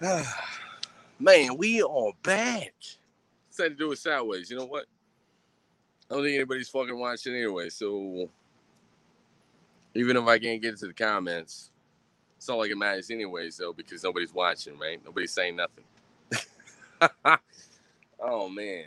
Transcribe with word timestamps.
Man, 1.18 1.56
we 1.56 1.80
are 1.80 2.12
back. 2.22 2.74
Said 3.48 3.70
to 3.70 3.74
do 3.74 3.92
it 3.92 3.98
sideways. 3.98 4.50
You 4.50 4.58
know 4.58 4.66
what? 4.66 4.84
I 6.10 6.14
don't 6.14 6.22
think 6.22 6.34
anybody's 6.34 6.68
fucking 6.68 6.98
watching 6.98 7.34
anyway. 7.34 7.70
So 7.70 8.28
even 9.94 10.18
if 10.18 10.24
I 10.24 10.38
can't 10.38 10.60
get 10.60 10.76
to 10.78 10.86
the 10.86 10.92
comments, 10.92 11.70
it's 12.36 12.46
not 12.46 12.58
like 12.58 12.70
it 12.70 12.76
matters 12.76 13.10
anyways, 13.10 13.56
though, 13.56 13.72
because 13.72 14.04
nobody's 14.04 14.34
watching, 14.34 14.78
right? 14.78 15.00
Nobody's 15.02 15.32
saying 15.32 15.56
nothing. 15.56 15.84
oh 18.20 18.48
man. 18.50 18.84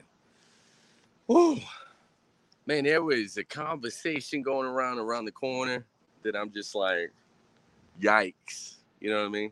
Whew. 1.25 1.59
Man, 2.67 2.83
there 2.83 3.01
was 3.01 3.35
a 3.37 3.43
conversation 3.43 4.43
going 4.43 4.67
around 4.67 4.99
around 4.99 5.25
the 5.25 5.31
corner 5.31 5.85
that 6.21 6.35
I'm 6.35 6.51
just 6.51 6.75
like, 6.75 7.11
yikes. 7.99 8.75
You 9.01 9.09
know 9.09 9.21
what 9.21 9.25
I 9.25 9.29
mean? 9.29 9.51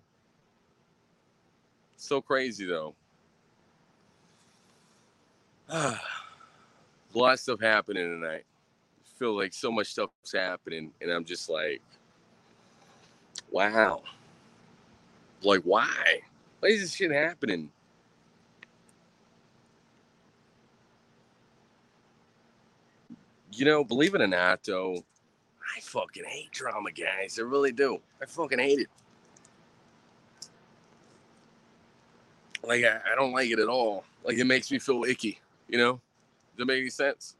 So 1.97 2.21
crazy 2.21 2.65
though. 2.65 2.95
a 5.69 5.99
lot 7.13 7.33
of 7.33 7.39
stuff 7.39 7.59
happening 7.59 8.03
tonight. 8.03 8.45
I 9.01 9.19
feel 9.19 9.35
like 9.35 9.53
so 9.53 9.71
much 9.71 9.87
stuff's 9.87 10.31
happening, 10.33 10.93
and 11.01 11.11
I'm 11.11 11.25
just 11.25 11.49
like, 11.49 11.81
wow. 13.51 14.03
Like, 15.41 15.63
why? 15.63 16.21
Why 16.59 16.69
is 16.69 16.81
this 16.81 16.93
shit 16.93 17.11
happening? 17.11 17.69
You 23.51 23.65
know, 23.65 23.83
believe 23.83 24.13
it 24.13 24.21
or 24.21 24.27
not, 24.27 24.63
though, 24.63 25.03
I 25.75 25.79
fucking 25.81 26.25
hate 26.25 26.51
drama, 26.51 26.91
guys. 26.91 27.39
I 27.39 27.41
really 27.41 27.71
do. 27.71 27.99
I 28.21 28.25
fucking 28.25 28.59
hate 28.59 28.79
it. 28.79 28.87
Like 32.67 32.83
I, 32.83 32.99
I 33.13 33.15
don't 33.15 33.31
like 33.31 33.49
it 33.49 33.59
at 33.59 33.69
all. 33.69 34.03
Like 34.25 34.37
it 34.37 34.45
makes 34.45 34.69
me 34.69 34.77
feel 34.77 35.05
icky. 35.05 35.39
You 35.69 35.77
know? 35.77 35.93
Does 35.93 36.57
that 36.57 36.65
make 36.65 36.81
any 36.81 36.89
sense? 36.89 37.35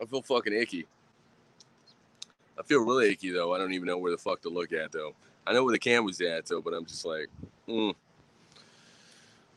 I 0.00 0.06
feel 0.06 0.22
fucking 0.22 0.54
icky. 0.54 0.86
I 2.58 2.62
feel 2.62 2.80
really 2.80 3.10
icky 3.10 3.30
though. 3.30 3.54
I 3.54 3.58
don't 3.58 3.74
even 3.74 3.86
know 3.86 3.98
where 3.98 4.10
the 4.10 4.18
fuck 4.18 4.40
to 4.42 4.48
look 4.48 4.72
at 4.72 4.92
though. 4.92 5.14
I 5.46 5.52
know 5.52 5.62
where 5.62 5.72
the 5.72 5.78
camera's 5.78 6.20
at 6.22 6.46
though, 6.46 6.62
but 6.62 6.72
I'm 6.72 6.86
just 6.86 7.04
like, 7.04 7.28
mm. 7.68 7.94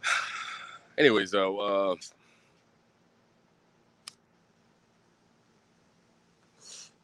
anyways 0.98 1.32
though, 1.32 1.60
uh, 1.60 1.96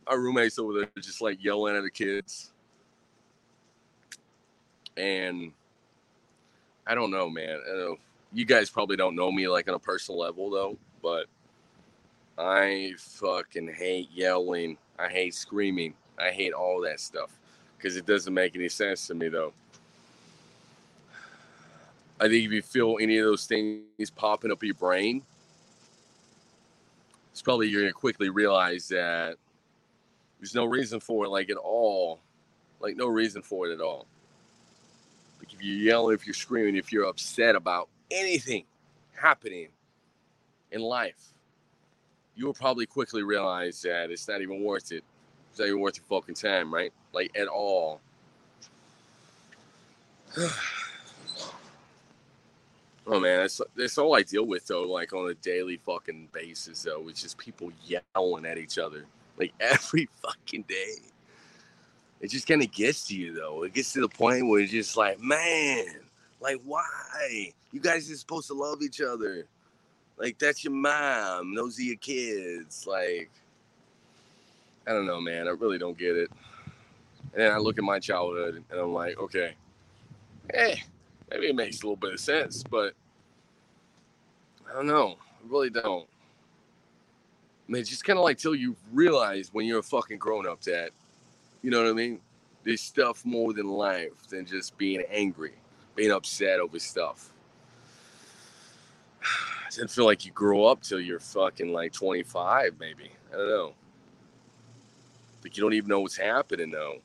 our 0.06 0.20
roommates 0.20 0.60
over 0.60 0.74
there 0.74 0.90
just 1.00 1.22
like 1.22 1.42
yelling 1.42 1.78
at 1.78 1.84
the 1.84 1.90
kids, 1.90 2.52
and 4.98 5.54
I 6.86 6.96
don't 6.96 7.12
know, 7.12 7.30
man. 7.30 7.60
I 7.66 7.96
you 8.34 8.46
guys 8.46 8.70
probably 8.70 8.98
don't 8.98 9.16
know 9.16 9.32
me 9.32 9.48
like 9.48 9.68
on 9.70 9.76
a 9.76 9.80
personal 9.80 10.20
level 10.20 10.50
though, 10.50 10.78
but 11.02 11.28
I 12.38 12.94
fucking 12.98 13.72
hate 13.74 14.10
yelling. 14.12 14.78
I 14.98 15.08
hate 15.08 15.36
screaming. 15.36 15.94
I 16.20 16.32
hate 16.32 16.54
all 16.54 16.82
that 16.82 17.00
stuff 17.00 17.30
because 17.78 17.96
it 17.96 18.06
doesn't 18.06 18.34
make 18.34 18.56
any 18.56 18.70
sense 18.70 19.08
to 19.08 19.14
me 19.14 19.30
though. 19.30 19.54
I 22.20 22.28
think 22.28 22.46
if 22.46 22.52
you 22.52 22.62
feel 22.62 22.98
any 23.00 23.18
of 23.18 23.26
those 23.26 23.46
things 23.46 24.10
popping 24.16 24.52
up 24.52 24.64
your 24.64 24.76
brain, 24.76 25.24
it's 27.32 27.42
probably 27.42 27.68
you're 27.68 27.82
gonna 27.82 27.94
quickly 27.94 28.30
realize 28.30 28.88
that 28.90 29.36
there's 30.40 30.56
no 30.56 30.66
reason 30.66 31.00
for 31.00 31.26
it, 31.26 31.30
like 31.30 31.50
at 31.50 31.58
all, 31.58 32.20
like 32.80 32.96
no 32.96 33.08
reason 33.08 33.42
for 33.42 33.70
it 33.70 33.74
at 33.74 33.82
all. 33.82 34.08
You're 35.64 35.78
yelling, 35.78 36.14
if 36.14 36.28
you're 36.28 36.34
screaming, 36.34 36.76
if 36.76 36.92
you're 36.92 37.06
upset 37.06 37.56
about 37.56 37.88
anything 38.12 38.66
happening 39.16 39.70
in 40.74 40.82
life, 40.82 41.34
you 42.36 42.46
will 42.46 42.54
probably 42.54 42.86
quickly 42.86 43.24
realize 43.24 43.82
that 43.84 44.12
it's 44.12 44.28
not 44.28 44.42
even 44.42 44.62
worth 44.62 44.92
it. 44.92 45.06
It's 45.50 45.60
not 45.60 45.70
even 45.70 45.80
worth 45.80 45.96
your 45.98 46.20
fucking 46.20 46.36
time, 46.36 46.74
right? 46.74 46.92
Like 47.14 47.32
at 47.38 47.48
all. 47.48 48.02
oh 53.08 53.20
man, 53.22 53.40
that's 53.40 53.62
that's 53.74 53.98
all 53.98 54.18
I 54.18 54.24
deal 54.24 54.46
with 54.46 54.68
though, 54.68 54.84
like 54.84 55.14
on 55.14 55.30
a 55.30 55.34
daily 55.36 55.78
fucking 55.78 56.28
basis 56.34 56.84
though. 56.84 57.08
It's 57.08 57.22
just 57.22 57.38
people 57.38 57.72
yelling 57.86 58.46
at 58.46 58.58
each 58.58 58.78
other. 58.78 59.06
Like 59.38 59.54
every 59.62 60.10
fucking 60.22 60.64
day 60.64 60.96
it 62.24 62.32
just 62.32 62.48
kind 62.48 62.64
of 62.64 62.72
gets 62.72 63.06
to 63.08 63.16
you 63.16 63.34
though. 63.34 63.64
It 63.64 63.74
gets 63.74 63.92
to 63.94 64.00
the 64.00 64.08
point 64.08 64.48
where 64.48 64.62
it's 64.62 64.72
just 64.72 64.96
like, 64.96 65.20
man, 65.20 65.86
like 66.40 66.62
why? 66.64 67.52
You 67.74 67.82
guys 67.82 68.10
are 68.10 68.16
supposed 68.16 68.48
to 68.48 68.54
love 68.54 68.82
each 68.82 69.02
other. 69.02 69.46
Like 70.18 70.40
that's 70.40 70.64
your 70.64 70.72
mom. 70.72 71.54
Those 71.54 71.78
are 71.80 71.84
your 71.84 71.98
kids. 71.98 72.88
Like 72.88 73.30
I 74.88 74.94
don't 74.94 75.06
know, 75.06 75.20
man. 75.20 75.50
I 75.50 75.52
really 75.52 75.78
don't 75.78 75.98
get 75.98 76.16
it. 76.16 76.32
And 77.34 77.42
then 77.42 77.52
I 77.52 77.58
look 77.58 77.78
at 77.78 77.84
my 77.84 78.00
childhood 78.00 78.64
and 78.72 78.80
I'm 78.80 78.94
like, 78.94 79.20
okay, 79.20 79.56
hey, 80.54 80.82
maybe 81.30 81.48
it 81.48 81.56
makes 81.56 81.82
a 81.82 81.86
little 81.86 81.98
bit 81.98 82.14
of 82.14 82.22
sense, 82.22 82.64
but 82.64 82.94
I 84.70 84.74
don't 84.74 84.88
know. 84.88 85.18
I 85.20 85.52
really 85.52 85.70
don't. 85.70 86.08
I 87.70 87.78
it's 87.78 87.90
just 87.90 88.06
kind 88.06 88.18
of 88.18 88.24
like 88.24 88.38
till 88.38 88.56
you 88.56 88.78
realize 88.94 89.50
when 89.52 89.66
you're 89.66 89.80
a 89.80 89.84
fucking 89.84 90.20
grown 90.20 90.48
up 90.48 90.62
that 90.62 90.92
you 91.64 91.72
know 91.72 91.82
what 91.82 91.90
I 91.90 91.94
mean? 91.94 92.20
There's 92.64 92.82
stuff 92.82 93.26
more 93.26 93.54
than 93.54 93.68
life 93.68 94.28
than 94.30 94.46
just 94.46 94.78
being 94.78 95.04
angry, 95.10 95.54
being 95.96 96.12
upset 96.12 96.60
over 96.60 96.78
stuff. 96.78 97.32
I 99.24 99.70
didn't 99.72 99.90
feel 99.90 100.06
like 100.06 100.26
you 100.26 100.32
grow 100.32 100.66
up 100.66 100.84
till 100.84 101.00
you're 101.00 101.20
fucking 101.20 101.72
like 101.72 101.94
25, 101.94 102.76
maybe. 102.80 103.12
I 103.34 103.38
don't 103.38 103.48
know. 103.48 103.74
Like 105.44 105.58
you 105.58 105.64
don't 105.64 105.74
even 105.74 105.90
know 105.90 106.02
what's 106.02 106.18
happening 106.18 106.70
though. 106.70 107.00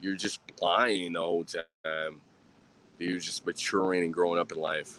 You're 0.00 0.16
just 0.16 0.40
lying 0.60 1.14
the 1.14 1.20
whole 1.20 1.44
time. 1.44 2.20
You're 2.98 3.18
just 3.18 3.46
maturing 3.46 4.04
and 4.04 4.12
growing 4.12 4.38
up 4.38 4.52
in 4.52 4.58
life. 4.58 4.98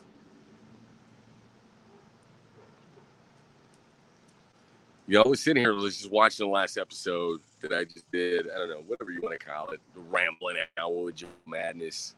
You 5.07 5.15
know, 5.15 5.23
I 5.23 5.27
was 5.27 5.41
sitting 5.41 5.63
here 5.63 5.73
just 5.79 6.11
watching 6.11 6.45
the 6.45 6.51
last 6.51 6.77
episode 6.77 7.39
that 7.61 7.73
I 7.73 7.83
just 7.83 8.09
did. 8.11 8.47
I 8.53 8.57
don't 8.57 8.69
know, 8.69 8.83
whatever 8.85 9.11
you 9.11 9.21
want 9.21 9.39
to 9.39 9.45
call 9.45 9.69
it, 9.69 9.79
the 9.93 10.01
rambling 10.01 10.57
hour 10.77 11.03
with 11.03 11.15
Joe 11.15 11.27
Madness. 11.45 12.15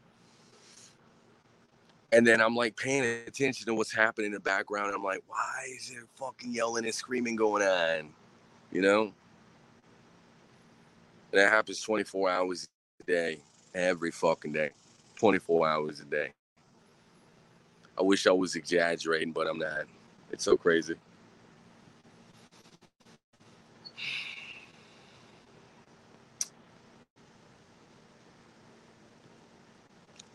And 2.12 2.26
then 2.26 2.40
I'm 2.40 2.56
like 2.56 2.76
paying 2.76 3.04
attention 3.26 3.66
to 3.66 3.74
what's 3.74 3.92
happening 3.92 4.26
in 4.26 4.32
the 4.32 4.40
background. 4.40 4.92
I'm 4.94 5.04
like, 5.04 5.22
why 5.28 5.66
is 5.76 5.90
there 5.90 6.04
fucking 6.16 6.52
yelling 6.52 6.84
and 6.84 6.94
screaming 6.94 7.36
going 7.36 7.62
on? 7.62 8.08
You 8.72 8.82
know? 8.82 9.02
And 11.32 11.40
that 11.40 11.50
happens 11.50 11.80
24 11.80 12.28
hours 12.28 12.66
a 13.00 13.04
day, 13.04 13.38
every 13.74 14.10
fucking 14.10 14.52
day, 14.52 14.70
24 15.16 15.68
hours 15.68 16.00
a 16.00 16.04
day. 16.04 16.32
I 17.96 18.02
wish 18.02 18.26
I 18.26 18.32
was 18.32 18.56
exaggerating, 18.56 19.32
but 19.32 19.46
I'm 19.46 19.58
not. 19.58 19.84
It's 20.32 20.44
so 20.44 20.56
crazy. 20.56 20.94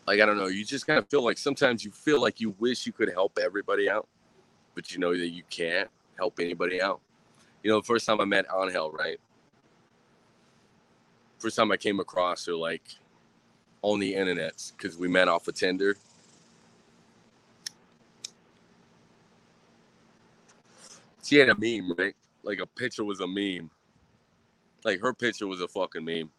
Like 0.08 0.20
I 0.20 0.26
don't 0.26 0.38
know, 0.38 0.48
you 0.48 0.64
just 0.64 0.86
kind 0.86 1.00
of 1.00 1.10
feel 1.10 1.24
like 1.24 1.38
sometimes 1.38 1.84
you 1.84 1.92
feel 1.92 2.22
like 2.22 2.40
you 2.40 2.52
wish 2.60 2.86
you 2.86 2.94
could 2.94 3.12
help 3.12 3.40
everybody 3.42 3.90
out, 3.90 4.08
but 4.76 4.92
you 4.92 5.00
know 5.00 5.18
that 5.18 5.30
you 5.30 5.44
can't 5.50 5.90
help 6.18 6.40
anybody 6.40 6.82
out. 6.82 7.02
You 7.64 7.72
know, 7.72 7.80
the 7.80 7.86
first 7.86 8.06
time 8.06 8.22
I 8.22 8.26
met 8.26 8.46
Angel, 8.56 8.92
right? 8.92 9.20
First 11.40 11.56
time 11.56 11.72
I 11.72 11.78
came 11.78 12.00
across 12.00 12.46
her 12.46 12.54
like 12.54 12.84
on 13.82 14.00
the 14.00 14.14
internet 14.14 14.72
because 14.78 14.98
we 14.98 15.08
met 15.08 15.28
off 15.28 15.48
of 15.48 15.56
Tinder. 15.56 15.96
She 21.24 21.38
had 21.38 21.50
a 21.50 21.56
meme, 21.56 21.94
right? 21.98 22.16
Like 22.44 22.60
a 22.60 22.68
picture 22.68 23.04
was 23.04 23.20
a 23.20 23.28
meme. 23.28 23.72
Like 24.84 25.02
her 25.02 25.14
picture 25.14 25.48
was 25.48 25.62
a 25.62 25.68
fucking 25.68 26.06
meme. 26.06 26.30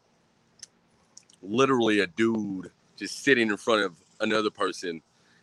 Literally 1.43 2.01
a 2.01 2.07
dude 2.07 2.71
just 2.97 3.23
sitting 3.23 3.49
in 3.49 3.57
front 3.57 3.83
of 3.83 3.95
another 4.21 4.51
person, 4.51 5.03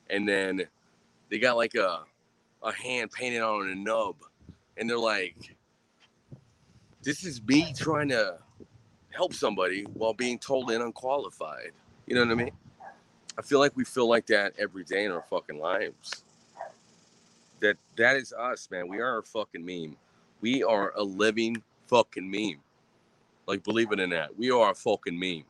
and 0.10 0.28
then 0.28 0.68
they 1.30 1.40
got 1.40 1.58
like 1.58 1.76
a 1.76 2.04
a 2.62 2.72
hand 2.72 3.12
painted 3.12 3.42
on 3.42 3.70
a 3.70 3.76
nub, 3.76 4.16
and 4.78 4.90
they're 4.90 4.98
like, 4.98 5.56
"This 7.02 7.24
is 7.26 7.42
me 7.44 7.74
trying 7.74 8.10
to 8.10 8.38
help 9.12 9.34
somebody 9.34 9.84
while 9.94 10.14
being 10.14 10.40
totally 10.40 10.76
unqualified." 10.76 11.72
You 12.08 12.16
know 12.16 12.22
what 12.22 12.32
I 12.32 12.36
mean? 12.36 12.52
I 13.38 13.42
feel 13.42 13.60
like 13.60 13.76
we 13.76 13.84
feel 13.84 14.08
like 14.08 14.28
that 14.28 14.54
every 14.60 14.84
day 14.84 15.06
in 15.06 15.12
our 15.12 15.24
fucking 15.30 15.58
lives. 15.58 16.24
That 17.60 17.78
that 17.96 18.18
is 18.18 18.34
us, 18.34 18.70
man. 18.70 18.88
We 18.88 19.00
are 19.00 19.20
a 19.20 19.24
fucking 19.24 19.66
meme. 19.66 19.96
We 20.42 20.64
are 20.64 20.94
a 20.96 21.04
living 21.04 21.64
fucking 21.88 22.30
meme. 22.30 22.62
Like 23.48 23.64
believe 23.64 23.92
it 23.92 24.00
or 24.00 24.08
not, 24.08 24.38
we 24.38 24.52
are 24.52 24.72
a 24.72 24.76
fucking 24.76 25.18
meme. 25.18 25.46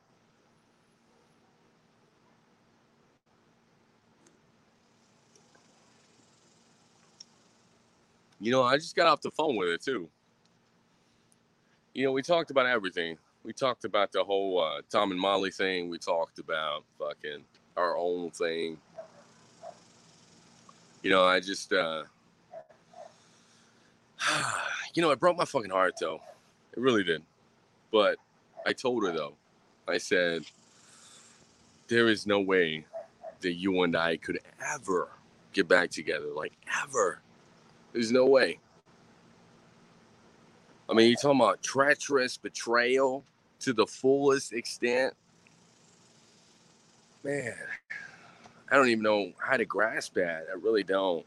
You 8.43 8.51
know, 8.51 8.61
I 8.61 8.75
just 8.75 8.93
got 8.93 9.07
off 9.07 9.21
the 9.21 9.31
phone 9.31 9.55
with 9.55 9.69
her 9.69 9.77
too. 9.77 10.09
You 11.93 12.03
know, 12.03 12.11
we 12.11 12.21
talked 12.21 12.51
about 12.51 12.65
everything. 12.65 13.17
We 13.45 13.53
talked 13.53 13.85
about 13.85 14.11
the 14.11 14.21
whole 14.21 14.61
uh, 14.61 14.81
Tom 14.89 15.11
and 15.11 15.19
Molly 15.19 15.49
thing. 15.49 15.87
We 15.87 15.97
talked 15.97 16.39
about 16.39 16.83
fucking 16.99 17.45
our 17.77 17.95
own 17.95 18.31
thing. 18.31 18.77
You 21.03 21.09
know, 21.09 21.23
I 21.23 21.39
just, 21.39 21.71
uh, 21.71 22.03
you 24.93 25.01
know, 25.01 25.11
it 25.11 25.21
broke 25.21 25.37
my 25.37 25.45
fucking 25.45 25.71
heart 25.71 25.93
though. 26.01 26.19
It 26.75 26.81
really 26.81 27.05
did. 27.05 27.23
But 27.93 28.17
I 28.67 28.73
told 28.73 29.05
her 29.05 29.13
though, 29.13 29.35
I 29.87 29.99
said, 29.99 30.43
there 31.87 32.09
is 32.09 32.27
no 32.27 32.41
way 32.41 32.87
that 33.39 33.53
you 33.53 33.83
and 33.83 33.95
I 33.95 34.17
could 34.17 34.39
ever 34.73 35.07
get 35.53 35.69
back 35.69 35.91
together. 35.91 36.27
Like, 36.35 36.51
ever. 36.83 37.22
There's 37.93 38.11
no 38.11 38.25
way. 38.25 38.59
I 40.89 40.93
mean, 40.93 41.07
you're 41.07 41.15
talking 41.15 41.39
about 41.39 41.63
treacherous 41.63 42.37
betrayal 42.37 43.23
to 43.59 43.73
the 43.73 43.85
fullest 43.85 44.51
extent. 44.51 45.13
Man, 47.23 47.55
I 48.69 48.75
don't 48.75 48.89
even 48.89 49.03
know 49.03 49.31
how 49.37 49.55
to 49.55 49.65
grasp 49.65 50.15
that. 50.15 50.47
I 50.51 50.55
really 50.61 50.83
don't. 50.83 51.25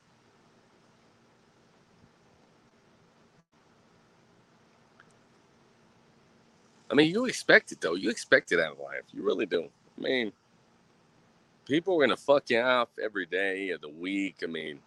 I 6.91 6.95
mean, 6.95 7.11
you 7.11 7.25
expect 7.27 7.73
it 7.73 7.81
though. 7.81 7.95
You 7.95 8.11
expect 8.11 8.53
it 8.53 8.61
out 8.61 8.73
of 8.73 8.79
life. 8.79 9.03
You 9.13 9.23
really 9.23 9.47
do. 9.47 9.65
I 9.99 10.01
mean, 10.01 10.33
people 11.65 11.97
are 11.97 12.07
gonna 12.07 12.17
fuck 12.17 12.51
you 12.51 12.61
off 12.61 12.89
every 13.03 13.27
day 13.27 13.71
of 13.71 13.81
the 13.81 13.89
week. 13.89 14.37
I 14.43 14.47
mean, 14.47 14.81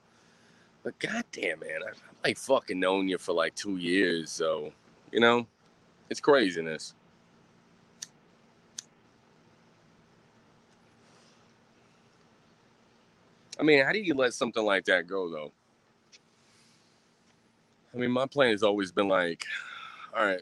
but 0.84 0.98
goddamn, 1.00 1.60
man, 1.60 1.80
I've 1.88 2.02
like 2.24 2.38
fucking 2.38 2.80
known 2.80 3.08
you 3.08 3.18
for 3.18 3.34
like 3.34 3.56
two 3.56 3.78
years, 3.78 4.32
so 4.32 4.72
you 5.12 5.20
know, 5.20 5.48
it's 6.10 6.20
craziness. 6.20 6.94
I 13.60 13.64
mean, 13.64 13.84
how 13.84 13.92
do 13.92 14.00
you 14.00 14.14
let 14.14 14.34
something 14.34 14.64
like 14.64 14.86
that 14.86 15.06
go, 15.06 15.30
though? 15.30 15.52
I 17.94 17.98
mean, 17.98 18.12
my 18.12 18.26
plan 18.26 18.52
has 18.52 18.64
always 18.64 18.92
been 18.92 19.10
like, 19.10 19.46
all 20.16 20.26
right, 20.26 20.42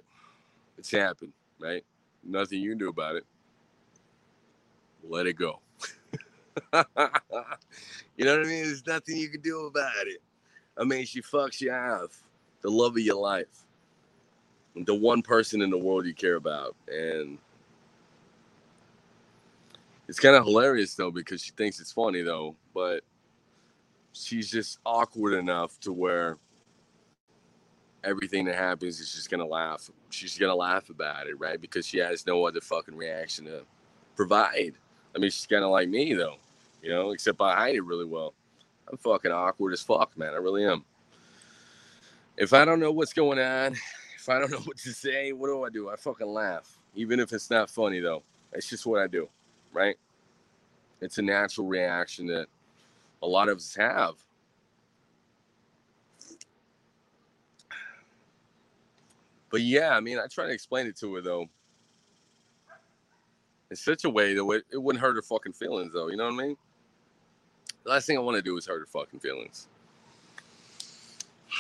it's 0.77 0.91
happened, 0.91 1.33
right? 1.59 1.83
Nothing 2.23 2.61
you 2.61 2.71
can 2.71 2.77
do 2.77 2.89
about 2.89 3.15
it. 3.15 3.25
Let 5.03 5.25
it 5.25 5.33
go. 5.33 5.59
you 8.17 8.25
know 8.25 8.37
what 8.37 8.45
I 8.45 8.49
mean? 8.49 8.63
There's 8.63 8.85
nothing 8.85 9.17
you 9.17 9.29
can 9.29 9.41
do 9.41 9.65
about 9.67 10.07
it. 10.07 10.21
I 10.77 10.83
mean, 10.83 11.05
she 11.05 11.21
fucks 11.21 11.61
you 11.61 11.71
off, 11.71 12.23
the 12.61 12.69
love 12.69 12.93
of 12.93 12.99
your 12.99 13.19
life, 13.19 13.65
the 14.75 14.93
one 14.95 15.21
person 15.21 15.61
in 15.61 15.69
the 15.69 15.77
world 15.77 16.05
you 16.05 16.13
care 16.13 16.35
about, 16.35 16.75
and 16.87 17.37
it's 20.07 20.19
kind 20.19 20.35
of 20.35 20.45
hilarious 20.45 20.93
though 20.93 21.11
because 21.11 21.41
she 21.41 21.51
thinks 21.51 21.79
it's 21.79 21.91
funny 21.91 22.21
though, 22.21 22.55
but 22.73 23.03
she's 24.13 24.49
just 24.49 24.79
awkward 24.85 25.33
enough 25.33 25.79
to 25.81 25.91
where 25.91 26.37
everything 28.03 28.45
that 28.45 28.55
happens 28.55 28.99
is 28.99 29.13
just 29.13 29.29
gonna 29.29 29.45
laugh. 29.45 29.89
She's 30.09 30.37
gonna 30.37 30.55
laugh 30.55 30.89
about 30.89 31.27
it, 31.27 31.39
right? 31.39 31.59
Because 31.59 31.85
she 31.85 31.97
has 31.99 32.25
no 32.25 32.45
other 32.45 32.61
fucking 32.61 32.95
reaction 32.95 33.45
to 33.45 33.63
provide. 34.15 34.73
I 35.15 35.19
mean, 35.19 35.29
she's 35.31 35.47
kind 35.47 35.63
of 35.63 35.71
like 35.71 35.89
me 35.89 36.13
though, 36.13 36.37
you 36.87 36.93
know, 36.93 37.11
except 37.11 37.41
I 37.41 37.53
hide 37.53 37.75
it 37.75 37.83
really 37.83 38.05
well. 38.05 38.33
I'm 38.89 38.97
fucking 38.97 39.29
awkward 39.29 39.73
as 39.73 39.81
fuck, 39.81 40.17
man. 40.17 40.33
I 40.33 40.37
really 40.37 40.63
am. 40.63 40.85
If 42.37 42.53
I 42.53 42.63
don't 42.63 42.79
know 42.79 42.93
what's 42.93 43.11
going 43.11 43.39
on, 43.39 43.75
if 44.15 44.29
I 44.29 44.39
don't 44.39 44.51
know 44.53 44.59
what 44.59 44.77
to 44.77 44.93
say, 44.93 45.33
what 45.33 45.47
do 45.47 45.65
I 45.65 45.69
do? 45.69 45.89
I 45.89 45.97
fucking 45.97 46.25
laugh. 46.27 46.77
Even 46.95 47.19
if 47.19 47.33
it's 47.33 47.49
not 47.49 47.69
funny 47.69 47.99
though. 47.99 48.23
It's 48.53 48.69
just 48.69 48.85
what 48.85 49.01
I 49.01 49.07
do, 49.07 49.27
right? 49.73 49.97
It's 51.01 51.17
a 51.17 51.21
natural 51.21 51.67
reaction 51.67 52.25
that 52.27 52.47
a 53.21 53.27
lot 53.27 53.49
of 53.49 53.57
us 53.57 53.75
have. 53.75 54.13
But 59.49 59.59
yeah, 59.59 59.89
I 59.89 59.99
mean, 59.99 60.19
I 60.19 60.27
try 60.27 60.45
to 60.45 60.53
explain 60.53 60.87
it 60.87 60.95
to 60.99 61.15
her 61.15 61.21
though. 61.21 61.47
In 63.69 63.75
such 63.75 64.05
a 64.05 64.09
way 64.09 64.33
that 64.33 64.63
it, 64.71 64.81
wouldn't 64.81 65.01
hurt 65.01 65.17
her 65.17 65.21
fucking 65.21 65.51
feelings 65.51 65.91
though, 65.91 66.07
you 66.07 66.15
know 66.15 66.23
what 66.23 66.41
I 66.41 66.47
mean? 66.47 66.57
The 67.87 67.93
last 67.93 68.05
thing 68.05 68.17
I 68.17 68.19
want 68.19 68.35
to 68.35 68.41
do 68.41 68.57
is 68.57 68.67
hurt 68.67 68.79
her 68.79 68.85
fucking 68.85 69.21
feelings. 69.21 69.67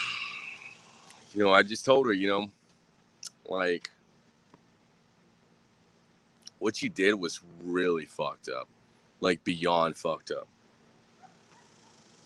You 1.33 1.43
know, 1.43 1.53
I 1.53 1.61
just 1.61 1.85
told 1.85 2.07
her, 2.07 2.13
you 2.13 2.27
know, 2.27 2.49
like 3.45 3.91
what 6.57 6.81
you 6.81 6.89
did 6.89 7.13
was 7.13 7.41
really 7.63 8.05
fucked 8.05 8.49
up. 8.49 8.67
Like 9.21 9.43
beyond 9.43 9.97
fucked 9.97 10.31
up. 10.31 10.47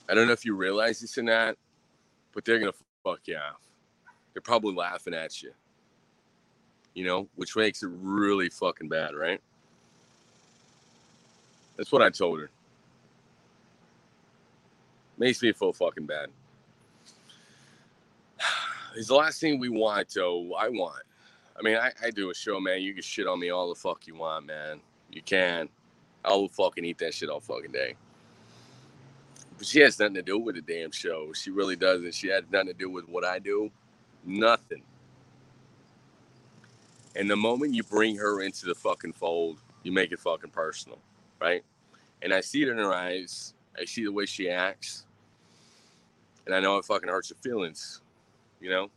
I 0.07 0.13
don't 0.13 0.27
know 0.27 0.33
if 0.33 0.45
you 0.45 0.55
realize 0.55 1.01
this 1.01 1.17
or 1.17 1.23
not, 1.23 1.57
but 2.33 2.45
they're 2.45 2.59
gonna 2.59 2.71
fuck 3.03 3.19
you 3.25 3.35
off. 3.35 3.59
They're 4.31 4.41
probably 4.41 4.73
laughing 4.73 5.13
at 5.13 5.43
you. 5.43 5.51
You 6.93 7.05
know, 7.05 7.27
which 7.35 7.55
makes 7.55 7.83
it 7.83 7.89
really 8.01 8.49
fucking 8.49 8.87
bad, 8.87 9.13
right? 9.13 9.41
That's 11.75 11.91
what 11.91 12.01
I 12.01 12.09
told 12.09 12.39
her. 12.39 12.49
Makes 15.21 15.43
me 15.43 15.51
feel 15.51 15.71
fucking 15.71 16.07
bad. 16.07 16.29
It's 18.95 19.07
the 19.07 19.15
last 19.15 19.39
thing 19.39 19.59
we 19.59 19.69
want, 19.69 20.09
though. 20.13 20.53
I 20.55 20.67
want. 20.67 21.03
I 21.57 21.61
mean, 21.61 21.77
I, 21.77 21.91
I 22.03 22.09
do 22.09 22.31
a 22.31 22.33
show, 22.33 22.59
man. 22.59 22.81
You 22.81 22.93
can 22.93 23.03
shit 23.03 23.27
on 23.27 23.39
me 23.39 23.51
all 23.51 23.69
the 23.69 23.75
fuck 23.75 24.05
you 24.07 24.15
want, 24.15 24.47
man. 24.47 24.81
You 25.11 25.21
can. 25.21 25.69
I'll 26.25 26.47
fucking 26.47 26.83
eat 26.83 26.97
that 26.97 27.13
shit 27.13 27.29
all 27.29 27.39
fucking 27.39 27.71
day. 27.71 27.95
But 29.57 29.67
she 29.67 29.79
has 29.81 29.99
nothing 29.99 30.15
to 30.15 30.23
do 30.23 30.39
with 30.39 30.55
the 30.55 30.61
damn 30.61 30.91
show. 30.91 31.31
She 31.33 31.51
really 31.51 31.75
doesn't. 31.75 32.15
She 32.15 32.27
has 32.29 32.43
nothing 32.51 32.69
to 32.69 32.73
do 32.73 32.89
with 32.89 33.07
what 33.07 33.23
I 33.23 33.37
do. 33.37 33.69
Nothing. 34.25 34.81
And 37.15 37.29
the 37.29 37.37
moment 37.37 37.75
you 37.75 37.83
bring 37.83 38.17
her 38.17 38.41
into 38.41 38.65
the 38.65 38.75
fucking 38.75 39.13
fold, 39.13 39.59
you 39.83 39.91
make 39.91 40.11
it 40.11 40.19
fucking 40.19 40.49
personal, 40.49 40.97
right? 41.39 41.63
And 42.23 42.33
I 42.33 42.41
see 42.41 42.63
it 42.63 42.69
in 42.69 42.77
her 42.77 42.91
eyes. 42.91 43.53
I 43.79 43.85
see 43.85 44.03
the 44.03 44.11
way 44.11 44.25
she 44.25 44.49
acts 44.49 45.05
and 46.45 46.55
I 46.55 46.59
know 46.59 46.77
it 46.77 46.85
fucking 46.85 47.09
hurts 47.09 47.29
your 47.29 47.37
feelings, 47.41 48.01
you 48.59 48.69
know. 48.69 48.89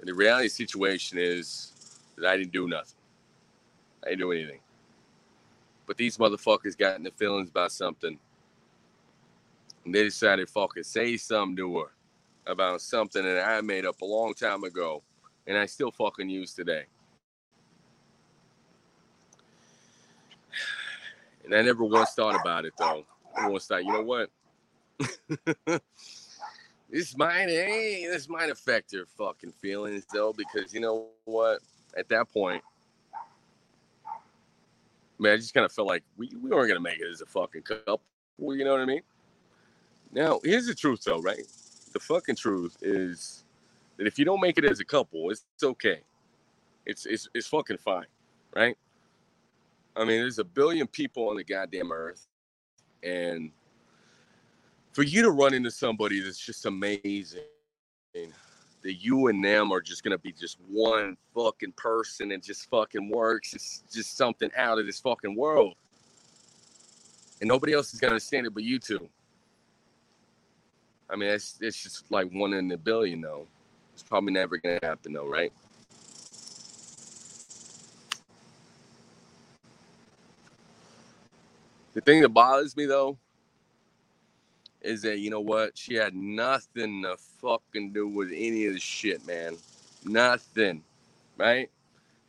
And 0.00 0.08
the 0.08 0.14
reality 0.14 0.48
the 0.48 0.50
situation 0.50 1.18
is 1.18 2.00
that 2.16 2.26
I 2.26 2.36
didn't 2.36 2.52
do 2.52 2.68
nothing. 2.68 2.96
I 4.04 4.08
didn't 4.10 4.20
do 4.20 4.32
anything. 4.32 4.60
But 5.86 5.96
these 5.96 6.16
motherfuckers 6.18 6.76
got 6.76 6.96
in 6.96 7.04
the 7.04 7.10
feelings 7.12 7.50
about 7.50 7.72
something, 7.72 8.18
and 9.84 9.94
they 9.94 10.04
decided 10.04 10.46
to 10.46 10.52
fucking 10.52 10.82
say 10.82 11.16
something 11.16 11.56
to 11.56 11.78
her 11.78 11.92
about 12.46 12.80
something 12.80 13.22
that 13.22 13.46
I 13.46 13.60
made 13.60 13.86
up 13.86 14.00
a 14.00 14.04
long 14.04 14.34
time 14.34 14.64
ago, 14.64 15.02
and 15.46 15.56
I 15.56 15.66
still 15.66 15.90
fucking 15.90 16.28
use 16.28 16.54
today. 16.54 16.84
And 21.44 21.52
I 21.56 21.62
never 21.62 21.82
once 21.82 22.12
thought 22.12 22.40
about 22.40 22.66
it 22.66 22.72
though. 22.78 23.04
I 23.36 23.48
once 23.48 23.66
thought, 23.66 23.84
you 23.84 23.92
know 23.92 24.02
what? 24.02 24.30
this 26.90 27.16
might 27.16 27.48
hey, 27.48 28.06
this 28.10 28.28
might 28.28 28.50
affect 28.50 28.92
your 28.92 29.06
fucking 29.06 29.52
feelings 29.52 30.04
though, 30.12 30.32
because 30.32 30.72
you 30.74 30.80
know 30.80 31.06
what? 31.24 31.60
At 31.96 32.08
that 32.08 32.32
point, 32.32 32.62
man, 35.18 35.34
I 35.34 35.36
just 35.36 35.54
kind 35.54 35.64
of 35.64 35.72
felt 35.72 35.88
like 35.88 36.02
we, 36.16 36.30
we 36.42 36.50
weren't 36.50 36.68
gonna 36.68 36.80
make 36.80 37.00
it 37.00 37.08
as 37.10 37.20
a 37.20 37.26
fucking 37.26 37.62
couple. 37.62 38.00
You 38.38 38.64
know 38.64 38.72
what 38.72 38.80
I 38.80 38.86
mean? 38.86 39.02
Now, 40.12 40.40
here's 40.44 40.66
the 40.66 40.74
truth 40.74 41.04
though, 41.04 41.20
right? 41.20 41.46
The 41.92 42.00
fucking 42.00 42.36
truth 42.36 42.76
is 42.82 43.44
that 43.96 44.06
if 44.06 44.18
you 44.18 44.24
don't 44.24 44.40
make 44.40 44.58
it 44.58 44.64
as 44.64 44.80
a 44.80 44.84
couple, 44.84 45.30
it's, 45.30 45.44
it's 45.54 45.64
okay. 45.64 46.00
It's 46.84 47.06
it's 47.06 47.28
it's 47.34 47.46
fucking 47.46 47.78
fine, 47.78 48.06
right? 48.54 48.76
I 49.94 50.00
mean, 50.00 50.20
there's 50.20 50.38
a 50.38 50.44
billion 50.44 50.86
people 50.86 51.28
on 51.28 51.36
the 51.36 51.44
goddamn 51.44 51.92
earth, 51.92 52.26
and 53.02 53.50
for 54.92 55.02
you 55.02 55.22
to 55.22 55.30
run 55.30 55.54
into 55.54 55.70
somebody 55.70 56.20
that's 56.20 56.38
just 56.38 56.66
amazing 56.66 57.40
that 58.14 58.94
you 58.94 59.28
and 59.28 59.42
them 59.42 59.72
are 59.72 59.80
just 59.80 60.04
gonna 60.04 60.18
be 60.18 60.32
just 60.32 60.58
one 60.68 61.16
fucking 61.34 61.72
person 61.72 62.32
and 62.32 62.42
just 62.42 62.68
fucking 62.68 63.08
works. 63.08 63.54
It's 63.54 63.82
just 63.92 64.16
something 64.16 64.50
out 64.56 64.78
of 64.78 64.86
this 64.86 65.00
fucking 65.00 65.34
world. 65.34 65.74
And 67.40 67.48
nobody 67.48 67.72
else 67.72 67.94
is 67.94 68.00
gonna 68.00 68.12
understand 68.12 68.46
it 68.46 68.54
but 68.54 68.64
you 68.64 68.78
two. 68.78 69.08
I 71.08 71.16
mean, 71.16 71.30
it's 71.30 71.58
it's 71.60 71.82
just 71.82 72.10
like 72.10 72.30
one 72.32 72.52
in 72.52 72.70
a 72.72 72.76
billion 72.76 73.20
though. 73.20 73.46
It's 73.94 74.02
probably 74.02 74.32
never 74.32 74.58
gonna 74.58 74.80
happen 74.82 75.12
though, 75.12 75.28
right? 75.28 75.52
The 81.94 82.00
thing 82.00 82.22
that 82.22 82.30
bothers 82.30 82.76
me 82.76 82.86
though 82.86 83.16
is 84.84 85.02
that 85.02 85.18
you 85.18 85.30
know 85.30 85.40
what? 85.40 85.76
She 85.76 85.94
had 85.94 86.14
nothing 86.14 87.02
to 87.02 87.16
fucking 87.40 87.92
do 87.92 88.08
with 88.08 88.30
any 88.34 88.66
of 88.66 88.74
the 88.74 88.80
shit, 88.80 89.26
man. 89.26 89.56
Nothing, 90.04 90.82
right? 91.38 91.70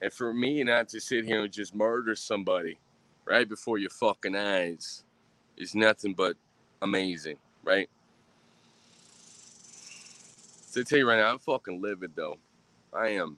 And 0.02 0.12
for 0.12 0.34
me 0.34 0.64
not 0.64 0.90
to 0.90 1.00
sit 1.00 1.26
here 1.26 1.44
and 1.44 1.52
just 1.52 1.74
murder 1.74 2.16
somebody 2.16 2.78
right 3.26 3.48
before 3.48 3.78
your 3.78 3.90
fucking 3.90 4.36
eyes 4.36 5.04
is 5.58 5.76
nothing 5.76 6.14
but 6.14 6.36
amazing, 6.82 7.38
right? 7.64 7.90
So 10.68 10.84
tell 10.84 11.00
you 11.00 11.08
right 11.08 11.18
now, 11.18 11.32
I'm 11.32 11.40
fucking 11.40 11.82
livid 11.82 12.12
though. 12.16 12.38
I 12.94 13.10
am. 13.10 13.38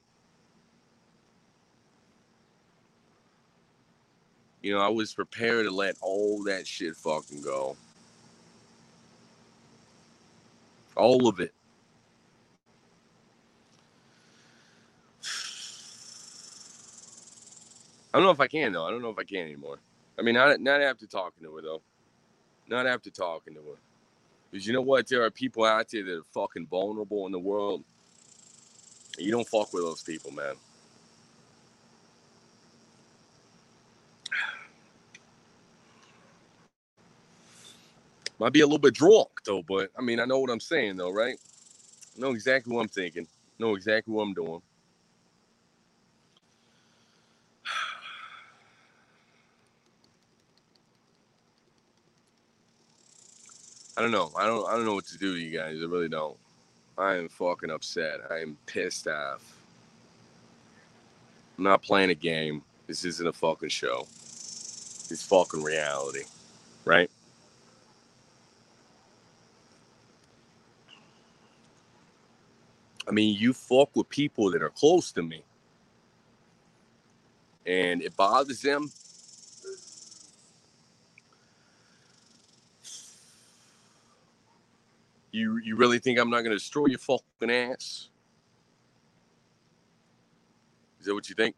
You 4.62 4.74
know, 4.74 4.80
I 4.80 4.90
was 4.90 5.14
prepared 5.14 5.66
to 5.66 5.72
let 5.72 5.96
all 6.02 6.44
that 6.46 6.66
shit 6.66 6.96
fucking 6.96 7.44
go. 7.44 7.78
All 10.96 11.28
of 11.28 11.40
it. 11.40 11.54
I 18.14 18.18
don't 18.18 18.24
know 18.24 18.32
if 18.32 18.40
I 18.40 18.48
can 18.48 18.74
though. 18.74 18.86
I 18.86 18.92
don't 18.92 19.02
know 19.02 19.10
if 19.10 19.20
I 19.20 19.24
can 19.24 19.40
anymore. 19.40 19.80
I 20.20 20.22
mean, 20.22 20.36
not 20.36 20.60
not 20.62 20.82
after 20.82 21.08
talking 21.08 21.44
to 21.44 21.56
her 21.56 21.62
though. 21.62 21.82
Not 22.68 22.88
after 22.88 23.10
talking 23.10 23.56
to 23.56 23.62
her. 23.62 23.78
Because 24.52 24.68
you 24.68 24.74
know 24.74 24.82
what? 24.82 25.08
There 25.08 25.24
are 25.24 25.32
people 25.32 25.66
out 25.66 25.90
there 25.90 26.04
that 26.06 26.20
are 26.20 26.24
fucking 26.34 26.68
vulnerable 26.68 27.26
in 27.26 27.32
the 27.32 27.40
world. 27.40 27.84
You 29.18 29.32
don't 29.32 29.48
fuck 29.48 29.74
with 29.74 29.84
those 29.84 30.04
people, 30.04 30.32
man. 30.32 30.56
Might 38.40 38.54
be 38.54 38.62
a 38.62 38.66
little 38.66 38.80
bit 38.80 38.94
drunk 38.96 39.30
though, 39.46 39.64
but 39.64 39.90
I 39.98 40.02
mean, 40.02 40.20
I 40.20 40.26
know 40.26 40.40
what 40.40 40.52
I'm 40.52 40.60
saying 40.60 40.98
though, 40.98 41.12
right? 41.12 41.38
I 42.18 42.22
know 42.22 42.32
exactly 42.32 42.74
what 42.76 42.82
I'm 42.84 42.90
thinking. 42.90 43.26
I 43.28 43.64
know 43.64 43.76
exactly 43.76 44.14
what 44.14 44.24
I'm 44.24 44.34
doing. 44.34 44.62
I 53.98 54.02
don't 54.02 54.12
know. 54.12 54.32
I 54.38 54.46
don't. 54.48 54.68
I 54.70 54.74
don't 54.76 54.86
know 54.86 54.96
what 54.96 55.06
to 55.08 55.18
do, 55.18 55.36
to 55.36 55.40
you 55.42 55.58
guys. 55.58 55.78
I 55.82 55.86
really 55.86 56.10
don't. 56.10 56.38
I 56.98 57.16
am 57.16 57.30
fucking 57.30 57.72
upset. 57.72 58.22
I 58.32 58.40
am 58.40 58.58
pissed 58.68 59.08
off. 59.08 59.44
I'm 61.58 61.64
not 61.66 61.84
playing 61.84 62.12
a 62.12 62.16
game. 62.16 62.64
This 62.88 63.06
isn't 63.06 63.28
a 63.28 63.34
fucking 63.34 63.70
show. 63.70 64.08
It's 65.12 65.26
fucking 65.28 65.64
reality, 65.64 66.24
right? 66.86 67.10
Mean, 73.16 73.38
you 73.40 73.54
fuck 73.54 73.96
with 73.96 74.10
people 74.10 74.52
that 74.52 74.62
are 74.62 74.70
close 74.70 75.12
to 75.14 75.24
me, 75.24 75.44
and 77.66 78.02
it 78.02 78.16
bothers 78.16 78.62
them 78.62 78.92
You 85.36 85.58
you 85.58 85.76
really 85.76 86.00
think 86.00 86.18
I'm 86.18 86.30
not 86.30 86.44
gonna 86.44 86.56
destroy 86.56 86.86
your 86.86 87.00
fucking 87.00 87.52
ass? 87.52 88.08
Is 90.98 91.06
that 91.08 91.14
what 91.14 91.28
you 91.28 91.36
think? 91.36 91.58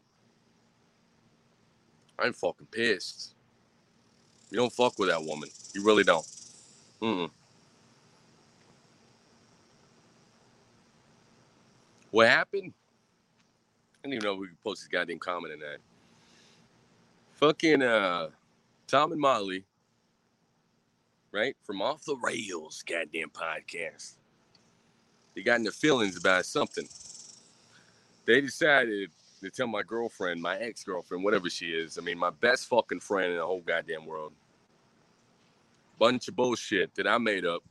I'm 2.18 2.32
fucking 2.32 2.66
pissed. 2.72 3.34
You 4.50 4.58
don't 4.58 4.72
fuck 4.72 4.98
with 4.98 5.10
that 5.10 5.22
woman. 5.22 5.48
You 5.74 5.84
really 5.84 6.02
don't. 6.02 6.26
Mm. 7.00 7.30
What 12.10 12.28
happened? 12.28 12.72
I 12.72 14.08
didn't 14.08 14.14
even 14.14 14.24
know 14.24 14.34
we 14.36 14.48
could 14.48 14.62
post 14.62 14.82
this 14.82 14.88
goddamn 14.88 15.18
comment 15.18 15.54
in 15.54 15.60
that. 15.60 15.78
Fucking 17.34 17.82
uh, 17.82 18.28
Tom 18.86 19.12
and 19.12 19.20
Molly 19.20 19.64
right? 21.32 21.56
From 21.64 21.82
Off 21.82 22.04
the 22.04 22.16
Rails, 22.16 22.82
goddamn 22.86 23.30
podcast. 23.30 24.14
They 25.34 25.42
got 25.42 25.58
into 25.60 25.72
feelings 25.72 26.16
about 26.16 26.46
something. 26.46 26.88
They 28.24 28.40
decided 28.40 29.10
to 29.42 29.50
tell 29.50 29.66
my 29.66 29.82
girlfriend, 29.82 30.42
my 30.42 30.56
ex 30.56 30.84
girlfriend, 30.84 31.24
whatever 31.24 31.48
she 31.48 31.66
is, 31.66 31.98
I 31.98 32.00
mean, 32.00 32.18
my 32.18 32.30
best 32.30 32.66
fucking 32.68 33.00
friend 33.00 33.32
in 33.32 33.38
the 33.38 33.46
whole 33.46 33.60
goddamn 33.60 34.06
world. 34.06 34.32
Bunch 35.98 36.28
of 36.28 36.36
bullshit 36.36 36.94
that 36.94 37.06
I 37.06 37.18
made 37.18 37.44
up 37.44 37.62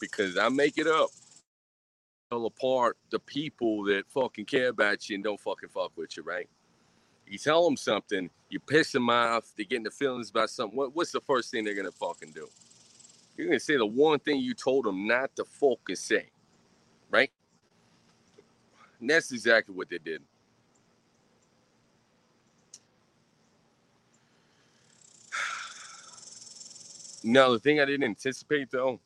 because 0.00 0.36
I 0.36 0.48
make 0.48 0.78
it 0.78 0.86
up. 0.86 1.10
Apart 2.42 2.96
the 3.10 3.18
people 3.18 3.84
that 3.84 4.04
fucking 4.08 4.46
care 4.46 4.68
about 4.68 5.08
you 5.08 5.14
and 5.16 5.24
don't 5.24 5.40
fucking 5.40 5.68
fuck 5.68 5.92
with 5.96 6.16
you, 6.16 6.22
right? 6.22 6.48
You 7.26 7.38
tell 7.38 7.64
them 7.64 7.76
something, 7.76 8.30
you 8.50 8.60
piss 8.60 8.92
them 8.92 9.08
off, 9.10 9.44
they 9.56 9.64
get 9.64 9.78
into 9.78 9.90
feelings 9.90 10.30
about 10.30 10.50
something. 10.50 10.76
What, 10.76 10.94
what's 10.94 11.12
the 11.12 11.20
first 11.20 11.50
thing 11.50 11.64
they're 11.64 11.74
gonna 11.74 11.92
fucking 11.92 12.32
do? 12.32 12.48
You're 13.36 13.48
gonna 13.48 13.60
say 13.60 13.76
the 13.76 13.86
one 13.86 14.18
thing 14.18 14.40
you 14.40 14.54
told 14.54 14.84
them 14.84 15.06
not 15.06 15.34
to 15.36 15.44
fucking 15.44 15.96
say, 15.96 16.30
right? 17.10 17.30
And 19.00 19.10
that's 19.10 19.32
exactly 19.32 19.74
what 19.74 19.88
they 19.88 19.98
did. 19.98 20.22
Now 27.26 27.52
the 27.52 27.58
thing 27.58 27.80
I 27.80 27.86
didn't 27.86 28.04
anticipate 28.04 28.70
though 28.70 29.00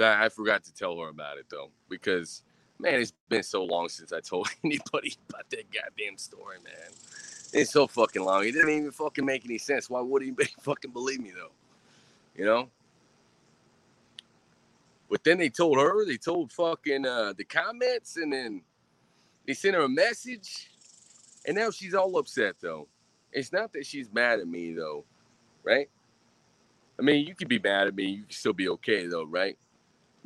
I, 0.00 0.24
I 0.24 0.28
forgot 0.28 0.64
to 0.64 0.74
tell 0.74 0.98
her 0.98 1.08
about 1.08 1.38
it 1.38 1.46
though 1.50 1.70
because 1.88 2.42
man, 2.78 3.00
it's 3.00 3.12
been 3.28 3.42
so 3.42 3.64
long 3.64 3.88
since 3.88 4.12
I 4.12 4.20
told 4.20 4.48
anybody 4.64 5.14
about 5.28 5.48
that 5.50 5.64
goddamn 5.72 6.18
story, 6.18 6.58
man. 6.64 6.90
It's 7.52 7.70
so 7.70 7.86
fucking 7.86 8.22
long. 8.22 8.44
It 8.44 8.52
didn't 8.52 8.70
even 8.70 8.90
fucking 8.90 9.24
make 9.24 9.44
any 9.44 9.58
sense. 9.58 9.88
Why 9.90 10.00
would 10.00 10.22
anybody 10.22 10.50
fucking 10.62 10.90
believe 10.90 11.20
me 11.20 11.32
though? 11.34 11.52
You 12.34 12.44
know? 12.44 12.68
But 15.10 15.24
then 15.24 15.38
they 15.38 15.50
told 15.50 15.76
her, 15.78 16.06
they 16.06 16.16
told 16.16 16.50
fucking 16.52 17.04
uh, 17.04 17.34
the 17.36 17.44
comments, 17.44 18.16
and 18.16 18.32
then 18.32 18.62
they 19.46 19.52
sent 19.52 19.74
her 19.74 19.82
a 19.82 19.88
message, 19.88 20.70
and 21.46 21.54
now 21.54 21.70
she's 21.70 21.94
all 21.94 22.16
upset 22.16 22.56
though. 22.62 22.88
It's 23.30 23.52
not 23.52 23.72
that 23.74 23.84
she's 23.84 24.10
mad 24.10 24.40
at 24.40 24.48
me 24.48 24.72
though, 24.72 25.04
right? 25.62 25.90
I 26.98 27.02
mean, 27.02 27.26
you 27.26 27.34
could 27.34 27.48
be 27.48 27.58
mad 27.58 27.88
at 27.88 27.94
me, 27.94 28.04
you 28.06 28.22
can 28.22 28.30
still 28.30 28.54
be 28.54 28.70
okay 28.70 29.06
though, 29.06 29.24
right? 29.24 29.58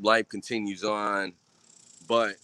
Life 0.01 0.29
continues 0.29 0.85
on, 0.85 1.33
but 2.09 2.35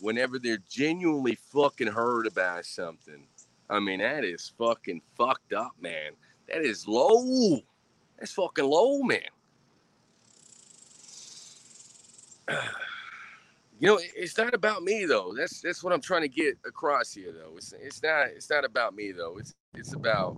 whenever 0.00 0.38
they're 0.38 0.62
genuinely 0.70 1.36
fucking 1.52 1.88
hurt 1.88 2.26
about 2.26 2.64
something, 2.64 3.26
I 3.68 3.80
mean, 3.80 4.00
that 4.00 4.24
is 4.24 4.52
fucking 4.58 5.02
fucked 5.16 5.52
up, 5.52 5.72
man. 5.80 6.12
That 6.48 6.62
is 6.62 6.86
low. 6.86 7.60
That's 8.18 8.32
fucking 8.32 8.64
low, 8.64 9.02
man. 9.02 9.20
You 13.80 13.88
know, 13.88 14.00
it's 14.00 14.38
not 14.38 14.54
about 14.54 14.84
me 14.84 15.04
though. 15.04 15.34
That's 15.36 15.60
that's 15.60 15.82
what 15.82 15.92
I'm 15.92 16.00
trying 16.00 16.22
to 16.22 16.28
get 16.28 16.56
across 16.64 17.12
here 17.12 17.32
though. 17.32 17.56
It's 17.56 17.72
it's 17.72 18.02
not 18.02 18.28
it's 18.28 18.48
not 18.48 18.64
about 18.64 18.94
me 18.94 19.10
though. 19.10 19.36
It's 19.36 19.52
it's 19.74 19.94
about 19.94 20.36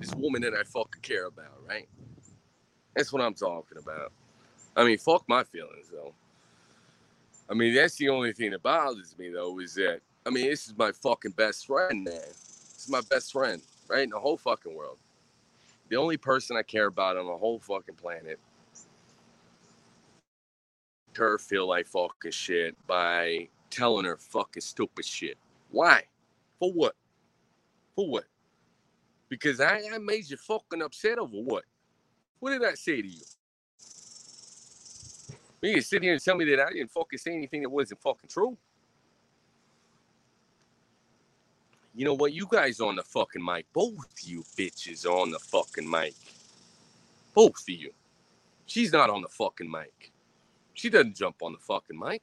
this 0.00 0.14
woman 0.14 0.40
that 0.42 0.54
I 0.54 0.62
fucking 0.64 1.02
care 1.02 1.26
about, 1.26 1.60
right? 1.68 1.86
That's 2.96 3.12
what 3.12 3.22
I'm 3.22 3.34
talking 3.34 3.76
about. 3.78 4.12
I 4.76 4.84
mean, 4.84 4.98
fuck 4.98 5.24
my 5.28 5.44
feelings 5.44 5.88
though. 5.90 6.14
I 7.48 7.54
mean, 7.54 7.74
that's 7.74 7.96
the 7.96 8.08
only 8.08 8.32
thing 8.32 8.50
that 8.52 8.62
bothers 8.62 9.16
me 9.18 9.30
though, 9.30 9.58
is 9.60 9.74
that 9.74 10.00
I 10.26 10.30
mean, 10.30 10.46
this 10.46 10.66
is 10.66 10.74
my 10.76 10.90
fucking 10.92 11.32
best 11.32 11.66
friend, 11.66 12.04
man. 12.04 12.14
This 12.14 12.84
is 12.84 12.88
my 12.88 13.02
best 13.10 13.32
friend, 13.32 13.60
right? 13.88 14.04
In 14.04 14.10
the 14.10 14.18
whole 14.18 14.38
fucking 14.38 14.74
world. 14.74 14.98
The 15.90 15.96
only 15.96 16.16
person 16.16 16.56
I 16.56 16.62
care 16.62 16.86
about 16.86 17.16
on 17.16 17.26
the 17.26 17.36
whole 17.36 17.58
fucking 17.58 17.96
planet. 17.96 18.40
Her 21.14 21.38
feel 21.38 21.68
like 21.68 21.86
fucking 21.86 22.32
shit 22.32 22.74
by 22.86 23.48
telling 23.70 24.06
her 24.06 24.16
fucking 24.16 24.62
stupid 24.62 25.04
shit. 25.04 25.36
Why? 25.70 26.04
For 26.58 26.72
what? 26.72 26.96
For 27.94 28.08
what? 28.08 28.24
Because 29.28 29.60
I, 29.60 29.82
I 29.92 29.98
made 29.98 30.30
you 30.30 30.36
fucking 30.36 30.82
upset 30.82 31.18
over 31.18 31.36
what? 31.36 31.64
What 32.40 32.50
did 32.50 32.64
I 32.64 32.74
say 32.74 33.02
to 33.02 33.08
you? 33.08 33.22
You 35.64 35.74
can 35.74 35.82
sit 35.84 36.02
here 36.04 36.12
and 36.14 36.22
tell 36.24 36.36
me 36.36 36.46
that 36.46 36.60
I 36.60 36.72
didn't 36.72 36.92
fucking 36.92 37.18
say 37.20 37.34
anything 37.34 37.62
that 37.62 37.70
wasn't 37.70 38.02
fucking 38.02 38.30
true. 38.30 38.58
You 41.94 42.04
know 42.06 42.14
what? 42.14 42.32
You 42.34 42.46
guys 42.50 42.80
on 42.80 42.96
the 42.96 43.04
fucking 43.04 43.44
mic. 43.44 43.66
Both 43.72 44.06
you 44.24 44.44
bitches 44.58 45.06
are 45.06 45.18
on 45.20 45.30
the 45.32 45.40
fucking 45.40 45.90
mic. 45.90 46.14
Both 47.34 47.62
of 47.62 47.70
you. 47.70 47.92
She's 48.66 48.92
not 48.92 49.10
on 49.10 49.22
the 49.22 49.28
fucking 49.28 49.70
mic. 49.70 50.12
She 50.74 50.90
doesn't 50.90 51.16
jump 51.16 51.36
on 51.42 51.52
the 51.52 51.58
fucking 51.58 51.98
mic. 51.98 52.22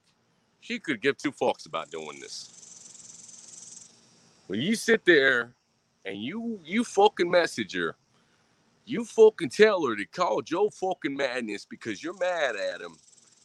She 0.61 0.79
could 0.79 1.01
give 1.01 1.17
two 1.17 1.31
fucks 1.33 1.67
about 1.67 1.91
doing 1.91 2.19
this. 2.21 2.65
When 4.47 4.61
you 4.61 4.75
sit 4.75 5.05
there 5.05 5.53
and 6.05 6.21
you 6.23 6.59
you 6.65 6.83
fucking 6.83 7.31
message 7.31 7.75
her, 7.75 7.95
You 8.85 9.05
fucking 9.05 9.49
tell 9.51 9.85
her 9.87 9.95
to 9.95 10.05
call 10.05 10.41
Joe 10.43 10.69
fucking 10.69 11.15
Madness 11.15 11.65
because 11.65 12.03
you're 12.03 12.17
mad 12.19 12.57
at 12.57 12.81
him. 12.81 12.97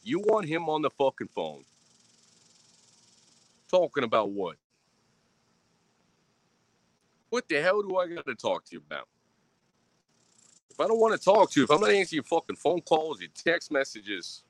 You 0.07 0.21
want 0.21 0.47
him 0.47 0.69
on 0.69 0.81
the 0.81 0.89
fucking 0.89 1.27
phone. 1.35 1.65
Talking 3.69 4.05
about 4.05 4.31
what? 4.31 4.55
What 7.29 7.49
the 7.49 7.61
hell 7.61 7.81
do 7.81 7.97
I 7.97 8.07
got 8.07 8.25
to 8.25 8.33
talk 8.33 8.63
to 8.67 8.69
you 8.71 8.81
about? 8.87 9.09
If 10.69 10.79
I 10.79 10.87
don't 10.87 11.01
want 11.01 11.19
to 11.19 11.21
talk 11.21 11.51
to 11.51 11.59
you, 11.59 11.65
if 11.65 11.71
I'm 11.71 11.81
not 11.81 11.89
answering 11.89 12.19
your 12.19 12.23
fucking 12.23 12.55
phone 12.55 12.79
calls, 12.79 13.19
your 13.19 13.31
text 13.35 13.69
messages, 13.69 14.43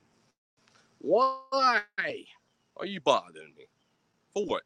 why 1.00 1.82
are 1.98 2.86
you 2.86 3.02
bothering 3.02 3.56
me? 3.58 3.66
For 4.36 4.46
what? 4.46 4.62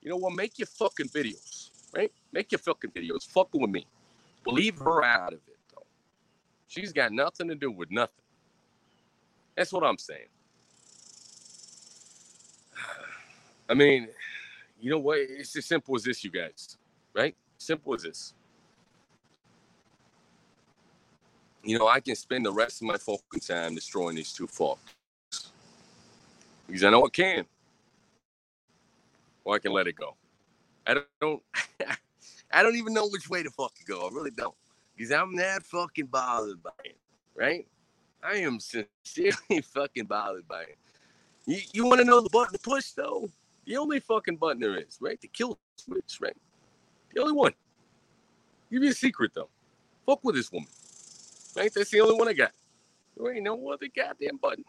You 0.00 0.08
know 0.08 0.16
what? 0.16 0.32
Make 0.32 0.58
your 0.58 0.68
fucking 0.68 1.08
videos, 1.08 1.68
right? 1.94 2.10
Make 2.32 2.50
your 2.50 2.60
fucking 2.60 2.92
videos. 2.92 3.28
Fucking 3.28 3.60
with 3.60 3.70
me. 3.70 3.86
Leave 4.46 4.78
her 4.78 5.04
out 5.04 5.34
of 5.34 5.40
it, 5.46 5.58
though. 5.74 5.84
She's 6.66 6.94
got 6.94 7.12
nothing 7.12 7.48
to 7.48 7.54
do 7.54 7.70
with 7.70 7.90
nothing. 7.90 8.24
That's 9.58 9.72
what 9.72 9.82
I'm 9.82 9.98
saying. 9.98 10.28
I 13.68 13.74
mean, 13.74 14.06
you 14.80 14.88
know 14.88 15.00
what? 15.00 15.18
It's 15.18 15.56
as 15.56 15.66
simple 15.66 15.96
as 15.96 16.04
this, 16.04 16.22
you 16.22 16.30
guys, 16.30 16.78
right? 17.12 17.34
Simple 17.58 17.92
as 17.92 18.04
this. 18.04 18.34
You 21.64 21.76
know, 21.76 21.88
I 21.88 21.98
can 21.98 22.14
spend 22.14 22.46
the 22.46 22.52
rest 22.52 22.80
of 22.80 22.86
my 22.86 22.98
fucking 22.98 23.40
time 23.40 23.74
destroying 23.74 24.14
these 24.14 24.32
two 24.32 24.46
fucks. 24.46 24.78
Because 26.68 26.84
I 26.84 26.90
know 26.90 27.04
I 27.04 27.08
can. 27.08 27.44
Or 29.44 29.56
I 29.56 29.58
can 29.58 29.72
let 29.72 29.88
it 29.88 29.96
go. 29.96 30.14
I 30.86 30.98
don't 31.20 31.42
I 32.52 32.62
don't 32.62 32.76
even 32.76 32.94
know 32.94 33.08
which 33.08 33.28
way 33.28 33.42
to 33.42 33.50
fucking 33.50 33.86
go. 33.88 34.06
I 34.06 34.14
really 34.14 34.30
don't. 34.30 34.54
Because 34.96 35.10
I'm 35.10 35.34
that 35.34 35.64
fucking 35.64 36.06
bothered 36.06 36.62
by 36.62 36.70
it. 36.84 36.96
Right? 37.34 37.66
I 38.22 38.36
am 38.36 38.58
sincerely 38.60 39.60
fucking 39.74 40.06
bothered 40.06 40.46
by 40.48 40.62
it. 40.62 40.78
You, 41.46 41.58
you 41.72 41.86
want 41.86 42.00
to 42.00 42.04
know 42.04 42.20
the 42.20 42.30
button 42.30 42.52
to 42.52 42.58
push 42.58 42.90
though? 42.92 43.30
The 43.66 43.76
only 43.76 44.00
fucking 44.00 44.36
button 44.36 44.60
there 44.60 44.76
is, 44.76 44.98
right? 45.00 45.20
The 45.20 45.28
kill 45.28 45.58
switch, 45.76 46.18
right? 46.20 46.36
The 47.14 47.20
only 47.20 47.32
one. 47.32 47.52
Give 48.70 48.82
you 48.82 48.90
a 48.90 48.94
secret 48.94 49.32
though. 49.34 49.48
Fuck 50.06 50.24
with 50.24 50.34
this 50.34 50.50
woman. 50.52 50.68
Right? 51.56 51.72
That's 51.72 51.90
the 51.90 52.00
only 52.00 52.14
one 52.14 52.28
I 52.28 52.32
got. 52.32 52.52
There 53.16 53.32
ain't 53.32 53.44
no 53.44 53.70
other 53.70 53.86
goddamn 53.94 54.36
button. 54.36 54.64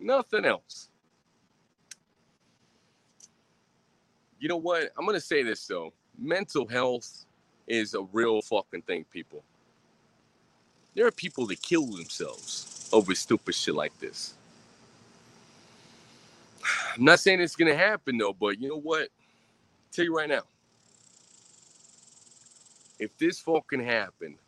Nothing 0.00 0.44
else. 0.44 0.88
You 4.38 4.48
know 4.48 4.56
what? 4.56 4.90
I'm 4.96 5.04
gonna 5.04 5.20
say 5.20 5.42
this 5.42 5.66
though. 5.66 5.92
Mental 6.18 6.66
health 6.66 7.24
is 7.66 7.94
a 7.94 8.02
real 8.12 8.40
fucking 8.42 8.82
thing, 8.82 9.04
people. 9.10 9.42
There 10.98 11.06
are 11.06 11.12
people 11.12 11.46
that 11.46 11.62
kill 11.62 11.86
themselves 11.86 12.90
over 12.92 13.14
stupid 13.14 13.54
shit 13.54 13.76
like 13.76 13.96
this. 14.00 14.34
I'm 16.96 17.04
not 17.04 17.20
saying 17.20 17.40
it's 17.40 17.54
gonna 17.54 17.76
happen 17.76 18.18
though, 18.18 18.32
but 18.32 18.60
you 18.60 18.68
know 18.68 18.80
what? 18.80 19.02
I'll 19.02 19.92
tell 19.92 20.04
you 20.04 20.16
right 20.16 20.28
now. 20.28 20.42
If 22.98 23.16
this 23.16 23.38
fucking 23.38 23.84
happened, 23.84 24.38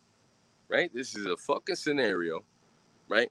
right? 0.68 0.92
This 0.92 1.16
is 1.16 1.24
a 1.24 1.36
fucking 1.36 1.76
scenario, 1.76 2.42
right? 3.08 3.30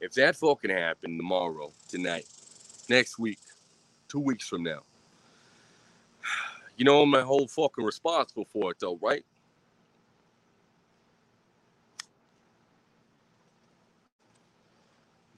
If 0.00 0.14
that 0.14 0.34
fucking 0.34 0.70
happened 0.70 1.20
tomorrow, 1.20 1.70
tonight, 1.88 2.26
next 2.88 3.16
week, 3.16 3.38
two 4.08 4.18
weeks 4.18 4.48
from 4.48 4.64
now, 4.64 4.80
you 6.76 6.84
know 6.84 7.00
I'm 7.00 7.12
whole 7.12 7.46
fucking 7.46 7.84
responsible 7.84 8.46
for 8.52 8.72
it 8.72 8.78
though, 8.80 8.98
right? 9.00 9.24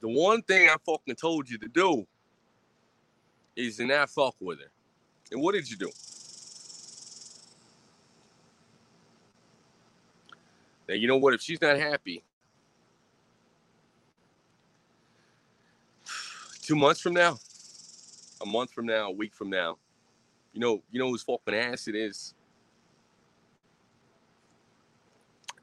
The 0.05 0.11
one 0.11 0.43
thing 0.43 0.69
I 0.69 0.77
fucking 0.85 1.15
told 1.15 1.49
you 1.49 1.57
to 1.57 1.67
do 1.67 2.07
is 3.57 3.79
to 3.79 3.87
not 3.87 4.11
fuck 4.11 4.35
with 4.39 4.61
her. 4.61 4.71
And 5.33 5.41
what 5.41 5.55
did 5.55 5.71
you 5.71 5.79
do? 5.79 5.91
Now 10.87 10.95
you 10.95 11.09
know 11.09 11.17
what? 11.17 11.33
If 11.33 11.41
she's 11.41 11.63
not 11.63 11.79
happy, 11.79 12.23
two 16.61 16.77
months 16.77 17.01
from 17.01 17.15
now, 17.15 17.39
a 18.43 18.47
month 18.47 18.73
from 18.73 18.85
now, 18.85 19.07
a 19.07 19.11
week 19.11 19.33
from 19.33 19.49
now, 19.49 19.79
you 20.53 20.61
know, 20.61 20.83
you 20.91 20.99
know 21.01 21.09
whose 21.09 21.23
fucking 21.23 21.55
ass 21.55 21.89
it 21.89 21.95
is. 21.95 22.35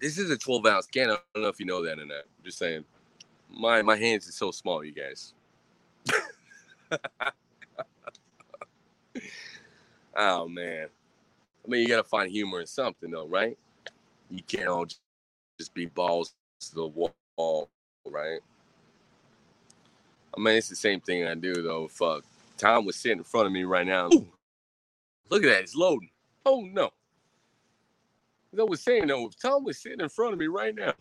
This 0.02 0.18
is 0.18 0.32
a 0.32 0.38
12 0.38 0.66
ounce 0.66 0.88
can. 0.88 1.12
I 1.12 1.18
don't 1.36 1.44
know 1.44 1.50
if 1.50 1.60
you 1.60 1.68
know 1.68 1.86
that 1.86 2.00
or 2.00 2.08
not. 2.08 2.24
I'm 2.40 2.44
just 2.44 2.58
saying. 2.58 2.84
My 3.52 3.82
my 3.82 3.98
hands 3.98 4.28
are 4.28 4.32
so 4.32 4.52
small, 4.52 4.84
you 4.84 4.94
guys. 4.94 5.34
oh 10.16 10.48
man. 10.48 10.88
I 11.66 11.70
mean, 11.70 11.82
you 11.82 11.88
gotta 11.88 12.04
find 12.04 12.32
humor 12.32 12.62
in 12.62 12.68
something, 12.68 13.12
though, 13.12 13.28
right? 13.28 13.58
You 14.30 14.42
can't 14.44 14.68
all 14.68 14.86
just 14.86 15.74
be 15.74 15.86
balls 15.86 16.34
to 16.62 16.76
the 16.76 16.88
wall, 17.38 17.70
right? 18.06 18.40
I 20.36 20.40
mean, 20.40 20.56
it's 20.56 20.70
the 20.70 20.76
same 20.76 21.02
thing 21.02 21.28
I 21.28 21.36
do, 21.36 21.54
though. 21.54 21.88
Fuck. 21.88 22.24
Tom 22.58 22.86
was 22.86 22.96
sitting 22.96 23.20
in 23.20 23.24
front 23.24 23.48
of 23.48 23.54
me 23.54 23.64
right 23.64 23.86
now. 23.86 24.08
Ooh, 24.14 24.28
look 25.30 25.44
at 25.44 25.50
that. 25.50 25.62
It's 25.62 25.76
loading. 25.76 26.10
Oh, 26.46 26.62
no. 26.62 26.92
As 28.54 28.60
I 28.60 28.64
was 28.64 28.82
saying, 28.82 29.08
though, 29.08 29.28
if 29.28 29.40
Tom 29.40 29.64
was 29.64 29.78
sitting 29.78 30.00
in 30.00 30.10
front 30.10 30.34
of 30.34 30.40
me 30.40 30.48
right 30.48 30.74
now, 30.74 30.94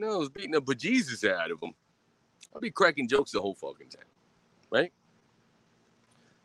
know, 0.00 0.14
I 0.14 0.16
was 0.16 0.28
beating 0.28 0.52
the 0.52 0.62
bejesus 0.62 1.28
out 1.28 1.50
of 1.50 1.62
him, 1.62 1.72
I'd 2.54 2.60
be 2.60 2.70
cracking 2.70 3.08
jokes 3.08 3.32
the 3.32 3.40
whole 3.40 3.54
fucking 3.54 3.88
time, 3.88 4.04
right? 4.70 4.92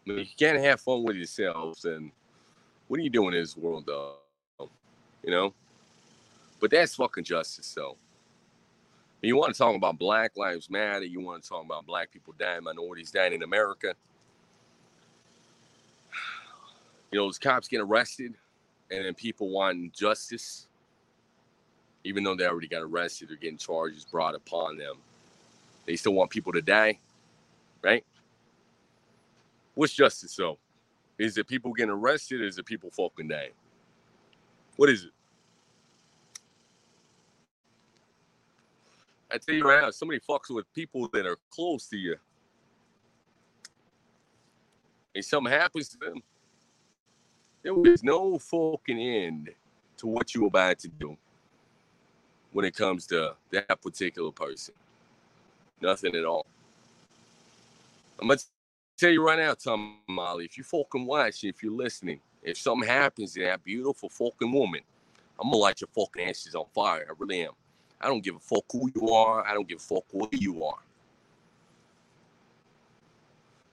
I 0.06 0.10
mean, 0.10 0.20
you 0.20 0.26
can't 0.38 0.64
have 0.64 0.82
fun 0.82 1.04
with 1.04 1.16
yourselves, 1.16 1.86
and 1.86 2.12
what 2.88 3.00
are 3.00 3.04
you 3.04 3.10
doing 3.10 3.34
in 3.34 3.42
this 3.42 3.56
world, 3.56 3.86
though? 3.86 4.16
You 5.24 5.32
know? 5.32 5.54
But 6.60 6.72
that's 6.72 6.96
fucking 6.96 7.24
justice, 7.24 7.74
though. 7.74 7.98
You 9.22 9.36
want 9.36 9.54
to 9.54 9.58
talk 9.58 9.76
about 9.76 10.00
Black 10.00 10.36
Lives 10.36 10.70
Matter, 10.70 11.06
you 11.06 11.22
want 11.22 11.44
to 11.44 11.50
talk 11.50 11.64
about 11.64 11.86
black 11.86 12.12
people 12.12 12.34
dying, 12.40 12.64
minorities 12.64 13.12
dying 13.12 13.34
in 13.34 13.44
America. 13.44 13.94
You 17.12 17.20
know, 17.20 17.26
those 17.28 17.38
cops 17.38 17.68
get 17.68 17.82
arrested 17.82 18.34
and 18.90 19.06
then 19.06 19.14
people 19.14 19.50
want 19.50 19.94
justice, 19.94 20.68
even 22.04 22.24
though 22.24 22.36
they 22.36 22.46
already 22.46 22.68
got 22.68 22.82
arrested 22.82 23.32
or 23.32 23.36
getting 23.36 23.58
charges 23.58 24.06
brought 24.06 24.36
upon 24.36 24.78
them. 24.78 24.96
They 25.86 25.96
still 25.96 26.14
want 26.14 26.30
people 26.30 26.52
to 26.54 26.62
die, 26.62 27.00
right? 27.82 28.06
What's 29.76 29.94
justice, 29.94 30.36
though? 30.36 30.58
Is 31.18 31.38
it 31.38 31.48
people 31.48 31.74
getting 31.74 31.92
arrested? 31.92 32.42
is 32.42 32.58
it 32.58 32.66
people 32.66 32.90
fucking 32.90 33.28
dying? 33.28 33.52
What 34.76 34.90
is 34.90 35.06
it? 35.06 35.12
I 39.32 39.38
tell 39.38 39.56
you 39.56 39.64
right 39.64 39.84
now, 39.84 39.92
somebody 39.92 40.20
fucks 40.20 40.50
with 40.50 40.72
people 40.74 41.08
that 41.14 41.26
are 41.26 41.38
close 41.52 41.88
to 41.88 41.98
you, 41.98 42.18
and 45.16 45.24
something 45.24 45.52
happens 45.52 45.88
to 45.90 45.98
them, 45.98 46.22
there 47.64 47.74
is 47.86 48.04
no 48.04 48.38
fucking 48.40 49.00
end 49.00 49.52
to 49.98 50.08
what 50.08 50.34
you're 50.34 50.48
about 50.48 50.80
to 50.80 50.88
do 50.90 51.18
when 52.52 52.66
it 52.66 52.76
comes 52.76 53.06
to 53.08 53.36
that 53.52 53.82
particular 53.82 54.32
person. 54.32 54.74
Nothing 55.82 56.16
at 56.16 56.26
all. 56.26 56.46
I'm 58.20 58.28
gonna 58.28 58.40
tell 58.98 59.10
you 59.10 59.26
right 59.26 59.40
now, 59.40 59.54
Tom 59.54 59.98
Molly, 60.08 60.46
if 60.46 60.58
you 60.58 60.64
fucking 60.64 61.06
watch, 61.06 61.44
if 61.44 61.64
you're 61.64 61.72
listening, 61.72 62.20
if 62.44 62.58
something 62.58 62.88
happens 62.88 63.34
to 63.34 63.44
that 63.44 63.64
beautiful 63.64 64.10
fucking 64.10 64.52
woman, 64.52 64.82
I'm 65.40 65.50
gonna 65.50 65.58
light 65.58 65.82
your 65.82 65.90
fucking 65.96 66.24
ashes 66.24 66.54
on 66.54 66.66
fire. 66.74 67.08
I 67.10 67.14
really 67.18 67.44
am. 67.44 67.54
I 68.00 68.08
don't 68.08 68.24
give 68.24 68.36
a 68.36 68.40
fuck 68.40 68.66
who 68.72 68.92
you 68.96 69.10
are. 69.10 69.46
I 69.46 69.54
don't 69.54 69.68
give 69.68 69.80
a 69.80 69.82
fuck 69.82 70.06
where 70.12 70.30
you 70.32 70.64
are. 70.64 70.80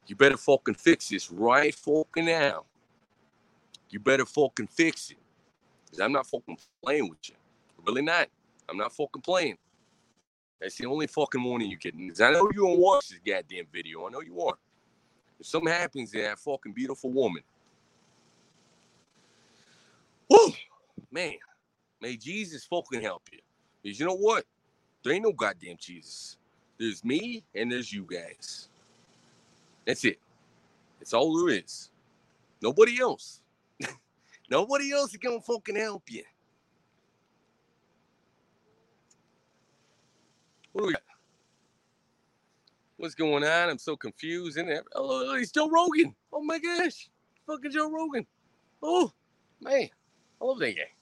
You 0.07 0.17
better 0.17 0.39
fucking 0.39 0.75
fix 0.75 1.09
this 1.09 1.31
right 1.31 1.75
fucking 1.75 2.27
now. 2.27 2.65
You 3.91 4.01
better 4.01 4.25
fucking 4.25 4.69
fix 4.69 5.11
it. 5.11 5.19
Because 5.85 6.01
I'm 6.01 6.13
not 6.13 6.27
fucking 6.27 6.59
playing 6.83 7.09
with 7.09 7.29
you. 7.29 7.35
Really 7.87 8.03
not. 8.03 8.29
I'm 8.69 8.77
not 8.77 8.95
fucking 8.95 9.23
playing. 9.23 9.57
That's 10.61 10.77
the 10.77 10.87
only 10.87 11.07
fucking 11.07 11.43
warning 11.43 11.71
you 11.71 11.79
getting. 11.79 12.07
Because 12.07 12.21
I 12.21 12.33
know 12.33 12.51
you 12.53 12.67
don't 12.67 12.79
watch 12.79 13.09
this 13.09 13.21
goddamn 13.25 13.67
video. 13.73 14.07
I 14.07 14.11
know 14.11 14.21
you 14.21 14.41
are. 14.41 14.57
If 15.39 15.47
something 15.47 15.73
happens 15.73 16.11
to 16.13 16.23
that 16.23 16.39
fucking 16.39 16.73
beautiful 16.73 17.11
woman, 17.11 17.43
whoo, 20.29 20.53
man, 21.13 21.35
may 22.01 22.17
Jesus 22.17 22.65
fucking 22.65 23.03
help 23.03 23.23
you. 23.33 23.39
Because 23.83 24.01
you 24.01 24.07
know 24.07 24.17
what? 24.17 24.45
There 25.05 25.13
ain't 25.13 25.25
no 25.25 25.33
goddamn 25.33 25.77
Jesus. 25.79 26.37
There's 26.79 27.05
me 27.05 27.45
and 27.55 27.71
there's 27.71 27.93
you 27.93 28.05
guys. 28.05 28.69
That's 29.87 30.05
it. 30.05 30.19
That's 30.99 31.15
all 31.15 31.37
there 31.39 31.57
is. 31.57 31.91
Nobody 32.61 33.01
else. 33.01 33.41
Nobody 34.51 34.93
else 34.93 35.13
is 35.13 35.17
gonna 35.19 35.41
fucking 35.41 35.77
help 35.77 36.03
you. 36.11 36.25
What 40.79 40.85
do 40.85 40.87
we 40.87 40.93
got? 40.93 41.03
What's 42.99 43.17
going 43.17 43.43
on? 43.43 43.69
I'm 43.69 43.79
so 43.79 43.97
confused. 43.97 44.59
And 44.59 44.81
oh, 44.95 45.35
it's 45.35 45.51
Joe 45.51 45.69
Rogan. 45.69 46.15
Oh 46.33 46.41
my 46.41 46.61
gosh, 46.61 47.09
fucking 47.49 47.73
Joe 47.73 47.91
Rogan. 47.91 48.25
Oh 48.81 49.11
man, 49.61 49.89
I 50.41 50.45
love 50.45 50.61
that 50.61 50.77
guy. 50.77 50.93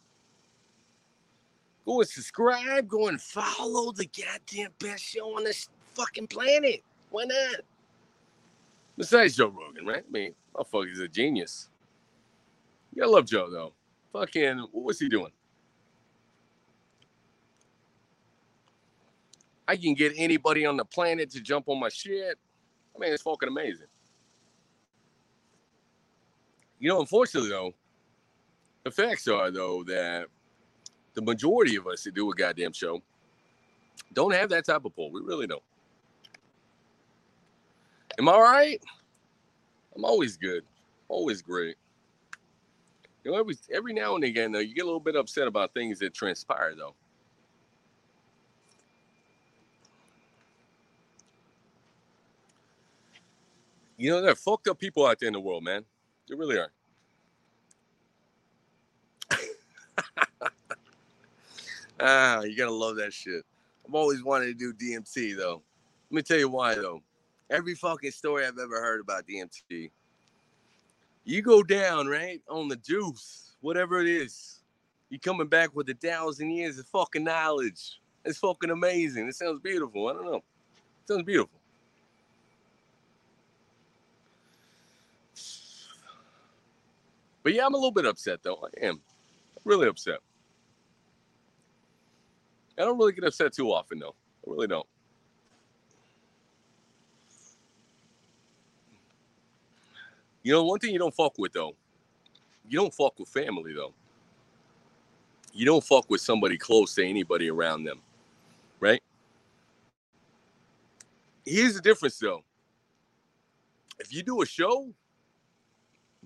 Go 1.84 2.00
and 2.00 2.08
subscribe. 2.08 2.88
Go 2.88 3.08
and 3.08 3.20
follow 3.20 3.92
the 3.92 4.06
goddamn 4.06 4.70
best 4.78 5.04
show 5.04 5.36
on 5.36 5.44
this 5.44 5.68
fucking 5.92 6.28
planet. 6.28 6.82
Why 7.10 7.24
not? 7.24 7.56
Besides 8.96 9.36
Joe 9.36 9.48
Rogan, 9.48 9.84
right? 9.84 10.04
I 10.08 10.10
mean, 10.10 10.34
motherfucker's 10.54 11.00
a 11.00 11.08
genius. 11.08 11.68
You 12.94 13.02
gotta 13.02 13.12
love 13.12 13.26
Joe 13.26 13.50
though. 13.50 13.74
Fucking, 14.14 14.56
what 14.72 14.84
was 14.84 14.98
he 14.98 15.10
doing? 15.10 15.32
I 19.68 19.76
can 19.76 19.94
get 19.94 20.12
anybody 20.16 20.64
on 20.64 20.76
the 20.76 20.84
planet 20.84 21.30
to 21.30 21.40
jump 21.40 21.68
on 21.68 21.80
my 21.80 21.88
shit. 21.88 22.38
I 22.94 22.98
mean, 22.98 23.12
it's 23.12 23.22
fucking 23.22 23.48
amazing. 23.48 23.86
You 26.78 26.88
know, 26.90 27.00
unfortunately 27.00 27.50
though, 27.50 27.74
the 28.84 28.90
facts 28.90 29.26
are 29.28 29.50
though 29.50 29.82
that 29.84 30.26
the 31.14 31.22
majority 31.22 31.76
of 31.76 31.86
us 31.86 32.04
that 32.04 32.14
do 32.14 32.30
a 32.30 32.34
goddamn 32.34 32.72
show 32.72 33.02
don't 34.12 34.32
have 34.32 34.50
that 34.50 34.66
type 34.66 34.84
of 34.84 34.94
pull. 34.94 35.10
We 35.10 35.20
really 35.22 35.46
don't. 35.46 35.62
Am 38.18 38.28
I 38.28 38.38
right? 38.38 38.82
I'm 39.94 40.04
always 40.04 40.36
good, 40.36 40.62
always 41.08 41.42
great. 41.42 41.76
You 43.24 43.32
know, 43.32 43.38
every 43.38 43.56
every 43.72 43.92
now 43.92 44.14
and 44.14 44.24
again, 44.24 44.52
though, 44.52 44.60
you 44.60 44.74
get 44.74 44.82
a 44.82 44.86
little 44.86 45.00
bit 45.00 45.16
upset 45.16 45.48
about 45.48 45.74
things 45.74 45.98
that 45.98 46.14
transpire, 46.14 46.74
though. 46.76 46.94
You 53.96 54.10
know, 54.10 54.20
there 54.20 54.32
are 54.32 54.36
fucked 54.36 54.68
up 54.68 54.78
people 54.78 55.06
out 55.06 55.18
there 55.18 55.28
in 55.28 55.32
the 55.32 55.40
world, 55.40 55.64
man. 55.64 55.84
There 56.28 56.36
really 56.36 56.58
are. 56.58 56.70
ah, 62.00 62.42
you 62.42 62.56
gotta 62.56 62.70
love 62.70 62.96
that 62.96 63.12
shit. 63.12 63.44
I've 63.86 63.94
always 63.94 64.22
wanted 64.22 64.46
to 64.46 64.54
do 64.54 64.72
DMT 64.72 65.36
though. 65.36 65.62
Let 66.10 66.16
me 66.16 66.22
tell 66.22 66.38
you 66.38 66.48
why 66.48 66.74
though. 66.74 67.02
Every 67.48 67.74
fucking 67.74 68.10
story 68.10 68.44
I've 68.44 68.58
ever 68.58 68.80
heard 68.80 69.00
about 69.00 69.26
DMT, 69.26 69.90
you 71.24 71.42
go 71.42 71.62
down 71.62 72.06
right 72.06 72.42
on 72.48 72.68
the 72.68 72.76
juice, 72.76 73.56
whatever 73.60 74.00
it 74.00 74.08
is. 74.08 74.60
You 75.08 75.20
coming 75.20 75.46
back 75.46 75.74
with 75.74 75.88
a 75.88 75.94
thousand 75.94 76.50
years 76.50 76.78
of 76.78 76.86
fucking 76.88 77.24
knowledge. 77.24 78.00
It's 78.24 78.38
fucking 78.38 78.70
amazing. 78.70 79.28
It 79.28 79.36
sounds 79.36 79.60
beautiful. 79.60 80.08
I 80.08 80.14
don't 80.14 80.24
know. 80.24 80.36
It 80.36 81.08
sounds 81.08 81.22
beautiful. 81.22 81.60
But 87.46 87.54
yeah, 87.54 87.64
I'm 87.64 87.74
a 87.74 87.76
little 87.76 87.92
bit 87.92 88.06
upset 88.06 88.42
though. 88.42 88.58
I 88.60 88.86
am 88.86 89.00
really 89.64 89.86
upset. 89.86 90.18
I 92.76 92.82
don't 92.82 92.98
really 92.98 93.12
get 93.12 93.22
upset 93.22 93.52
too 93.52 93.72
often 93.72 94.00
though. 94.00 94.16
I 94.44 94.50
really 94.50 94.66
don't. 94.66 94.88
You 100.42 100.54
know, 100.54 100.64
one 100.64 100.80
thing 100.80 100.92
you 100.92 100.98
don't 100.98 101.14
fuck 101.14 101.34
with 101.38 101.52
though, 101.52 101.76
you 102.68 102.80
don't 102.80 102.92
fuck 102.92 103.16
with 103.16 103.28
family 103.28 103.72
though. 103.72 103.94
You 105.52 105.66
don't 105.66 105.84
fuck 105.84 106.10
with 106.10 106.22
somebody 106.22 106.58
close 106.58 106.96
to 106.96 107.06
anybody 107.06 107.48
around 107.48 107.84
them, 107.84 108.00
right? 108.80 109.04
Here's 111.44 111.76
the 111.76 111.80
difference 111.80 112.18
though. 112.18 112.42
If 114.00 114.12
you 114.12 114.24
do 114.24 114.42
a 114.42 114.46
show, 114.46 114.92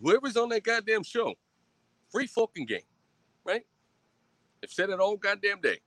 whoever's 0.02 0.36
on 0.36 0.48
that 0.50 0.62
goddamn 0.62 1.02
show, 1.02 1.34
free 2.10 2.26
fucking 2.26 2.66
game, 2.66 2.80
right? 3.44 3.64
They've 4.60 4.70
said 4.70 4.90
it 4.90 5.00
all 5.00 5.16
goddamn 5.16 5.60
day. 5.60 5.78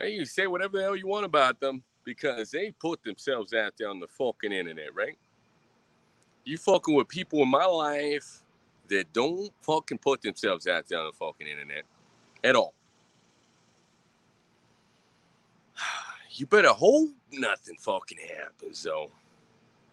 Right? 0.00 0.12
You 0.12 0.24
say 0.24 0.46
whatever 0.46 0.76
the 0.76 0.82
hell 0.82 0.96
you 0.96 1.06
want 1.06 1.24
about 1.24 1.60
them 1.60 1.82
because 2.04 2.50
they 2.50 2.70
put 2.70 3.02
themselves 3.02 3.52
out 3.52 3.74
there 3.78 3.88
on 3.90 4.00
the 4.00 4.06
fucking 4.06 4.52
internet, 4.52 4.94
right? 4.94 5.18
You 6.44 6.58
fucking 6.58 6.94
with 6.94 7.08
people 7.08 7.42
in 7.42 7.48
my 7.48 7.64
life 7.64 8.42
that 8.88 9.12
don't 9.12 9.50
fucking 9.62 9.98
put 9.98 10.22
themselves 10.22 10.66
out 10.66 10.86
there 10.88 11.00
on 11.00 11.06
the 11.06 11.12
fucking 11.12 11.46
internet 11.46 11.84
at 12.44 12.56
all. 12.56 12.74
You 16.38 16.44
better 16.44 16.68
hope 16.68 17.12
nothing 17.32 17.76
fucking 17.78 18.18
happens, 18.18 18.82
though. 18.82 19.10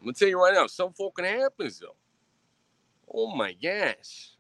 I'm 0.01 0.07
gonna 0.07 0.13
tell 0.13 0.27
you 0.27 0.37
right 0.43 0.53
now, 0.53 0.67
something 0.67 1.05
fucking 1.05 1.23
happens, 1.23 1.79
though. 1.79 1.95
Oh 3.11 3.35
my 3.35 3.53
gosh. 3.53 4.31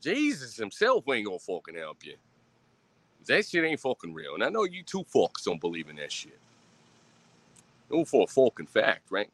Jesus 0.00 0.56
himself 0.56 1.04
ain't 1.10 1.26
gonna 1.26 1.38
fucking 1.38 1.76
help 1.76 2.04
you. 2.04 2.16
That 3.26 3.46
shit 3.46 3.64
ain't 3.64 3.80
fucking 3.80 4.14
real. 4.14 4.34
And 4.34 4.44
I 4.44 4.48
know 4.50 4.64
you 4.64 4.82
two 4.82 5.04
fucks 5.04 5.44
don't 5.44 5.60
believe 5.60 5.88
in 5.88 5.96
that 5.96 6.12
shit. 6.12 6.38
No 7.90 8.04
for 8.04 8.24
a 8.24 8.26
fucking 8.26 8.66
fact, 8.66 9.10
right? 9.10 9.30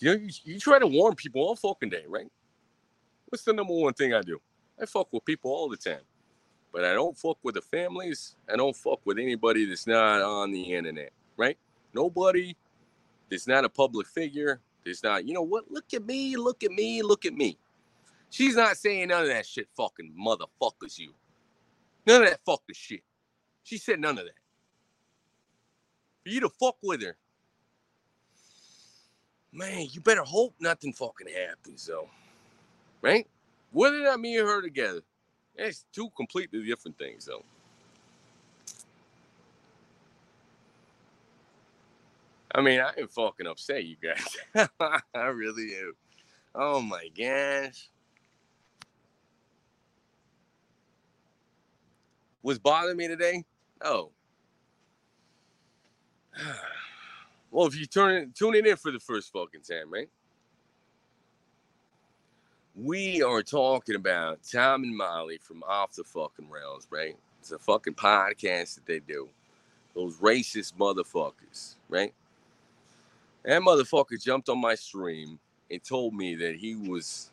You 0.00 0.10
know, 0.10 0.20
you, 0.20 0.30
you 0.44 0.60
try 0.60 0.78
to 0.78 0.86
warn 0.86 1.14
people 1.14 1.42
all 1.42 1.56
fucking 1.56 1.90
day, 1.90 2.04
right? 2.08 2.30
What's 3.28 3.44
the 3.44 3.52
number 3.52 3.74
one 3.74 3.94
thing 3.94 4.14
I 4.14 4.22
do? 4.22 4.40
I 4.80 4.86
fuck 4.86 5.12
with 5.12 5.24
people 5.24 5.52
all 5.52 5.68
the 5.68 5.76
time. 5.76 6.00
But 6.72 6.84
I 6.84 6.94
don't 6.94 7.18
fuck 7.18 7.38
with 7.42 7.56
the 7.56 7.62
families. 7.62 8.36
I 8.52 8.56
don't 8.56 8.76
fuck 8.76 9.00
with 9.04 9.18
anybody 9.18 9.66
that's 9.66 9.86
not 9.86 10.22
on 10.22 10.52
the 10.52 10.62
internet, 10.62 11.12
right? 11.36 11.58
Nobody 11.94 12.56
that's 13.30 13.46
not 13.46 13.64
a 13.64 13.68
public 13.68 14.06
figure. 14.06 14.60
That's 14.84 15.02
not, 15.02 15.26
you 15.26 15.34
know 15.34 15.42
what? 15.42 15.70
Look 15.70 15.92
at 15.94 16.04
me, 16.04 16.36
look 16.36 16.64
at 16.64 16.72
me, 16.72 17.02
look 17.02 17.24
at 17.26 17.34
me. 17.34 17.58
She's 18.30 18.56
not 18.56 18.76
saying 18.76 19.08
none 19.08 19.22
of 19.22 19.28
that 19.28 19.46
shit, 19.46 19.68
fucking 19.76 20.14
motherfuckers, 20.18 20.98
you. 20.98 21.12
None 22.06 22.22
of 22.22 22.28
that 22.28 22.40
fucking 22.46 22.74
shit. 22.74 23.02
She 23.62 23.78
said 23.78 24.00
none 24.00 24.18
of 24.18 24.24
that. 24.24 24.34
For 26.22 26.30
you 26.30 26.40
to 26.40 26.48
fuck 26.48 26.76
with 26.82 27.02
her, 27.02 27.16
man, 29.52 29.86
you 29.90 30.00
better 30.00 30.22
hope 30.22 30.54
nothing 30.60 30.92
fucking 30.92 31.28
happens, 31.28 31.86
though. 31.86 32.08
Right? 33.02 33.26
Whether 33.72 34.00
or 34.00 34.04
not 34.04 34.20
me 34.20 34.38
and 34.38 34.48
her 34.48 34.62
together, 34.62 35.00
that's 35.56 35.84
two 35.92 36.10
completely 36.16 36.64
different 36.64 36.98
things, 36.98 37.26
though. 37.26 37.44
I 42.52 42.60
mean, 42.60 42.80
I 42.80 42.92
am 42.98 43.08
fucking 43.08 43.46
upset, 43.46 43.84
you 43.84 43.96
guys. 44.02 44.68
I 45.14 45.26
really 45.26 45.74
am. 45.76 45.92
Oh 46.54 46.80
my 46.80 47.08
gosh. 47.16 47.88
What's 52.42 52.58
bothering 52.58 52.96
me 52.96 53.08
today? 53.08 53.44
Oh. 53.82 54.10
Well, 57.52 57.66
if 57.66 57.76
you 57.76 57.84
turn 57.84 58.14
it, 58.14 58.34
tune 58.36 58.54
in 58.54 58.76
for 58.76 58.92
the 58.92 59.00
first 59.00 59.32
fucking 59.32 59.62
time, 59.62 59.92
right? 59.92 60.08
We 62.76 63.24
are 63.24 63.42
talking 63.42 63.96
about 63.96 64.38
Tom 64.48 64.84
and 64.84 64.96
Molly 64.96 65.38
from 65.42 65.64
Off 65.64 65.96
the 65.96 66.04
Fucking 66.04 66.48
Rails, 66.48 66.86
right? 66.90 67.16
It's 67.40 67.50
a 67.50 67.58
fucking 67.58 67.94
podcast 67.94 68.76
that 68.76 68.86
they 68.86 69.00
do. 69.00 69.28
Those 69.96 70.16
racist 70.18 70.74
motherfuckers, 70.74 71.74
right? 71.88 72.14
That 73.44 73.62
motherfucker 73.62 74.22
jumped 74.22 74.48
on 74.48 74.60
my 74.60 74.74
stream 74.74 75.38
and 75.70 75.82
told 75.82 76.14
me 76.14 76.34
that 76.36 76.56
he 76.56 76.74
was 76.74 77.30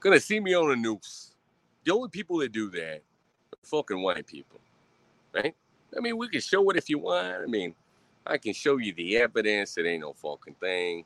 gonna 0.00 0.20
see 0.20 0.40
me 0.40 0.54
on 0.54 0.70
a 0.70 0.76
noose. 0.76 1.32
The 1.84 1.92
only 1.92 2.08
people 2.08 2.38
that 2.38 2.52
do 2.52 2.70
that 2.70 2.96
are 2.96 3.58
fucking 3.62 4.00
white 4.00 4.26
people, 4.26 4.60
right? 5.34 5.54
I 5.96 6.00
mean, 6.00 6.16
we 6.16 6.28
can 6.28 6.40
show 6.40 6.68
it 6.70 6.76
if 6.76 6.88
you 6.88 6.98
want. 6.98 7.42
I 7.42 7.46
mean, 7.46 7.74
I 8.26 8.38
can 8.38 8.54
show 8.54 8.78
you 8.78 8.92
the 8.94 9.18
evidence. 9.18 9.76
It 9.76 9.86
ain't 9.86 10.02
no 10.02 10.12
fucking 10.12 10.54
thing. 10.54 11.04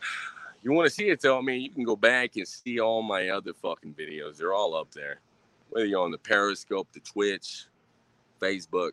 You 0.64 0.70
want 0.70 0.88
to 0.88 0.94
see 0.94 1.08
it 1.08 1.20
though? 1.20 1.40
I 1.40 1.42
mean, 1.42 1.60
you 1.60 1.70
can 1.70 1.82
go 1.82 1.96
back 1.96 2.36
and 2.36 2.46
see 2.46 2.78
all 2.78 3.02
my 3.02 3.30
other 3.30 3.52
fucking 3.52 3.94
videos. 3.94 4.36
They're 4.36 4.52
all 4.52 4.76
up 4.76 4.92
there. 4.92 5.18
Whether 5.70 5.86
you're 5.86 6.00
on 6.00 6.12
the 6.12 6.18
Periscope, 6.18 6.86
the 6.92 7.00
Twitch, 7.00 7.66
Facebook. 8.40 8.92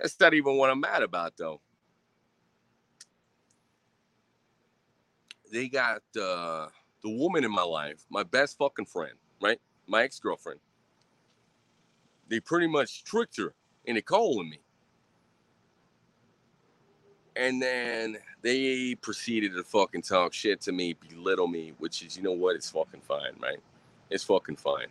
That's 0.00 0.20
not 0.20 0.34
even 0.34 0.58
what 0.58 0.70
I'm 0.70 0.80
mad 0.80 1.04
about, 1.04 1.34
though. 1.38 1.60
They 5.52 5.68
got 5.68 6.02
uh, 6.20 6.68
the 7.02 7.10
woman 7.10 7.44
in 7.44 7.52
my 7.52 7.62
life, 7.64 8.04
my 8.10 8.24
best 8.24 8.58
fucking 8.58 8.86
friend, 8.86 9.14
right? 9.42 9.60
My 9.88 10.04
ex 10.04 10.20
girlfriend. 10.20 10.60
They 12.28 12.40
pretty 12.40 12.68
much 12.68 13.04
tricked 13.04 13.38
her 13.38 13.54
into 13.86 14.02
calling 14.02 14.50
me, 14.50 14.60
And 17.34 17.62
then 17.62 18.18
they 18.42 18.94
proceeded 18.96 19.54
to 19.54 19.64
fucking 19.64 20.02
talk 20.02 20.34
shit 20.34 20.60
to 20.62 20.72
me, 20.72 20.94
belittle 21.08 21.46
me, 21.48 21.72
which 21.78 22.02
is, 22.04 22.16
you 22.16 22.22
know 22.22 22.32
what? 22.32 22.56
It's 22.56 22.70
fucking 22.70 23.00
fine, 23.00 23.32
right? 23.40 23.58
It's 24.10 24.24
fucking 24.24 24.56
fine. 24.56 24.88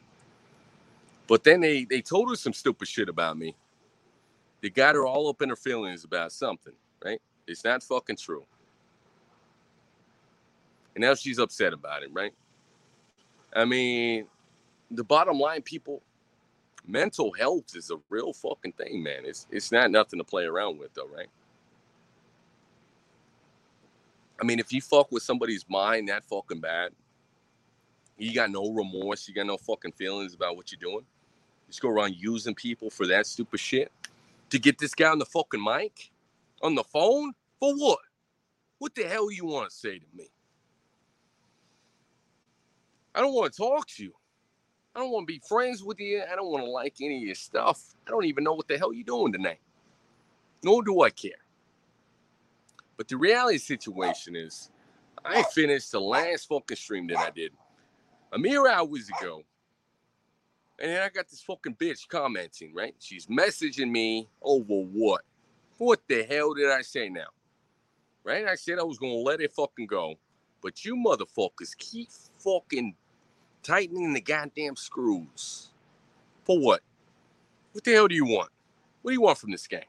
But 1.28 1.44
then 1.44 1.62
they 1.62 1.86
they 1.86 2.02
told 2.02 2.30
her 2.30 2.36
some 2.36 2.54
stupid 2.54 2.88
shit 2.88 3.10
about 3.10 3.38
me. 3.38 3.56
They 4.62 4.70
got 4.70 4.96
her 4.96 5.06
all 5.06 5.30
up 5.30 5.42
in 5.42 5.50
her 5.50 5.56
feelings 5.56 6.04
about 6.04 6.32
something, 6.32 6.74
right? 7.04 7.22
It's 7.48 7.64
not 7.64 7.84
fucking 7.84 8.18
true. 8.18 8.46
And 10.96 11.04
now 11.04 11.16
she's 11.16 11.40
upset 11.40 11.74
about 11.74 12.04
it, 12.04 12.10
right? 12.14 12.34
I 13.54 13.66
mean, 13.66 14.28
the 14.92 15.04
bottom 15.04 15.40
line, 15.40 15.62
people, 15.62 16.02
mental 16.86 17.32
health 17.32 17.76
is 17.76 17.90
a 17.92 17.98
real 18.10 18.34
fucking 18.34 18.74
thing, 18.74 19.02
man. 19.02 19.24
It's 19.26 19.48
it's 19.50 19.72
not 19.72 19.92
nothing 19.92 20.20
to 20.20 20.24
play 20.24 20.46
around 20.46 20.78
with, 20.80 20.94
though, 20.94 21.08
right? 21.08 21.30
I 24.42 24.46
mean, 24.46 24.60
if 24.60 24.72
you 24.72 24.82
fuck 24.82 25.12
with 25.12 25.24
somebody's 25.24 25.66
mind 25.70 26.10
that 26.10 26.26
fucking 26.26 26.62
bad, 26.62 26.92
you 28.18 28.34
got 28.34 28.52
no 28.52 28.72
remorse, 28.72 29.28
you 29.28 29.34
got 29.34 29.46
no 29.46 29.58
fucking 29.58 29.94
feelings 29.94 30.34
about 30.34 30.56
what 30.58 30.72
you're 30.72 30.80
doing. 30.80 31.06
You 31.06 31.72
just 31.72 31.82
go 31.82 31.90
around 31.90 32.16
using 32.16 32.56
people 32.56 32.90
for 32.90 33.08
that 33.08 33.26
stupid 33.26 33.60
shit 33.60 33.92
to 34.50 34.60
get 34.60 34.78
this 34.78 34.94
guy 34.94 35.10
on 35.10 35.20
the 35.20 35.26
fucking 35.26 35.64
mic, 35.64 36.12
on 36.62 36.76
the 36.76 36.84
phone 36.84 37.34
for 37.60 37.76
what? 37.76 38.00
What 38.80 38.96
the 38.96 39.04
hell 39.04 39.32
you 39.32 39.46
want 39.46 39.70
to 39.70 39.76
say 39.76 40.00
to 40.00 40.06
me? 40.16 40.30
I 43.14 43.22
don't 43.22 43.34
want 43.34 43.52
to 43.52 43.58
talk 43.58 43.88
to 43.88 44.04
you. 44.04 44.14
I 44.96 45.00
don't 45.00 45.12
want 45.12 45.28
to 45.28 45.34
be 45.34 45.42
friends 45.48 45.84
with 45.84 46.00
you. 46.00 46.24
I 46.32 46.36
don't 46.36 46.52
want 46.52 46.64
to 46.64 46.70
like 46.70 46.96
any 47.02 47.18
of 47.18 47.24
your 47.24 47.36
stuff. 47.36 47.96
I 48.08 48.12
don't 48.12 48.26
even 48.26 48.44
know 48.44 48.54
what 48.54 48.68
the 48.68 48.78
hell 48.78 48.94
you're 48.94 49.04
doing 49.04 49.32
tonight. 49.32 49.60
Nor 50.64 50.84
do 50.84 51.02
I 51.02 51.10
care. 51.10 51.32
But 52.98 53.08
the 53.08 53.18
reality 53.18 53.60
situation 53.60 54.36
is, 54.36 54.72
I 55.24 55.44
finished 55.44 55.92
the 55.92 56.02
last 56.02 56.48
fucking 56.48 56.78
stream 56.78 57.08
that 57.08 57.18
I 57.18 57.30
did 57.30 57.52
a 58.32 58.40
mere 58.40 58.68
hours 58.68 59.10
ago. 59.20 59.44
And 60.80 60.92
then 60.92 61.02
I 61.02 61.10
got 61.10 61.28
this 61.28 61.42
fucking 61.42 61.76
bitch 61.76 62.08
commenting, 62.08 62.74
right? 62.74 62.96
She's 63.00 63.26
messaging 63.26 63.92
me 63.92 64.30
over 64.42 64.86
what? 64.92 65.22
What 65.78 66.00
the 66.08 66.24
hell 66.24 66.54
did 66.54 66.70
I 66.70 66.82
say 66.82 67.10
now? 67.10 67.28
Right? 68.24 68.46
I 68.46 68.56
said 68.56 68.80
I 68.80 68.84
was 68.84 68.98
gonna 68.98 69.14
let 69.14 69.42
it 69.42 69.52
fucking 69.52 69.88
go. 69.88 70.16
But 70.62 70.86
you 70.86 70.96
motherfuckers 70.96 71.76
keep 71.78 72.10
fucking 72.40 72.96
tightening 73.62 74.14
the 74.14 74.22
goddamn 74.22 74.76
screws. 74.76 75.70
For 76.46 76.58
what? 76.60 76.82
What 77.74 77.84
the 77.84 77.92
hell 77.92 78.08
do 78.08 78.16
you 78.16 78.26
want? 78.26 78.50
What 79.02 79.12
do 79.12 79.16
you 79.16 79.22
want 79.22 79.38
from 79.38 79.52
this 79.52 79.68
game? 79.68 79.82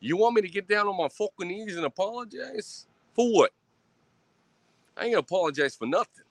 You 0.00 0.16
want 0.16 0.34
me 0.34 0.42
to 0.42 0.48
get 0.48 0.66
down 0.66 0.88
on 0.88 0.96
my 0.96 1.08
fucking 1.08 1.48
knees 1.48 1.76
and 1.76 1.86
apologize? 1.86 2.86
For 3.14 3.32
what? 3.32 3.52
I 4.96 5.04
ain't 5.04 5.12
gonna 5.12 5.20
apologize 5.20 5.76
for 5.76 5.86
nothing. 5.86 6.24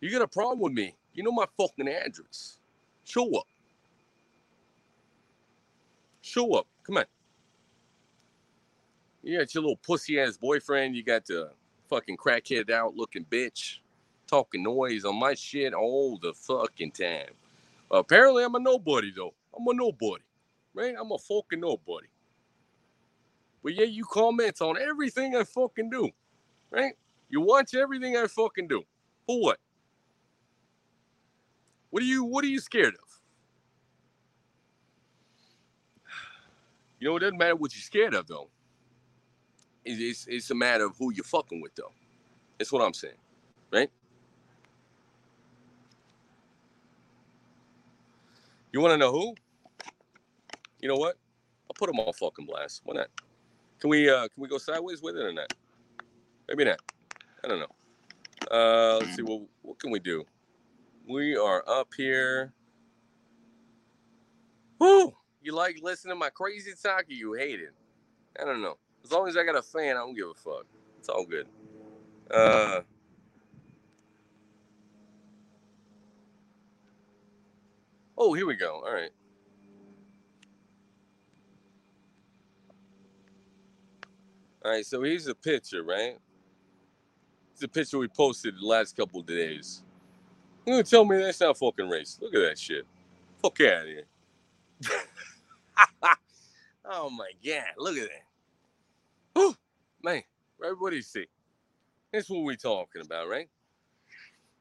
You 0.00 0.10
got 0.10 0.22
a 0.22 0.28
problem 0.28 0.60
with 0.60 0.72
me? 0.72 0.94
You 1.18 1.24
know 1.24 1.32
my 1.32 1.46
fucking 1.56 1.88
address. 1.88 2.60
Show 3.02 3.28
up. 3.34 3.48
Show 6.20 6.54
up. 6.54 6.68
Come 6.84 6.98
on. 6.98 7.06
You 9.24 9.38
got 9.40 9.52
your 9.52 9.62
little 9.64 9.78
pussy 9.78 10.20
ass 10.20 10.36
boyfriend. 10.36 10.94
You 10.94 11.02
got 11.02 11.26
the 11.26 11.50
fucking 11.90 12.18
crackhead 12.18 12.70
out 12.70 12.94
looking 12.94 13.24
bitch 13.24 13.78
talking 14.28 14.62
noise 14.62 15.04
on 15.04 15.18
my 15.18 15.34
shit 15.34 15.74
all 15.74 16.18
the 16.18 16.34
fucking 16.34 16.92
time. 16.92 17.32
Apparently, 17.90 18.44
I'm 18.44 18.54
a 18.54 18.60
nobody 18.60 19.10
though. 19.10 19.34
I'm 19.56 19.66
a 19.66 19.74
nobody, 19.74 20.22
right? 20.72 20.94
I'm 20.96 21.10
a 21.10 21.18
fucking 21.18 21.58
nobody. 21.58 22.06
But 23.64 23.74
yeah, 23.74 23.86
you 23.86 24.04
comment 24.04 24.62
on 24.62 24.80
everything 24.80 25.34
I 25.34 25.42
fucking 25.42 25.90
do, 25.90 26.10
right? 26.70 26.92
You 27.28 27.40
watch 27.40 27.74
everything 27.74 28.16
I 28.16 28.28
fucking 28.28 28.68
do. 28.68 28.84
For 29.26 29.42
what? 29.42 29.58
What 31.98 32.04
are 32.04 32.06
you 32.06 32.22
what 32.22 32.44
are 32.44 32.48
you 32.48 32.60
scared 32.60 32.94
of? 32.94 33.20
You 37.00 37.08
know, 37.08 37.16
it 37.16 37.18
doesn't 37.18 37.36
matter 37.36 37.56
what 37.56 37.74
you're 37.74 37.82
scared 37.82 38.14
of 38.14 38.28
though. 38.28 38.50
It's, 39.84 40.00
it's, 40.00 40.26
it's 40.28 40.50
a 40.52 40.54
matter 40.54 40.84
of 40.84 40.96
who 40.96 41.12
you're 41.12 41.24
fucking 41.24 41.60
with 41.60 41.74
though. 41.74 41.90
That's 42.56 42.70
what 42.70 42.82
I'm 42.82 42.94
saying. 42.94 43.16
Right? 43.72 43.90
You 48.72 48.80
want 48.80 48.92
to 48.92 48.96
know 48.96 49.10
who? 49.10 49.34
You 50.80 50.86
know 50.86 50.98
what? 50.98 51.16
I'll 51.68 51.74
put 51.76 51.88
them 51.88 51.98
on 51.98 52.12
fucking 52.12 52.46
blast. 52.46 52.82
Why 52.84 52.94
not? 52.94 53.08
Can 53.80 53.90
we 53.90 54.08
uh 54.08 54.28
can 54.28 54.40
we 54.40 54.46
go 54.46 54.58
sideways 54.58 55.02
with 55.02 55.16
it 55.16 55.22
or 55.24 55.32
not? 55.32 55.52
Maybe 56.46 56.64
not. 56.64 56.78
I 57.44 57.48
don't 57.48 57.58
know. 57.58 58.56
Uh 58.56 58.98
let's 58.98 59.16
see 59.16 59.22
what 59.22 59.42
what 59.62 59.80
can 59.80 59.90
we 59.90 59.98
do? 59.98 60.24
We 61.08 61.36
are 61.36 61.64
up 61.66 61.88
here. 61.96 62.52
Whoo! 64.78 65.14
You 65.40 65.54
like 65.54 65.78
listening 65.82 66.12
to 66.12 66.18
my 66.18 66.28
crazy 66.28 66.72
talk 66.80 67.04
or 67.08 67.12
you 67.12 67.32
hate 67.32 67.60
it? 67.60 67.72
I 68.38 68.44
don't 68.44 68.60
know. 68.60 68.76
As 69.02 69.10
long 69.10 69.26
as 69.26 69.34
I 69.36 69.44
got 69.44 69.56
a 69.56 69.62
fan, 69.62 69.96
I 69.96 70.00
don't 70.00 70.14
give 70.14 70.28
a 70.28 70.34
fuck. 70.34 70.66
It's 70.98 71.08
all 71.08 71.24
good. 71.24 71.48
Uh 72.30 72.80
Oh, 78.18 78.34
here 78.34 78.46
we 78.46 78.56
go. 78.56 78.82
All 78.84 78.92
right. 78.92 79.10
All 84.62 84.72
right, 84.72 84.84
so 84.84 85.02
here's 85.02 85.26
a 85.28 85.34
picture, 85.34 85.84
right? 85.84 86.18
It's 87.54 87.62
a 87.62 87.68
picture 87.68 87.96
we 87.96 88.08
posted 88.08 88.56
the 88.60 88.66
last 88.66 88.96
couple 88.96 89.20
of 89.20 89.26
days. 89.26 89.82
You 90.68 90.74
gonna 90.74 90.84
tell 90.84 91.06
me 91.06 91.16
that's 91.16 91.40
not 91.40 91.56
fucking 91.56 91.88
race? 91.88 92.18
Look 92.20 92.34
at 92.34 92.40
that 92.40 92.58
shit. 92.58 92.84
Fuck 93.40 93.58
out 93.62 93.84
of 93.84 93.88
here. 93.88 94.04
oh 96.84 97.08
my 97.08 97.30
god, 97.42 97.64
look 97.78 97.96
at 97.96 98.10
that. 98.10 98.24
Whew, 99.32 99.56
man, 100.04 100.22
right? 100.60 100.74
What 100.78 100.90
do 100.90 100.96
you 100.96 101.00
see. 101.02 101.24
That's 102.12 102.28
what 102.28 102.42
we're 102.42 102.54
talking 102.56 103.00
about, 103.00 103.30
right? 103.30 103.48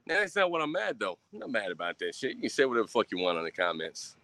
Now, 0.05 0.21
that's 0.21 0.37
not 0.37 0.49
what 0.49 0.61
I'm 0.61 0.71
mad 0.71 0.97
though. 0.97 1.17
I'm 1.33 1.39
not 1.39 1.51
mad 1.51 1.71
about 1.71 1.99
that 1.99 2.15
shit. 2.15 2.35
You 2.35 2.41
can 2.43 2.49
say 2.51 2.63
whatever 2.63 2.87
fuck 2.87 3.07
you 3.11 3.17
want 3.17 3.37
on 3.37 3.43
the 3.43 3.51
comments. 3.51 4.15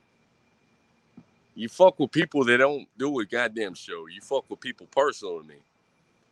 You 1.54 1.68
fuck 1.68 2.00
with 2.00 2.12
people 2.12 2.46
that 2.46 2.60
don't 2.60 2.88
do 2.98 3.20
a 3.20 3.26
goddamn 3.26 3.74
show. 3.74 4.08
You 4.08 4.22
fuck 4.22 4.50
with 4.50 4.62
people 4.62 4.88
personal 4.90 5.42
to 5.42 5.46
me. 5.46 5.56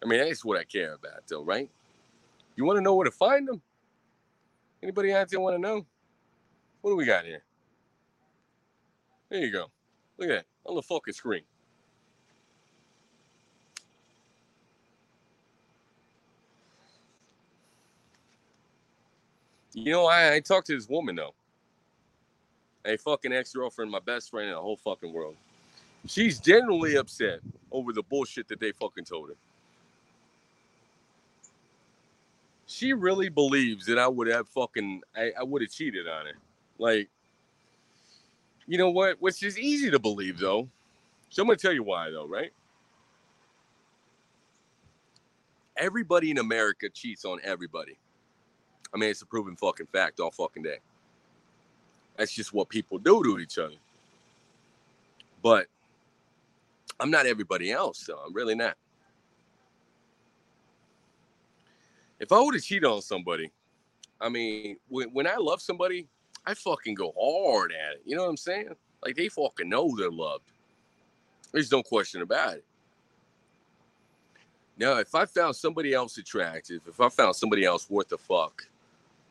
I 0.02 0.08
mean, 0.08 0.20
that's 0.20 0.46
what 0.46 0.58
I 0.58 0.64
care 0.64 0.94
about, 0.94 1.28
though, 1.28 1.44
right? 1.44 1.70
You 2.56 2.64
want 2.64 2.78
to 2.78 2.82
know 2.82 2.96
where 2.96 3.04
to 3.04 3.12
find 3.12 3.50
them? 3.50 3.62
Anybody 4.84 5.14
out 5.14 5.30
there 5.30 5.40
want 5.40 5.56
to 5.56 5.62
know? 5.62 5.86
What 6.82 6.92
do 6.92 6.96
we 6.96 7.06
got 7.06 7.26
here? 7.26 7.44
There 9.30 9.40
you 9.40 9.52
go. 9.52 9.68
Look 10.18 10.30
at 10.30 10.34
that 10.34 10.46
on 10.66 10.76
the 10.76 10.82
fucking 10.82 11.14
screen. 11.14 11.44
You 19.74 19.94
know, 19.94 20.06
I, 20.08 20.36
I 20.36 20.40
talked 20.42 20.68
to 20.68 20.76
this 20.76 20.90
woman 20.90 21.16
though. 21.16 21.34
A 22.84 22.98
fucking 22.98 23.32
ex-girlfriend, 23.32 23.92
my 23.92 24.00
best 24.00 24.32
friend 24.32 24.50
in 24.50 24.56
the 24.56 24.62
whole 24.62 24.76
fucking 24.76 25.14
world. 25.14 25.36
She's 26.08 26.40
genuinely 26.40 26.96
upset 26.96 27.40
over 27.72 27.94
the 27.94 28.02
bullshit 28.02 28.48
that 28.48 28.60
they 28.60 28.72
fucking 28.72 29.06
told 29.06 29.30
her. 29.30 29.36
She 32.72 32.94
really 32.94 33.28
believes 33.28 33.86
that 33.88 34.00
I 34.00 34.08
would 34.08 34.28
have 34.28 34.48
fucking 34.48 35.02
I, 35.16 35.32
I 35.38 35.44
would 35.44 35.62
have 35.62 35.72
cheated 35.72 36.08
on 36.08 36.26
her. 36.26 36.38
Like, 36.78 37.10
you 38.66 38.78
know 38.78 38.90
what? 38.90 39.22
Which 39.22 39.44
is 39.44 39.60
easy 39.60 39.92
to 39.92 40.00
believe 40.00 40.40
though. 40.40 40.70
So 41.30 41.42
I'm 41.42 41.48
gonna 41.50 41.58
tell 41.58 41.74
you 41.74 41.84
why 41.84 42.10
though, 42.12 42.26
right? 42.26 42.52
Everybody 45.76 46.32
in 46.32 46.38
America 46.38 46.90
cheats 46.90 47.26
on 47.26 47.40
everybody. 47.44 47.98
I 48.94 48.98
mean, 48.98 49.10
it's 49.10 49.22
a 49.22 49.26
proven 49.26 49.58
fucking 49.58 49.88
fact 49.88 50.22
all 50.22 50.32
fucking 50.32 50.64
day. 50.64 50.78
That's 52.16 52.32
just 52.32 52.54
what 52.54 52.70
people 52.70 52.98
do 53.00 53.22
to 53.24 53.40
each 53.40 53.58
other. 53.58 53.76
But 55.44 55.68
I'm 57.00 57.12
not 57.12 57.26
everybody 57.26 57.72
else, 57.72 58.00
so 58.06 58.18
I'm 58.26 58.34
really 58.34 58.56
not. 58.56 58.78
If 62.22 62.32
I 62.32 62.40
were 62.40 62.54
to 62.54 62.62
cheat 62.62 62.86
on 62.86 63.02
somebody, 63.02 63.52
I 64.22 64.30
mean, 64.30 64.78
when, 64.88 65.10
when 65.10 65.26
I 65.26 65.38
love 65.38 65.60
somebody, 65.60 66.08
I 66.46 66.54
fucking 66.54 66.94
go 66.94 67.12
hard 67.20 67.72
at 67.72 67.96
it. 67.96 68.04
You 68.06 68.16
know 68.16 68.24
what 68.24 68.30
I'm 68.30 68.38
saying? 68.38 68.70
Like 69.04 69.16
they 69.16 69.28
fucking 69.28 69.68
know 69.68 69.94
they're 69.98 70.12
loved. 70.12 70.46
There's 71.52 71.72
no 71.72 71.82
question 71.82 72.22
about 72.22 72.58
it. 72.58 72.66
Now, 74.78 74.98
if 74.98 75.16
I 75.16 75.26
found 75.26 75.56
somebody 75.56 75.96
else 75.96 76.18
attractive, 76.20 76.82
if 76.88 77.02
I 77.02 77.10
found 77.10 77.36
somebody 77.36 77.66
else 77.66 77.90
worth 77.90 78.10
the 78.10 78.20
fuck, 78.20 78.68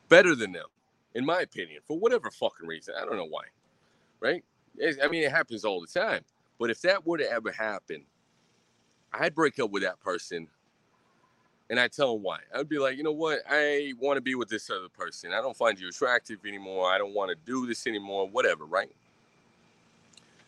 better 0.09 0.35
than 0.35 0.51
them, 0.51 0.67
in 1.15 1.25
my 1.25 1.43
opinion, 1.43 1.81
for 1.87 1.97
whatever 1.97 2.29
fucking 2.29 2.67
reason. 2.67 2.95
I 3.01 3.05
don't 3.05 3.17
know 3.17 3.25
why, 3.25 3.45
right? 4.19 4.45
I 5.03 5.07
mean, 5.09 5.23
it 5.23 5.31
happens 5.31 5.65
all 5.65 5.81
the 5.81 5.87
time. 5.87 6.25
But 6.59 6.71
if 6.71 6.83
that 6.83 7.07
were 7.07 7.19
to 7.19 7.31
ever 7.31 7.53
happen, 7.53 8.03
I'd 9.13 9.35
break 9.35 9.61
up 9.61 9.71
with 9.71 9.85
that 9.85 10.01
person 10.01 10.49
and 11.71 11.79
I 11.79 11.87
tell 11.87 12.15
them 12.15 12.23
why. 12.25 12.41
I'd 12.55 12.69
be 12.69 12.79
like, 12.79 12.97
you 12.97 13.05
know 13.05 13.13
what? 13.13 13.39
I 13.49 13.95
want 14.01 14.17
to 14.17 14.21
be 14.21 14.35
with 14.35 14.49
this 14.49 14.69
other 14.69 14.89
person. 14.89 15.33
I 15.33 15.41
don't 15.41 15.57
find 15.57 15.79
you 15.79 15.89
attractive 15.89 16.41
anymore. 16.45 16.91
I 16.91 16.99
don't 16.99 17.15
want 17.15 17.31
to 17.31 17.37
do 17.47 17.65
this 17.65 17.87
anymore, 17.87 18.29
whatever, 18.29 18.67
right? 18.67 18.91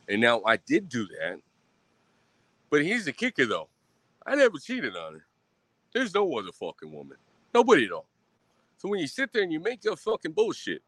And 0.08 0.20
now 0.20 0.42
I 0.44 0.56
did 0.56 0.88
do 0.88 1.06
that. 1.06 1.38
But 2.70 2.84
here's 2.84 3.04
the 3.04 3.12
kicker 3.12 3.46
though. 3.46 3.68
I 4.26 4.34
never 4.34 4.58
cheated 4.58 4.96
on 4.96 5.14
her. 5.14 5.26
There's 5.94 6.12
no 6.12 6.36
other 6.36 6.52
fucking 6.52 6.92
woman. 6.92 7.16
Nobody 7.54 7.84
at 7.84 7.92
all. 7.92 8.06
So 8.78 8.88
when 8.88 8.98
you 8.98 9.06
sit 9.06 9.32
there 9.32 9.42
and 9.42 9.52
you 9.52 9.60
make 9.60 9.84
your 9.84 9.96
fucking 9.96 10.32
bullshit, 10.32 10.82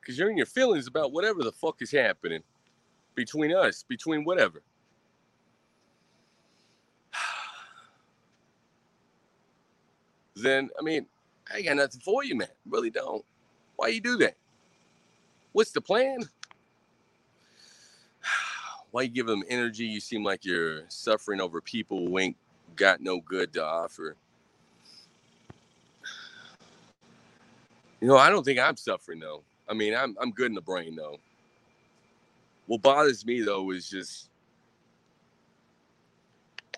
because 0.00 0.16
you're 0.16 0.30
in 0.30 0.36
your 0.36 0.46
feelings 0.46 0.86
about 0.86 1.12
whatever 1.12 1.42
the 1.42 1.50
fuck 1.50 1.82
is 1.82 1.90
happening 1.90 2.42
between 3.16 3.52
us, 3.52 3.82
between 3.82 4.22
whatever. 4.24 4.62
Then 10.36 10.70
I 10.78 10.82
mean, 10.82 11.06
I 11.52 11.62
got 11.62 11.76
nothing 11.76 12.00
for 12.00 12.24
you, 12.24 12.36
man. 12.36 12.48
Really 12.68 12.90
don't. 12.90 13.24
Why 13.76 13.88
you 13.88 14.00
do 14.00 14.16
that? 14.18 14.36
What's 15.52 15.72
the 15.72 15.80
plan? 15.80 16.20
Why 18.90 19.02
you 19.02 19.08
give 19.08 19.26
them 19.26 19.42
energy? 19.48 19.84
You 19.84 20.00
seem 20.00 20.24
like 20.24 20.44
you're 20.44 20.82
suffering 20.88 21.40
over 21.40 21.60
people 21.60 22.06
who 22.06 22.18
ain't 22.18 22.36
got 22.76 23.00
no 23.00 23.20
good 23.20 23.52
to 23.54 23.64
offer. 23.64 24.16
You 28.00 28.08
know, 28.08 28.18
I 28.18 28.28
don't 28.28 28.44
think 28.44 28.58
I'm 28.58 28.76
suffering 28.76 29.18
though. 29.18 29.44
I 29.66 29.72
mean, 29.72 29.94
I'm 29.94 30.14
I'm 30.20 30.30
good 30.30 30.48
in 30.48 30.54
the 30.54 30.60
brain 30.60 30.94
though. 30.94 31.18
What 32.66 32.82
bothers 32.82 33.24
me 33.24 33.40
though 33.40 33.70
is 33.70 33.88
just 33.88 34.28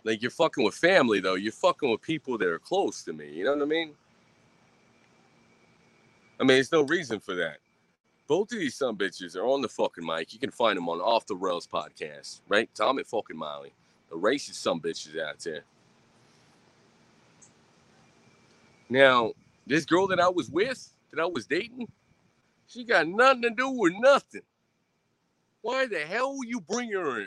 like 0.07 0.23
you're 0.23 0.31
fucking 0.31 0.65
with 0.65 0.75
family 0.75 1.19
though. 1.19 1.35
You're 1.35 1.53
fucking 1.53 1.91
with 1.91 2.01
people 2.01 2.39
that 2.39 2.49
are 2.49 2.61
close 2.61 3.03
to 3.03 3.13
me. 3.13 3.29
You 3.29 3.45
know 3.45 3.55
what 3.55 3.63
I 3.63 3.67
mean? 3.67 3.93
I 6.39 6.45
mean, 6.45 6.57
there's 6.57 6.73
no 6.73 6.83
reason 6.83 7.19
for 7.19 7.35
that. 7.35 7.59
Both 8.29 8.53
of 8.53 8.59
these 8.59 8.77
some 8.77 8.97
bitches 8.97 9.37
are 9.37 9.47
on 9.47 9.63
the 9.63 9.69
fucking 9.69 10.05
mic. 10.07 10.33
You 10.33 10.39
can 10.39 10.51
find 10.51 10.77
them 10.77 10.89
on 10.89 11.01
Off 11.01 11.27
the 11.27 11.35
Rails 11.35 11.67
podcast, 11.67 12.41
right? 12.49 12.71
Tom 12.75 12.99
and 12.99 13.07
fucking 13.07 13.37
Molly. 13.37 13.73
The 14.11 14.17
racist 14.17 14.55
some 14.55 14.81
bitches 14.81 15.21
out 15.21 15.41
there. 15.41 15.63
Now, 18.89 19.33
this 19.67 19.85
girl 19.85 20.07
that 20.09 20.21
I 20.21 20.29
was 20.29 20.49
with, 20.51 20.93
that 21.11 21.21
I 21.21 21.27
was 21.27 21.47
dating, 21.47 21.89
she 22.69 22.85
got 22.85 23.09
nothing 23.09 23.43
to 23.43 23.51
do 23.51 23.71
with 23.71 23.95
nothing. 23.99 24.43
Why 25.63 25.87
the 25.87 25.99
hell 25.99 26.37
you 26.45 26.61
bring 26.61 26.93
her 26.93 27.27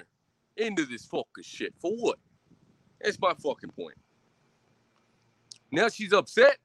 into 0.56 0.86
this 0.86 1.06
fucking 1.06 1.44
shit? 1.44 1.74
For 1.82 1.92
what? 1.92 2.18
That's 3.02 3.20
my 3.20 3.34
fucking 3.34 3.72
point. 3.72 3.98
Now 5.72 5.90
she's 5.90 6.14
upset. 6.14 6.58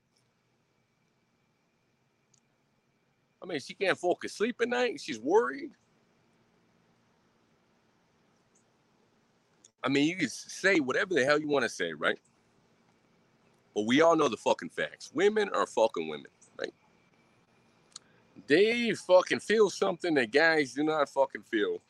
I 3.43 3.47
mean, 3.47 3.61
she 3.61 3.75
can't 3.75 3.99
fall 3.99 4.19
sleep 4.27 4.57
at 4.63 4.69
night. 4.69 5.01
She's 5.01 5.21
worried. 5.21 5.73
I 9.83 9.89
mean, 9.89 10.09
you 10.09 10.17
can 10.17 10.31
say 10.31 10.81
whatever 10.81 11.13
the 11.13 11.25
hell 11.25 11.39
you 11.39 11.47
want 11.47 11.65
to 11.65 11.69
say, 11.69 11.93
right? 11.93 12.19
But 13.75 13.85
we 13.85 14.01
all 14.01 14.17
know 14.17 14.29
the 14.29 14.37
fucking 14.39 14.71
facts. 14.71 15.11
Women 15.13 15.51
are 15.53 15.67
fucking 15.67 16.09
women, 16.09 16.31
right? 16.59 16.73
They 18.47 18.95
fucking 18.95 19.41
feel 19.41 19.69
something 19.69 20.15
that 20.15 20.31
guys 20.33 20.73
do 20.73 20.85
not 20.85 21.11
fucking 21.11 21.43
feel. 21.43 21.83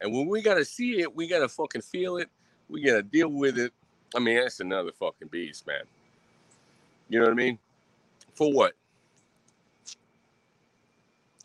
And 0.00 0.12
when 0.12 0.26
we 0.26 0.40
gotta 0.40 0.64
see 0.64 1.00
it, 1.00 1.14
we 1.14 1.28
gotta 1.28 1.48
fucking 1.48 1.82
feel 1.82 2.16
it. 2.16 2.30
We 2.68 2.82
gotta 2.82 3.02
deal 3.02 3.28
with 3.28 3.58
it. 3.58 3.72
I 4.14 4.18
mean, 4.20 4.36
that's 4.36 4.60
another 4.60 4.92
fucking 4.92 5.28
beast, 5.28 5.66
man. 5.66 5.82
You 7.08 7.18
know 7.18 7.26
what 7.26 7.32
I 7.32 7.36
mean? 7.36 7.58
For 8.34 8.52
what? 8.52 8.74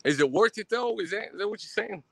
Is 0.04 0.20
it 0.20 0.30
worth 0.30 0.58
it 0.58 0.70
though? 0.70 1.00
Is 1.00 1.12
that, 1.12 1.32
is 1.34 1.40
that 1.40 1.48
what 1.50 1.62
you're 1.64 1.86
saying? 1.86 2.04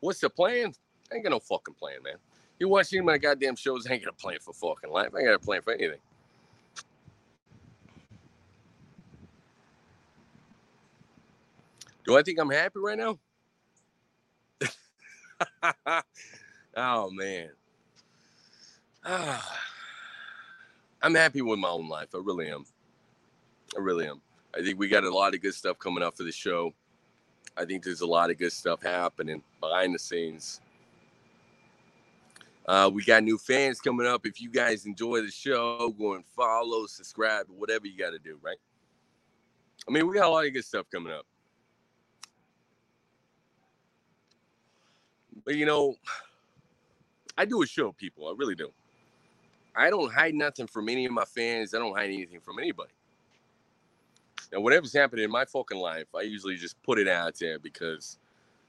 What's 0.00 0.20
the 0.20 0.30
plan? 0.30 0.72
I 1.10 1.16
ain't 1.16 1.24
got 1.24 1.30
no 1.30 1.40
fucking 1.40 1.74
plan, 1.74 2.02
man. 2.04 2.14
You 2.58 2.68
watch 2.68 2.92
any 2.92 3.00
of 3.00 3.06
my 3.06 3.18
goddamn 3.18 3.56
shows, 3.56 3.86
I 3.86 3.94
ain't 3.94 4.04
got 4.04 4.14
a 4.14 4.16
plan 4.16 4.38
for 4.40 4.52
fucking 4.52 4.90
life. 4.90 5.10
I 5.14 5.18
ain't 5.18 5.26
got 5.26 5.34
a 5.34 5.38
plan 5.38 5.62
for 5.62 5.72
anything. 5.72 5.98
Do 12.06 12.16
I 12.16 12.22
think 12.22 12.38
I'm 12.38 12.50
happy 12.50 12.78
right 12.78 12.98
now? 12.98 13.18
oh 16.76 17.10
man. 17.10 17.50
I'm 19.04 19.40
happy 21.14 21.42
with 21.42 21.58
my 21.58 21.68
own 21.68 21.88
life. 21.88 22.08
I 22.14 22.18
really 22.22 22.48
am. 22.48 22.64
I 23.76 23.80
really 23.80 24.06
am. 24.06 24.20
I 24.56 24.62
think 24.62 24.78
we 24.78 24.88
got 24.88 25.04
a 25.04 25.14
lot 25.14 25.34
of 25.34 25.42
good 25.42 25.54
stuff 25.54 25.78
coming 25.78 26.02
up 26.02 26.16
for 26.16 26.22
the 26.22 26.32
show. 26.32 26.72
I 27.56 27.64
think 27.64 27.84
there's 27.84 28.00
a 28.00 28.06
lot 28.06 28.30
of 28.30 28.38
good 28.38 28.52
stuff 28.52 28.82
happening 28.82 29.42
behind 29.60 29.94
the 29.94 29.98
scenes. 29.98 30.60
Uh, 32.66 32.90
we 32.92 33.04
got 33.04 33.22
new 33.22 33.36
fans 33.36 33.80
coming 33.80 34.06
up. 34.06 34.24
If 34.24 34.40
you 34.40 34.48
guys 34.48 34.86
enjoy 34.86 35.20
the 35.20 35.30
show, 35.30 35.94
go 35.98 36.14
and 36.14 36.24
follow, 36.24 36.86
subscribe, 36.86 37.46
whatever 37.48 37.86
you 37.86 37.98
got 37.98 38.10
to 38.10 38.18
do, 38.18 38.38
right? 38.42 38.56
I 39.86 39.92
mean, 39.92 40.08
we 40.08 40.14
got 40.14 40.26
a 40.26 40.30
lot 40.30 40.46
of 40.46 40.54
good 40.54 40.64
stuff 40.64 40.86
coming 40.90 41.12
up. 41.12 41.26
But 45.44 45.56
you 45.56 45.66
know, 45.66 45.96
I 47.36 47.44
do 47.44 47.62
a 47.62 47.66
show, 47.66 47.92
people. 47.92 48.28
I 48.28 48.34
really 48.36 48.54
do. 48.54 48.72
I 49.76 49.90
don't 49.90 50.12
hide 50.12 50.34
nothing 50.34 50.66
from 50.66 50.88
any 50.88 51.04
of 51.04 51.12
my 51.12 51.24
fans. 51.24 51.74
I 51.74 51.78
don't 51.78 51.96
hide 51.96 52.10
anything 52.10 52.40
from 52.40 52.58
anybody. 52.58 52.92
And 54.52 54.62
whatever's 54.62 54.92
happening 54.92 55.24
in 55.24 55.30
my 55.30 55.44
fucking 55.44 55.78
life, 55.78 56.06
I 56.14 56.22
usually 56.22 56.56
just 56.56 56.80
put 56.82 56.98
it 56.98 57.08
out 57.08 57.34
there 57.40 57.58
because 57.58 58.18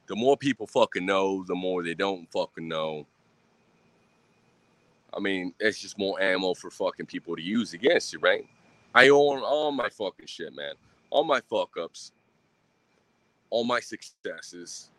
the 0.08 0.16
more 0.16 0.36
people 0.36 0.66
fucking 0.66 1.06
know, 1.06 1.44
the 1.44 1.56
more 1.56 1.84
they 1.84 1.94
don't 1.94 2.32
fucking 2.32 2.68
know. 2.68 3.06
I 5.16 5.20
mean, 5.20 5.54
it's 5.60 5.80
just 5.80 5.98
more 5.98 6.20
ammo 6.22 6.54
for 6.54 6.70
fucking 6.70 7.06
people 7.06 7.36
to 7.36 7.42
use 7.42 7.74
against 7.74 8.14
you, 8.14 8.20
right? 8.20 8.46
I 8.94 9.10
own 9.10 9.40
all 9.40 9.72
my 9.72 9.90
fucking 9.90 10.26
shit, 10.26 10.56
man. 10.56 10.74
All 11.10 11.24
my 11.24 11.40
fuck 11.42 11.78
ups, 11.82 12.12
all 13.50 13.64
my 13.64 13.80
successes. 13.80 14.90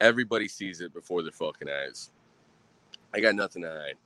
Everybody 0.00 0.48
sees 0.48 0.80
it 0.80 0.92
before 0.92 1.22
their 1.22 1.32
fucking 1.32 1.68
eyes. 1.68 2.10
I 3.14 3.20
got 3.20 3.34
nothing 3.34 3.62
to 3.62 3.70
hide. 3.70 3.96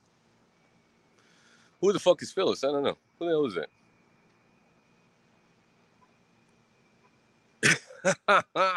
Who 1.81 1.93
the 1.93 1.99
fuck 1.99 2.21
is 2.21 2.31
Phyllis? 2.31 2.63
I 2.63 2.67
don't 2.71 2.83
know. 2.83 2.97
Who 3.19 3.25
the 3.25 3.31
hell 3.31 3.45
is 3.45 3.55
that? 3.55 3.69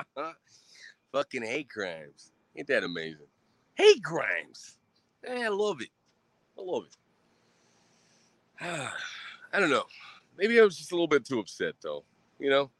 Fucking 1.12 1.42
hate 1.42 1.68
crimes. 1.68 2.32
Ain't 2.56 2.68
that 2.68 2.84
amazing? 2.84 3.26
Hate 3.74 4.02
crimes. 4.02 4.76
I 5.28 5.48
love 5.48 5.80
it. 5.80 5.88
I 6.58 6.62
love 6.62 6.84
it. 6.86 6.96
I 9.52 9.60
don't 9.60 9.70
know. 9.70 9.84
Maybe 10.38 10.60
I 10.60 10.64
was 10.64 10.76
just 10.76 10.92
a 10.92 10.94
little 10.94 11.08
bit 11.08 11.24
too 11.24 11.40
upset, 11.40 11.74
though. 11.82 12.04
You 12.38 12.50
know? 12.50 12.70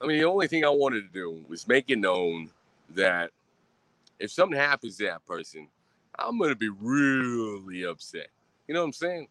I 0.00 0.06
mean, 0.06 0.18
the 0.18 0.24
only 0.24 0.48
thing 0.48 0.64
I 0.64 0.70
wanted 0.70 1.02
to 1.02 1.12
do 1.12 1.42
was 1.48 1.66
make 1.66 1.88
it 1.88 1.98
known 1.98 2.50
that 2.90 3.30
if 4.18 4.30
something 4.30 4.58
happens 4.58 4.96
to 4.98 5.04
that 5.04 5.24
person, 5.26 5.68
I'm 6.18 6.38
to 6.38 6.54
be 6.54 6.68
really 6.68 7.84
upset. 7.84 8.28
You 8.68 8.74
know 8.74 8.80
what 8.80 8.86
I'm 8.86 8.92
saying? 8.92 9.28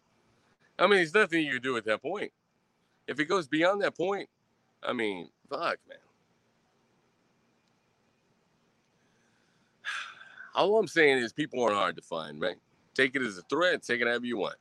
I 0.78 0.86
mean, 0.86 0.96
there's 0.96 1.14
nothing 1.14 1.44
you 1.44 1.54
can 1.54 1.62
do 1.62 1.76
at 1.76 1.84
that 1.86 2.02
point. 2.02 2.32
If 3.06 3.20
it 3.20 3.26
goes 3.26 3.46
beyond 3.46 3.82
that 3.82 3.96
point, 3.96 4.28
I 4.82 4.92
mean, 4.92 5.28
fuck, 5.48 5.78
man. 5.88 5.98
All 10.54 10.78
I'm 10.78 10.88
saying 10.88 11.18
is 11.18 11.32
people 11.32 11.62
aren't 11.62 11.76
hard 11.76 11.96
to 11.96 12.02
find, 12.02 12.40
right? 12.40 12.56
Take 12.94 13.16
it 13.16 13.22
as 13.22 13.38
a 13.38 13.42
threat, 13.42 13.82
take 13.82 14.00
it 14.00 14.06
however 14.06 14.26
you 14.26 14.36
want. 14.36 14.56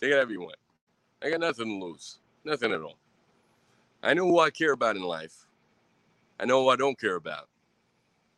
Take 0.00 0.10
it 0.10 0.14
however 0.14 0.32
you 0.32 0.40
want. 0.40 0.56
I 1.22 1.30
got 1.30 1.40
nothing 1.40 1.80
to 1.80 1.86
lose. 1.86 2.18
Nothing 2.44 2.72
at 2.72 2.80
all. 2.80 2.98
I 4.02 4.14
know 4.14 4.26
who 4.26 4.38
I 4.38 4.50
care 4.50 4.72
about 4.72 4.96
in 4.96 5.02
life. 5.02 5.46
I 6.38 6.44
know 6.44 6.62
who 6.62 6.68
I 6.68 6.76
don't 6.76 6.98
care 6.98 7.16
about. 7.16 7.48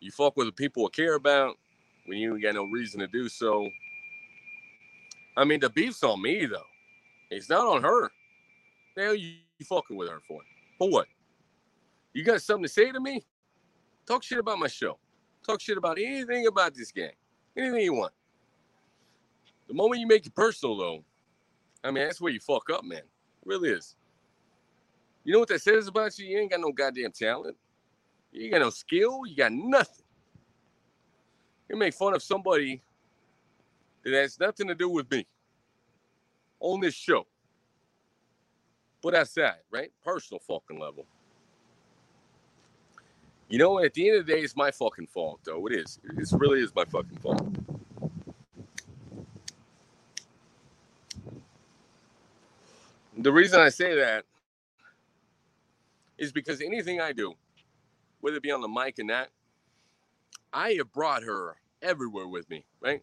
You 0.00 0.10
fuck 0.12 0.36
with 0.36 0.46
the 0.46 0.52
people 0.52 0.86
I 0.86 0.90
care 0.94 1.14
about 1.14 1.56
when 2.08 2.18
you 2.18 2.34
ain't 2.34 2.42
got 2.42 2.54
no 2.54 2.64
reason 2.64 3.00
to 3.00 3.06
do 3.06 3.28
so. 3.28 3.70
I 5.36 5.44
mean, 5.44 5.60
the 5.60 5.70
beef's 5.70 6.02
on 6.02 6.20
me, 6.20 6.46
though. 6.46 6.62
It's 7.30 7.48
not 7.48 7.66
on 7.66 7.82
her 7.82 8.10
the 8.98 9.04
hell 9.04 9.14
you, 9.14 9.34
you 9.58 9.64
fucking 9.64 9.96
with 9.96 10.08
her 10.08 10.20
for? 10.26 10.40
For 10.76 10.90
what? 10.90 11.06
You 12.12 12.24
got 12.24 12.42
something 12.42 12.64
to 12.64 12.68
say 12.68 12.90
to 12.90 13.00
me? 13.00 13.22
Talk 14.06 14.22
shit 14.22 14.38
about 14.38 14.58
my 14.58 14.66
show. 14.66 14.98
Talk 15.46 15.60
shit 15.60 15.78
about 15.78 15.98
anything 15.98 16.46
about 16.46 16.74
this 16.74 16.90
gang. 16.90 17.12
Anything 17.56 17.82
you 17.82 17.94
want. 17.94 18.12
The 19.68 19.74
moment 19.74 20.00
you 20.00 20.06
make 20.06 20.26
it 20.26 20.34
personal, 20.34 20.76
though, 20.76 21.04
I 21.84 21.90
mean, 21.90 22.04
that's 22.04 22.20
where 22.20 22.32
you 22.32 22.40
fuck 22.40 22.70
up, 22.70 22.84
man. 22.84 22.98
It 22.98 23.04
really 23.44 23.70
is. 23.70 23.94
You 25.24 25.34
know 25.34 25.40
what 25.40 25.48
that 25.48 25.62
says 25.62 25.86
about 25.86 26.18
you? 26.18 26.26
You 26.26 26.38
ain't 26.38 26.50
got 26.50 26.60
no 26.60 26.72
goddamn 26.72 27.12
talent. 27.12 27.56
You 28.32 28.44
ain't 28.44 28.52
got 28.52 28.62
no 28.62 28.70
skill. 28.70 29.20
You 29.26 29.36
got 29.36 29.52
nothing. 29.52 30.04
You 31.68 31.76
make 31.76 31.94
fun 31.94 32.14
of 32.14 32.22
somebody 32.22 32.82
that 34.04 34.12
has 34.12 34.40
nothing 34.40 34.68
to 34.68 34.74
do 34.74 34.88
with 34.88 35.10
me 35.10 35.26
on 36.60 36.80
this 36.80 36.94
show. 36.94 37.26
But 39.02 39.12
that's 39.12 39.32
that, 39.34 39.62
right? 39.70 39.92
Personal 40.04 40.40
fucking 40.40 40.78
level. 40.80 41.06
You 43.48 43.58
know, 43.58 43.78
at 43.82 43.94
the 43.94 44.08
end 44.08 44.18
of 44.18 44.26
the 44.26 44.32
day, 44.32 44.40
it's 44.40 44.56
my 44.56 44.70
fucking 44.70 45.06
fault, 45.06 45.40
though. 45.44 45.66
It 45.66 45.74
is. 45.74 45.98
It 46.04 46.28
really 46.32 46.60
is 46.60 46.74
my 46.74 46.84
fucking 46.84 47.18
fault. 47.18 47.46
The 53.16 53.32
reason 53.32 53.60
I 53.60 53.70
say 53.70 53.96
that 53.96 54.24
is 56.18 56.30
because 56.32 56.60
anything 56.60 57.00
I 57.00 57.12
do, 57.12 57.34
whether 58.20 58.36
it 58.36 58.42
be 58.42 58.50
on 58.50 58.60
the 58.60 58.68
mic 58.68 58.98
and 58.98 59.10
that, 59.10 59.30
I 60.52 60.72
have 60.74 60.92
brought 60.92 61.22
her 61.24 61.56
everywhere 61.82 62.28
with 62.28 62.48
me, 62.50 62.64
right? 62.80 63.02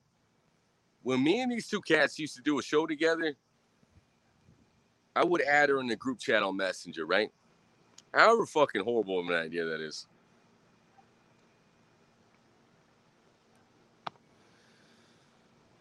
When 1.03 1.23
me 1.23 1.41
and 1.41 1.51
these 1.51 1.67
two 1.67 1.81
cats 1.81 2.19
used 2.19 2.35
to 2.35 2.41
do 2.41 2.59
a 2.59 2.63
show 2.63 2.87
together, 2.87 3.35
I 5.15 5.23
would 5.25 5.41
add 5.41 5.69
her 5.69 5.79
in 5.79 5.87
the 5.87 5.95
group 5.95 6.19
chat 6.19 6.43
on 6.43 6.57
Messenger, 6.57 7.05
right? 7.05 7.31
However 8.13 8.45
fucking 8.45 8.83
horrible 8.83 9.19
of 9.19 9.29
an 9.29 9.35
idea 9.35 9.65
that 9.65 9.81
is. 9.81 10.07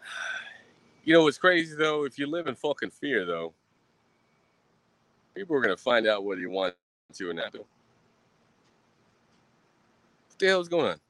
You 1.04 1.14
know 1.14 1.24
what's 1.24 1.38
crazy 1.38 1.76
though? 1.76 2.04
If 2.04 2.18
you 2.18 2.26
live 2.26 2.46
in 2.46 2.54
fucking 2.54 2.90
fear 2.90 3.26
though, 3.26 3.54
people 5.34 5.56
are 5.56 5.60
gonna 5.60 5.76
find 5.76 6.06
out 6.06 6.24
whether 6.24 6.40
you 6.40 6.50
want 6.50 6.74
to 7.14 7.30
or 7.30 7.34
not. 7.34 7.54
What 7.54 7.66
the 10.38 10.46
hell's 10.46 10.68
going 10.68 10.86
on? 10.92 11.00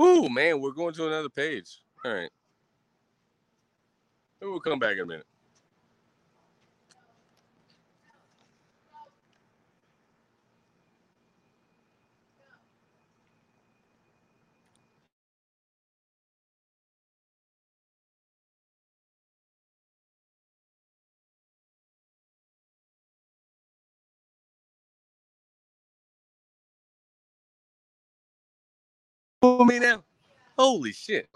Ooh, 0.00 0.28
man, 0.28 0.60
we're 0.60 0.72
going 0.72 0.94
to 0.94 1.06
another 1.06 1.28
page. 1.28 1.80
All 2.04 2.14
right. 2.14 2.30
We'll 4.40 4.60
come 4.60 4.78
back 4.78 4.94
in 4.94 5.00
a 5.00 5.06
minute. 5.06 5.26
Me 29.66 29.78
now? 29.78 30.04
Holy 30.58 30.92
shit. 30.92 31.28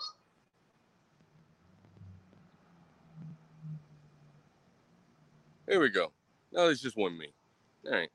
There 5.66 5.80
we 5.80 5.88
go. 5.90 6.12
No, 6.52 6.68
it's 6.68 6.80
just 6.80 6.96
one 6.96 7.16
me. 7.16 7.32
All 7.86 7.92
right. 7.92 8.10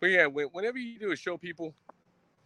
But 0.00 0.08
yeah, 0.10 0.26
whenever 0.26 0.78
you 0.78 0.98
do 0.98 1.12
a 1.12 1.16
show, 1.16 1.36
people, 1.36 1.74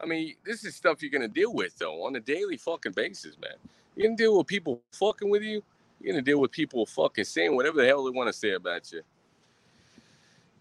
I 0.00 0.06
mean, 0.06 0.34
this 0.44 0.64
is 0.64 0.76
stuff 0.76 1.02
you're 1.02 1.10
gonna 1.10 1.28
deal 1.28 1.52
with 1.52 1.76
though 1.78 2.04
on 2.04 2.16
a 2.16 2.20
daily 2.20 2.56
fucking 2.56 2.92
basis, 2.92 3.36
man. 3.40 3.54
You're 3.96 4.08
gonna 4.08 4.16
deal 4.16 4.38
with 4.38 4.46
people 4.46 4.82
fucking 4.92 5.28
with 5.30 5.42
you. 5.42 5.62
You're 6.00 6.12
gonna 6.12 6.22
deal 6.22 6.40
with 6.40 6.52
people 6.52 6.86
fucking 6.86 7.24
saying 7.24 7.54
whatever 7.54 7.80
the 7.80 7.86
hell 7.86 8.04
they 8.04 8.10
want 8.10 8.28
to 8.28 8.32
say 8.32 8.52
about 8.52 8.90
you. 8.92 9.02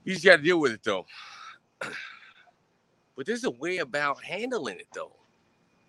You 0.03 0.13
just 0.13 0.25
gotta 0.25 0.41
deal 0.41 0.59
with 0.59 0.73
it 0.73 0.83
though. 0.83 1.05
But 3.19 3.25
there's 3.25 3.43
a 3.43 3.51
way 3.51 3.79
about 3.79 4.23
handling 4.23 4.79
it 4.79 4.87
though. 4.93 5.11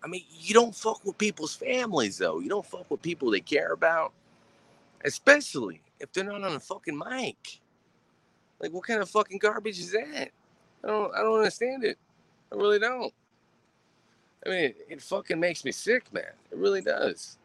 I 0.03 0.07
mean, 0.07 0.25
you 0.37 0.53
don't 0.53 0.75
fuck 0.75 0.99
with 1.05 1.17
people's 1.17 1.55
families 1.55 2.17
though. 2.17 2.39
You 2.39 2.49
don't 2.49 2.65
fuck 2.65 2.91
with 2.91 3.01
people 3.01 3.31
they 3.31 3.39
care 3.39 3.71
about, 3.71 4.11
especially 5.05 5.81
if 6.01 6.11
they're 6.11 6.25
not 6.25 6.43
on 6.43 6.51
a 6.51 6.59
fucking 6.59 6.97
mic. 6.97 7.61
Like, 8.59 8.73
what 8.73 8.83
kind 8.85 9.01
of 9.01 9.09
fucking 9.09 9.37
garbage 9.37 9.79
is 9.79 9.93
that? 9.93 10.29
I 10.83 10.87
don't, 10.87 11.15
I 11.15 11.21
don't 11.21 11.37
understand 11.37 11.85
it. 11.85 11.97
I 12.51 12.55
really 12.57 12.79
don't. 12.79 13.13
I 14.45 14.49
mean, 14.49 14.63
it, 14.65 14.87
it 14.89 15.01
fucking 15.01 15.39
makes 15.39 15.63
me 15.63 15.71
sick, 15.71 16.11
man. 16.11 16.33
It 16.51 16.57
really 16.57 16.81
does. 16.81 17.37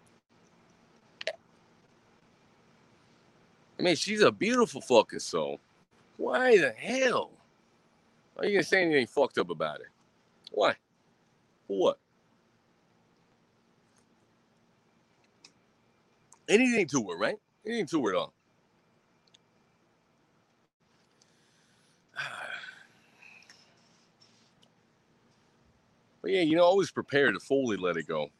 I 3.78 3.82
mean, 3.82 3.94
she's 3.94 4.22
a 4.22 4.32
beautiful 4.32 4.80
fucking 4.80 5.20
soul. 5.20 5.60
Why 6.16 6.56
the 6.58 6.72
hell 6.72 7.30
are 8.38 8.46
you 8.46 8.52
gonna 8.52 8.64
say 8.64 8.82
anything 8.82 9.06
fucked 9.06 9.38
up 9.38 9.50
about 9.50 9.80
it? 9.80 9.86
Why? 10.52 10.74
For 11.66 11.78
what? 11.78 11.98
Anything 16.48 16.86
to 16.88 17.08
her, 17.10 17.16
right? 17.16 17.36
Anything 17.66 17.86
to 17.86 18.06
her 18.06 18.10
at 18.14 18.16
all. 18.16 18.34
But 26.22 26.32
yeah, 26.32 26.40
you 26.40 26.56
know, 26.56 26.64
always 26.64 26.90
prepare 26.90 27.30
to 27.30 27.38
fully 27.38 27.76
let 27.76 27.96
it 27.96 28.08
go. 28.08 28.30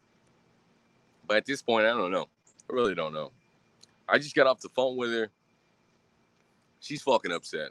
But 1.29 1.37
at 1.37 1.47
this 1.47 1.63
point, 1.63 1.87
I 1.87 1.91
don't 1.91 2.11
know. 2.11 2.27
I 2.69 2.73
really 2.73 2.97
don't 2.97 3.13
know. 3.13 3.31
I 4.09 4.19
just 4.19 4.35
got 4.35 4.49
off 4.49 4.61
the 4.61 4.69
phone 4.71 4.97
with 4.97 5.11
her. 5.13 5.29
She's 6.81 7.03
fucking 7.03 7.31
upset. 7.31 7.71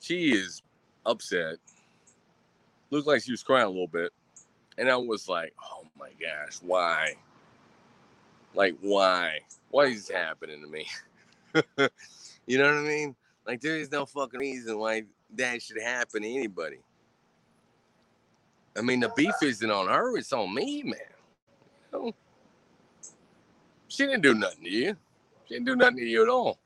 She 0.00 0.32
is 0.32 0.62
upset. 1.06 1.56
Looked 2.90 3.06
like 3.06 3.22
she 3.22 3.30
was 3.30 3.42
crying 3.42 3.66
a 3.66 3.70
little 3.70 3.86
bit. 3.86 4.12
And 4.78 4.90
I 4.90 4.96
was 4.96 5.28
like, 5.28 5.54
oh 5.62 5.86
my 5.98 6.10
gosh, 6.20 6.58
why? 6.62 7.14
Like, 8.54 8.76
why? 8.80 9.40
Why 9.70 9.84
is 9.84 10.06
this 10.06 10.16
happening 10.16 10.62
to 10.62 10.68
me? 10.68 10.86
you 12.46 12.58
know 12.58 12.64
what 12.64 12.74
I 12.74 12.88
mean? 12.88 13.14
Like, 13.46 13.60
there 13.60 13.76
is 13.76 13.90
no 13.90 14.06
fucking 14.06 14.40
reason 14.40 14.78
why 14.78 15.04
that 15.36 15.62
should 15.62 15.80
happen 15.80 16.22
to 16.22 16.28
anybody. 16.28 16.78
I 18.76 18.82
mean, 18.82 19.00
the 19.00 19.10
beef 19.16 19.34
isn't 19.42 19.70
on 19.70 19.88
her, 19.88 20.16
it's 20.16 20.32
on 20.32 20.54
me, 20.54 20.82
man. 20.82 20.94
You 21.92 21.98
know? 21.98 22.14
She 23.88 24.06
didn't 24.06 24.22
do 24.22 24.34
nothing 24.34 24.64
to 24.64 24.70
you. 24.70 24.96
She 25.46 25.54
didn't 25.54 25.66
do 25.66 25.76
nothing 25.76 25.96
to 25.98 26.04
you 26.04 26.22
at 26.22 26.28
all. 26.28 26.58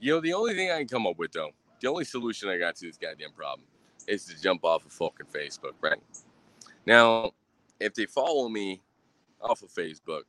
You 0.00 0.14
know, 0.14 0.20
the 0.20 0.32
only 0.32 0.54
thing 0.54 0.70
I 0.70 0.78
can 0.78 0.88
come 0.88 1.06
up 1.06 1.18
with 1.18 1.32
though, 1.32 1.50
the 1.80 1.88
only 1.88 2.04
solution 2.04 2.48
I 2.48 2.56
got 2.58 2.74
to 2.76 2.86
this 2.86 2.96
goddamn 2.96 3.32
problem 3.32 3.66
is 4.08 4.24
to 4.26 4.40
jump 4.40 4.64
off 4.64 4.86
of 4.86 4.92
fucking 4.92 5.26
Facebook, 5.26 5.74
right? 5.82 6.00
Now, 6.86 7.32
if 7.78 7.94
they 7.94 8.06
follow 8.06 8.48
me 8.48 8.80
off 9.42 9.62
of 9.62 9.68
Facebook, 9.68 10.22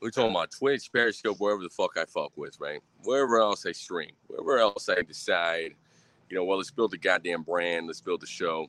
we're 0.00 0.10
talking 0.10 0.30
about 0.30 0.50
Twitch, 0.50 0.92
Periscope, 0.92 1.38
wherever 1.40 1.62
the 1.62 1.70
fuck 1.70 1.96
I 1.96 2.04
fuck 2.04 2.32
with, 2.36 2.60
right? 2.60 2.80
Wherever 3.02 3.40
else 3.40 3.64
I 3.64 3.72
stream, 3.72 4.12
wherever 4.26 4.58
else 4.58 4.90
I 4.90 5.00
decide, 5.00 5.72
you 6.28 6.36
know, 6.36 6.44
well, 6.44 6.58
let's 6.58 6.70
build 6.70 6.92
a 6.92 6.98
goddamn 6.98 7.42
brand, 7.42 7.86
let's 7.86 8.02
build 8.02 8.22
a 8.22 8.26
show. 8.26 8.68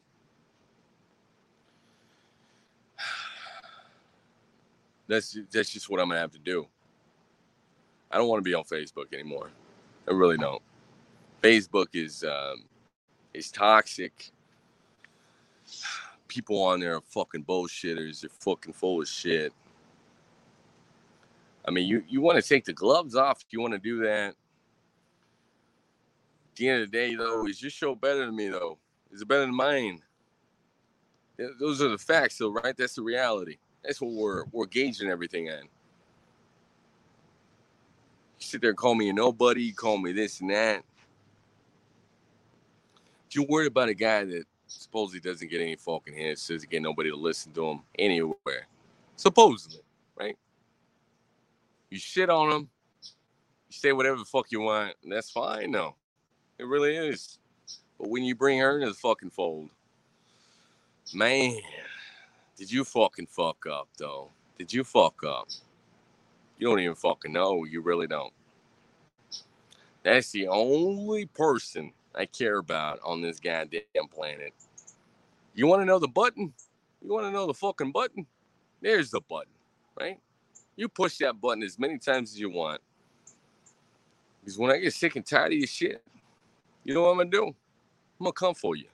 That's 5.09 5.37
that's 5.51 5.69
just 5.69 5.89
what 5.89 6.01
I'm 6.01 6.09
gonna 6.09 6.19
have 6.19 6.31
to 6.33 6.39
do. 6.39 6.67
I 8.11 8.17
don't 8.17 8.27
want 8.27 8.39
to 8.39 8.49
be 8.49 8.53
on 8.53 8.63
Facebook 8.63 9.13
anymore. 9.13 9.49
I 10.07 10.11
really 10.11 10.37
don't. 10.37 10.61
Facebook 11.41 11.87
is 11.93 12.23
um, 12.23 12.63
is 13.33 13.51
toxic. 13.51 14.31
People 16.27 16.61
on 16.61 16.79
there 16.79 16.95
are 16.95 17.01
fucking 17.01 17.43
bullshitters. 17.43 18.21
They're 18.21 18.29
fucking 18.29 18.73
full 18.73 19.01
of 19.01 19.07
shit. 19.07 19.53
I 21.67 21.71
mean, 21.71 21.87
you, 21.87 22.03
you 22.07 22.21
want 22.21 22.41
to 22.41 22.47
take 22.47 22.63
the 22.63 22.73
gloves 22.73 23.15
off. 23.15 23.43
You 23.49 23.59
want 23.59 23.73
to 23.73 23.79
do 23.79 23.99
that. 23.99 24.29
At 24.29 24.35
the 26.55 26.69
end 26.69 26.83
of 26.83 26.91
the 26.91 26.97
day, 26.97 27.15
though, 27.15 27.45
is 27.45 27.61
your 27.61 27.71
show 27.71 27.93
better 27.93 28.25
than 28.25 28.35
me, 28.35 28.47
though? 28.47 28.77
Is 29.11 29.21
it 29.21 29.27
better 29.27 29.41
than 29.41 29.55
mine? 29.55 30.01
Those 31.59 31.81
are 31.81 31.89
the 31.89 31.97
facts, 31.97 32.37
though, 32.37 32.49
right? 32.49 32.75
That's 32.75 32.95
the 32.95 33.03
reality. 33.03 33.57
That's 33.83 34.01
what 34.01 34.11
we're 34.11 34.45
we're 34.51 34.65
gauging 34.65 35.09
everything 35.09 35.49
on 35.49 35.67
sit 38.39 38.61
there 38.61 38.71
and 38.71 38.77
call 38.77 38.95
me 38.95 39.09
a 39.09 39.13
nobody, 39.13 39.71
call 39.71 39.97
me 39.97 40.11
this 40.11 40.41
and 40.41 40.49
that. 40.49 40.83
You're 43.31 43.45
worried 43.45 43.67
about 43.67 43.89
a 43.89 43.93
guy 43.93 44.23
that 44.23 44.45
supposedly 44.67 45.19
doesn't 45.19 45.49
get 45.49 45.61
any 45.61 45.75
fucking 45.75 46.13
hits, 46.13 46.47
doesn't 46.47 46.69
get 46.69 46.81
nobody 46.81 47.09
to 47.09 47.15
listen 47.15 47.51
to 47.53 47.67
him 47.67 47.81
anywhere. 47.97 48.67
Supposedly, 49.15 49.81
right? 50.15 50.37
You 51.89 51.99
shit 51.99 52.29
on 52.29 52.51
him, 52.51 52.69
you 53.69 53.73
say 53.73 53.91
whatever 53.91 54.17
the 54.17 54.25
fuck 54.25 54.51
you 54.51 54.61
want, 54.61 54.93
and 55.03 55.11
that's 55.11 55.29
fine, 55.29 55.71
no. 55.71 55.95
It 56.57 56.65
really 56.65 56.95
is. 56.95 57.39
But 57.99 58.09
when 58.09 58.23
you 58.23 58.35
bring 58.35 58.59
her 58.59 58.79
into 58.79 58.89
the 58.89 58.95
fucking 58.95 59.31
fold, 59.31 59.69
man, 61.13 61.59
did 62.57 62.71
you 62.71 62.83
fucking 62.83 63.27
fuck 63.27 63.65
up, 63.71 63.87
though? 63.97 64.29
Did 64.57 64.73
you 64.73 64.83
fuck 64.83 65.23
up? 65.23 65.47
You 66.57 66.67
don't 66.67 66.79
even 66.79 66.95
fucking 66.95 67.31
know. 67.31 67.65
You 67.65 67.81
really 67.81 68.07
don't. 68.07 68.33
That's 70.03 70.31
the 70.31 70.47
only 70.47 71.25
person 71.25 71.91
I 72.15 72.25
care 72.25 72.57
about 72.57 72.99
on 73.03 73.21
this 73.21 73.39
goddamn 73.39 73.83
planet. 74.11 74.53
You 75.53 75.67
want 75.67 75.81
to 75.81 75.85
know 75.85 75.99
the 75.99 76.07
button? 76.07 76.53
You 77.01 77.13
want 77.13 77.25
to 77.25 77.31
know 77.31 77.45
the 77.45 77.53
fucking 77.53 77.91
button? 77.91 78.25
There's 78.81 79.11
the 79.11 79.21
button, 79.21 79.51
right? 79.99 80.19
You 80.75 80.87
push 80.87 81.17
that 81.17 81.39
button 81.41 81.63
as 81.63 81.77
many 81.77 81.97
times 81.97 82.31
as 82.31 82.39
you 82.39 82.49
want. 82.49 82.81
Because 84.39 84.57
when 84.57 84.71
I 84.71 84.77
get 84.77 84.93
sick 84.93 85.15
and 85.15 85.25
tired 85.25 85.51
of 85.51 85.57
your 85.57 85.67
shit, 85.67 86.01
you 86.83 86.93
know 86.93 87.03
what 87.03 87.09
I'm 87.09 87.17
gonna 87.17 87.29
do? 87.29 87.47
I'm 87.47 88.23
gonna 88.23 88.31
come 88.31 88.55
for 88.55 88.75
you. 88.75 88.87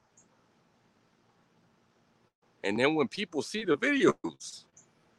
And 2.63 2.79
then 2.79 2.95
when 2.95 3.07
people 3.07 3.41
see 3.41 3.65
the 3.65 3.77
videos, 3.77 4.63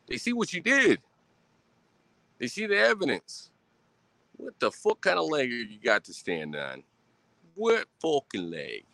they 0.09 0.17
see 0.17 0.33
what 0.33 0.53
you 0.53 0.61
did. 0.61 1.01
They 2.39 2.49
see 2.49 2.67
the 2.67 2.79
evidence. 2.79 3.51
What 4.37 4.59
the 4.61 4.71
fuck 4.71 5.01
kind 5.01 5.19
of 5.19 5.29
leg 5.29 5.51
you 5.51 5.79
got 5.83 6.05
to 6.05 6.15
stand 6.15 6.57
on? 6.57 6.83
What 7.55 7.87
fucking 8.03 8.51
leg? 8.51 8.85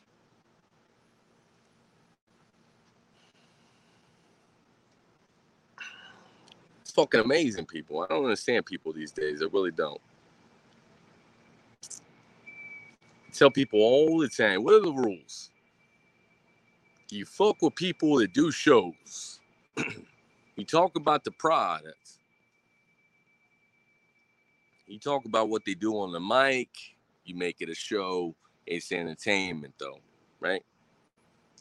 It's 6.82 6.90
fucking 6.92 7.20
amazing, 7.20 7.66
people. 7.66 8.02
I 8.02 8.08
don't 8.08 8.24
understand 8.24 8.66
people 8.66 8.92
these 8.92 9.12
days. 9.12 9.42
I 9.42 9.46
really 9.52 9.70
don't. 9.70 10.00
I 13.28 13.32
tell 13.32 13.50
people 13.50 13.80
all 13.80 14.18
the 14.20 14.28
time, 14.28 14.64
what 14.64 14.74
are 14.74 14.80
the 14.82 14.92
rules? 14.92 15.50
You 17.10 17.26
fuck 17.26 17.62
with 17.62 17.74
people 17.76 18.18
that 18.18 18.34
do 18.34 18.52
shows. 18.52 19.40
you 20.56 20.64
talk 20.64 20.96
about 20.96 21.24
the 21.24 21.32
product. 21.32 22.19
You 24.90 24.98
talk 24.98 25.24
about 25.24 25.48
what 25.48 25.64
they 25.64 25.74
do 25.74 25.92
on 26.00 26.10
the 26.10 26.18
mic. 26.18 26.68
You 27.24 27.36
make 27.36 27.60
it 27.60 27.68
a 27.68 27.74
show. 27.76 28.34
It's 28.66 28.90
entertainment, 28.90 29.74
though, 29.78 30.00
right? 30.40 30.64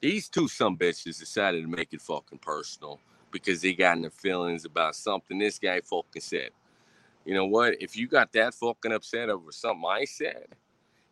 These 0.01 0.29
two 0.29 0.47
some 0.47 0.75
bitches 0.75 1.19
decided 1.19 1.61
to 1.61 1.67
make 1.67 1.93
it 1.93 2.01
fucking 2.01 2.39
personal 2.39 2.99
because 3.29 3.61
they 3.61 3.73
got 3.73 3.97
in 3.97 4.01
their 4.01 4.09
feelings 4.09 4.65
about 4.65 4.95
something 4.95 5.37
this 5.37 5.59
guy 5.59 5.79
fucking 5.81 6.23
said. 6.23 6.49
You 7.23 7.35
know 7.35 7.45
what? 7.45 7.79
If 7.79 7.95
you 7.95 8.07
got 8.07 8.31
that 8.33 8.55
fucking 8.55 8.93
upset 8.93 9.29
over 9.29 9.51
something 9.51 9.85
I 9.87 10.05
said, 10.05 10.47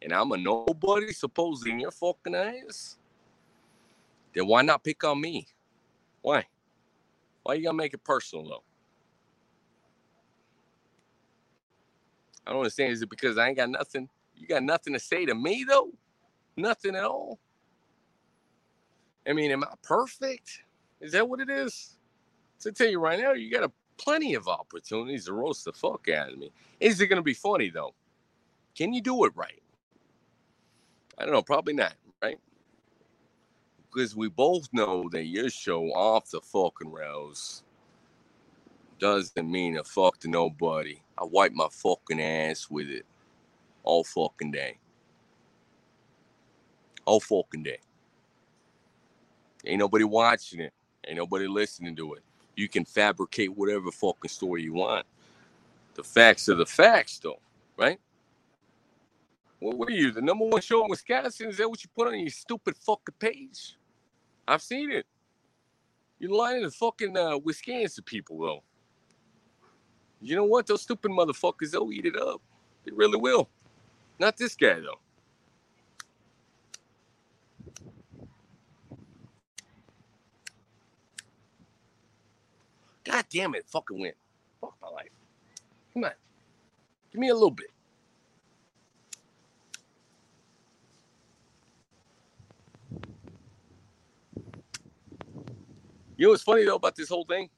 and 0.01 0.11
I'm 0.11 0.31
a 0.31 0.37
nobody 0.37 1.13
supposedly 1.13 1.73
in 1.73 1.81
your 1.81 1.91
fucking 1.91 2.33
eyes, 2.33 2.97
then 4.33 4.47
why 4.47 4.63
not 4.63 4.83
pick 4.83 5.03
on 5.03 5.21
me? 5.21 5.47
Why? 6.23 6.45
Why 7.43 7.53
you 7.53 7.63
gotta 7.65 7.77
make 7.77 7.93
it 7.93 8.03
personal 8.03 8.47
though? 8.47 8.63
I 12.47 12.51
don't 12.51 12.59
understand. 12.61 12.93
Is 12.93 13.03
it 13.03 13.11
because 13.11 13.37
I 13.39 13.49
ain't 13.49 13.57
got 13.57 13.71
nothing? 13.71 14.09
You 14.37 14.47
got 14.47 14.63
nothing 14.63 14.93
to 14.93 14.99
say 14.99 15.27
to 15.27 15.35
me 15.35 15.65
though? 15.69 15.91
Nothing 16.57 16.95
at 16.95 17.05
all. 17.05 17.39
I 19.27 19.33
mean, 19.33 19.51
am 19.51 19.63
I 19.65 19.73
perfect? 19.83 20.63
Is 21.01 21.13
that 21.13 21.29
what 21.29 21.41
it 21.41 21.49
is? 21.49 21.97
To 22.61 22.73
tell 22.73 22.87
you 22.89 22.99
right 22.99 23.19
now, 23.19 23.33
you 23.33 23.51
got 23.51 23.63
a 23.65 23.71
plenty 23.97 24.35
of 24.35 24.47
opportunities 24.47 25.25
to 25.25 25.33
roast 25.33 25.65
the 25.65 25.73
fuck 25.73 26.09
out 26.09 26.31
of 26.33 26.39
me. 26.39 26.51
Is 26.79 27.01
it 27.01 27.07
gonna 27.07 27.23
be 27.23 27.35
funny 27.35 27.69
though? 27.69 27.95
Can 28.75 28.93
you 28.93 29.01
do 29.01 29.25
it 29.25 29.33
right? 29.35 29.63
I 31.17 31.23
don't 31.25 31.33
know, 31.33 31.43
probably 31.43 31.73
not, 31.75 31.95
right? 32.23 32.37
because 33.91 34.15
we 34.15 34.29
both 34.29 34.69
know 34.73 35.09
that 35.11 35.25
your 35.25 35.49
show 35.49 35.85
off 35.93 36.31
the 36.31 36.41
fucking 36.41 36.91
rails 36.91 37.63
doesn't 38.99 39.49
mean 39.49 39.77
a 39.77 39.83
fuck 39.83 40.19
to 40.19 40.27
nobody. 40.27 40.99
I 41.17 41.23
wipe 41.23 41.53
my 41.53 41.67
fucking 41.71 42.21
ass 42.21 42.69
with 42.69 42.89
it 42.89 43.05
all 43.83 44.03
fucking 44.03 44.51
day. 44.51 44.77
All 47.05 47.19
fucking 47.19 47.63
day. 47.63 47.79
Ain't 49.65 49.79
nobody 49.79 50.03
watching 50.03 50.59
it. 50.59 50.73
Ain't 51.07 51.17
nobody 51.17 51.47
listening 51.47 51.95
to 51.95 52.13
it. 52.13 52.23
You 52.55 52.67
can 52.67 52.85
fabricate 52.85 53.55
whatever 53.55 53.91
fucking 53.91 54.29
story 54.29 54.63
you 54.63 54.73
want. 54.73 55.05
The 55.95 56.03
facts 56.03 56.49
are 56.49 56.55
the 56.55 56.65
facts, 56.65 57.19
though, 57.19 57.39
right? 57.77 57.99
What, 59.59 59.77
were 59.77 59.89
you, 59.89 60.11
the 60.11 60.21
number 60.21 60.45
one 60.45 60.61
show 60.61 60.83
in 60.83 60.89
Wisconsin? 60.89 61.49
Is 61.49 61.57
that 61.57 61.69
what 61.69 61.83
you 61.83 61.89
put 61.95 62.07
on 62.07 62.19
your 62.19 62.29
stupid 62.29 62.75
fucking 62.77 63.15
page? 63.19 63.77
I've 64.47 64.61
seen 64.61 64.91
it. 64.91 65.05
You're 66.19 66.35
lying 66.35 66.63
to 66.63 66.71
fucking 66.71 67.15
uh, 67.15 67.37
Wisconsin 67.37 68.03
people, 68.03 68.39
though. 68.39 68.63
You 70.21 70.35
know 70.35 70.45
what? 70.45 70.67
Those 70.67 70.81
stupid 70.81 71.11
motherfuckers, 71.11 71.71
they'll 71.71 71.91
eat 71.91 72.05
it 72.05 72.17
up. 72.17 72.41
They 72.85 72.91
really 72.91 73.17
will. 73.17 73.49
Not 74.19 74.37
this 74.37 74.55
guy, 74.55 74.79
though. 74.79 74.99
God 83.03 83.25
damn 83.29 83.55
it, 83.55 83.65
fucking 83.67 83.99
win. 83.99 84.11
Fuck 84.59 84.75
my 84.81 84.89
life. 84.89 85.09
Come 85.93 86.03
on. 86.03 86.11
Give 87.11 87.21
me 87.21 87.29
a 87.29 87.33
little 87.33 87.51
bit. 87.51 87.67
You 96.17 96.25
know 96.25 96.31
what's 96.31 96.43
funny 96.43 96.65
though 96.65 96.75
about 96.75 96.95
this 96.95 97.09
whole 97.09 97.25
thing? 97.25 97.49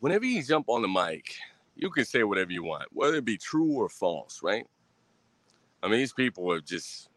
Whenever 0.00 0.24
you 0.24 0.42
jump 0.42 0.68
on 0.68 0.82
the 0.82 0.88
mic, 0.88 1.36
you 1.76 1.90
can 1.90 2.04
say 2.04 2.24
whatever 2.24 2.52
you 2.52 2.62
want, 2.62 2.88
whether 2.90 3.16
it 3.16 3.24
be 3.24 3.36
true 3.36 3.72
or 3.72 3.88
false, 3.88 4.42
right? 4.42 4.66
I 5.82 5.88
mean, 5.88 5.98
these 5.98 6.12
people 6.12 6.50
are 6.52 6.60
just 6.60 7.08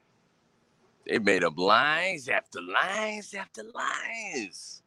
they 1.05 1.19
made 1.19 1.43
up 1.43 1.57
lies 1.57 2.29
after 2.29 2.61
lies 2.61 3.33
after 3.33 3.63
lies. 3.73 4.83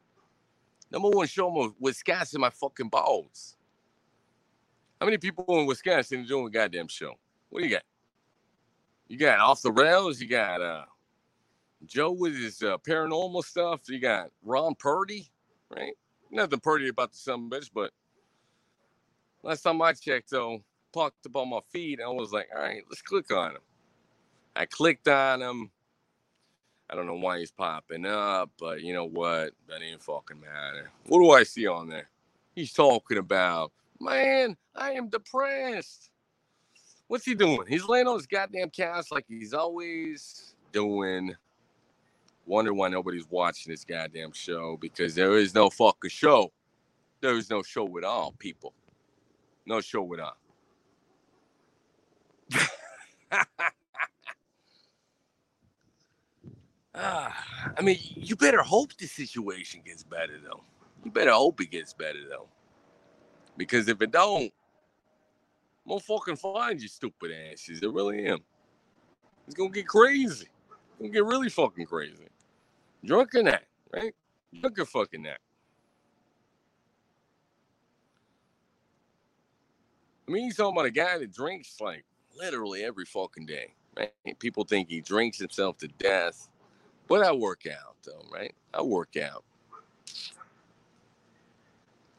Number 0.90 1.10
one 1.10 1.26
show 1.26 1.52
them 1.52 1.74
Wisconsin 1.80 2.40
my 2.40 2.50
fucking 2.50 2.88
balls. 2.88 3.56
How 5.00 5.06
many 5.06 5.18
people 5.18 5.44
in 5.60 5.66
Wisconsin 5.66 6.20
are 6.20 6.26
doing 6.26 6.46
a 6.46 6.50
goddamn 6.50 6.88
show? 6.88 7.14
What 7.50 7.60
do 7.60 7.66
you 7.66 7.72
got? 7.72 7.82
You 9.08 9.18
got 9.18 9.40
off 9.40 9.62
the 9.62 9.72
rails, 9.72 10.20
you 10.20 10.28
got 10.28 10.60
uh 10.60 10.84
Joe 11.84 12.12
with 12.12 12.34
his 12.34 12.62
uh, 12.62 12.78
paranormal 12.78 13.44
stuff. 13.44 13.80
You 13.88 14.00
got 14.00 14.30
Ron 14.42 14.74
Purdy, 14.78 15.30
right? 15.70 15.92
Nothing 16.36 16.60
pretty 16.60 16.88
about 16.88 17.12
the 17.12 17.16
some 17.16 17.48
bitch, 17.48 17.70
but 17.72 17.92
last 19.42 19.62
time 19.62 19.80
I 19.80 19.94
checked, 19.94 20.28
though, 20.28 20.62
popped 20.92 21.24
up 21.24 21.34
on 21.34 21.48
my 21.48 21.60
feed, 21.72 21.98
and 21.98 22.06
I 22.06 22.12
was 22.12 22.30
like, 22.30 22.48
all 22.54 22.60
right, 22.60 22.82
let's 22.90 23.00
click 23.00 23.32
on 23.32 23.52
him. 23.52 23.62
I 24.54 24.66
clicked 24.66 25.08
on 25.08 25.40
him. 25.40 25.70
I 26.90 26.94
don't 26.94 27.06
know 27.06 27.14
why 27.14 27.38
he's 27.38 27.50
popping 27.50 28.04
up, 28.04 28.50
but 28.58 28.82
you 28.82 28.92
know 28.92 29.06
what? 29.06 29.52
That 29.66 29.80
ain't 29.80 30.02
fucking 30.02 30.38
matter. 30.38 30.90
What 31.06 31.20
do 31.20 31.30
I 31.30 31.42
see 31.42 31.66
on 31.66 31.88
there? 31.88 32.10
He's 32.54 32.74
talking 32.74 33.16
about, 33.16 33.72
man, 33.98 34.58
I 34.74 34.92
am 34.92 35.08
depressed. 35.08 36.10
What's 37.08 37.24
he 37.24 37.34
doing? 37.34 37.64
He's 37.66 37.88
laying 37.88 38.08
on 38.08 38.18
his 38.18 38.26
goddamn 38.26 38.68
couch 38.68 39.06
like 39.10 39.24
he's 39.26 39.54
always 39.54 40.54
doing 40.70 41.34
wonder 42.46 42.72
why 42.72 42.88
nobody's 42.88 43.28
watching 43.28 43.70
this 43.72 43.84
goddamn 43.84 44.32
show 44.32 44.78
because 44.80 45.14
there 45.14 45.36
is 45.36 45.54
no 45.54 45.68
fucking 45.68 46.10
show. 46.10 46.52
There 47.20 47.36
is 47.36 47.50
no 47.50 47.62
show 47.62 47.98
at 47.98 48.04
all, 48.04 48.32
people. 48.38 48.72
No 49.66 49.80
show 49.80 50.14
at 50.14 50.20
all. 50.20 50.36
ah, 56.94 57.44
I 57.76 57.82
mean, 57.82 57.98
you 58.14 58.36
better 58.36 58.62
hope 58.62 58.96
the 58.96 59.06
situation 59.06 59.82
gets 59.84 60.04
better, 60.04 60.38
though. 60.42 60.62
You 61.04 61.10
better 61.10 61.32
hope 61.32 61.60
it 61.60 61.72
gets 61.72 61.92
better, 61.92 62.20
though. 62.28 62.46
Because 63.56 63.88
if 63.88 64.00
it 64.02 64.12
don't, 64.12 64.52
I'm 65.84 65.88
gonna 65.88 66.00
fucking 66.00 66.36
find 66.36 66.80
you 66.80 66.88
stupid 66.88 67.32
asses. 67.52 67.82
I 67.82 67.86
really 67.86 68.26
am. 68.26 68.38
It's 69.46 69.54
gonna 69.54 69.70
get 69.70 69.88
crazy. 69.88 70.48
It's 70.48 71.00
gonna 71.00 71.12
get 71.12 71.24
really 71.24 71.48
fucking 71.48 71.86
crazy. 71.86 72.28
Drunken 73.06 73.46
that, 73.46 73.64
right? 73.94 74.14
Drunken 74.60 74.86
fucking 74.86 75.22
that. 75.24 75.38
I 80.28 80.32
mean, 80.32 80.44
he's 80.44 80.56
talking 80.56 80.76
about 80.76 80.86
a 80.86 80.90
guy 80.90 81.18
that 81.18 81.32
drinks 81.32 81.80
like 81.80 82.04
literally 82.36 82.84
every 82.84 83.04
fucking 83.04 83.46
day, 83.46 83.74
right? 83.96 84.12
People 84.40 84.64
think 84.64 84.88
he 84.88 85.00
drinks 85.00 85.38
himself 85.38 85.78
to 85.78 85.88
death, 85.88 86.48
but 87.06 87.24
I 87.24 87.32
work 87.32 87.64
out 87.66 87.96
though, 88.04 88.24
right? 88.32 88.54
I 88.74 88.82
work 88.82 89.16
out. 89.16 89.44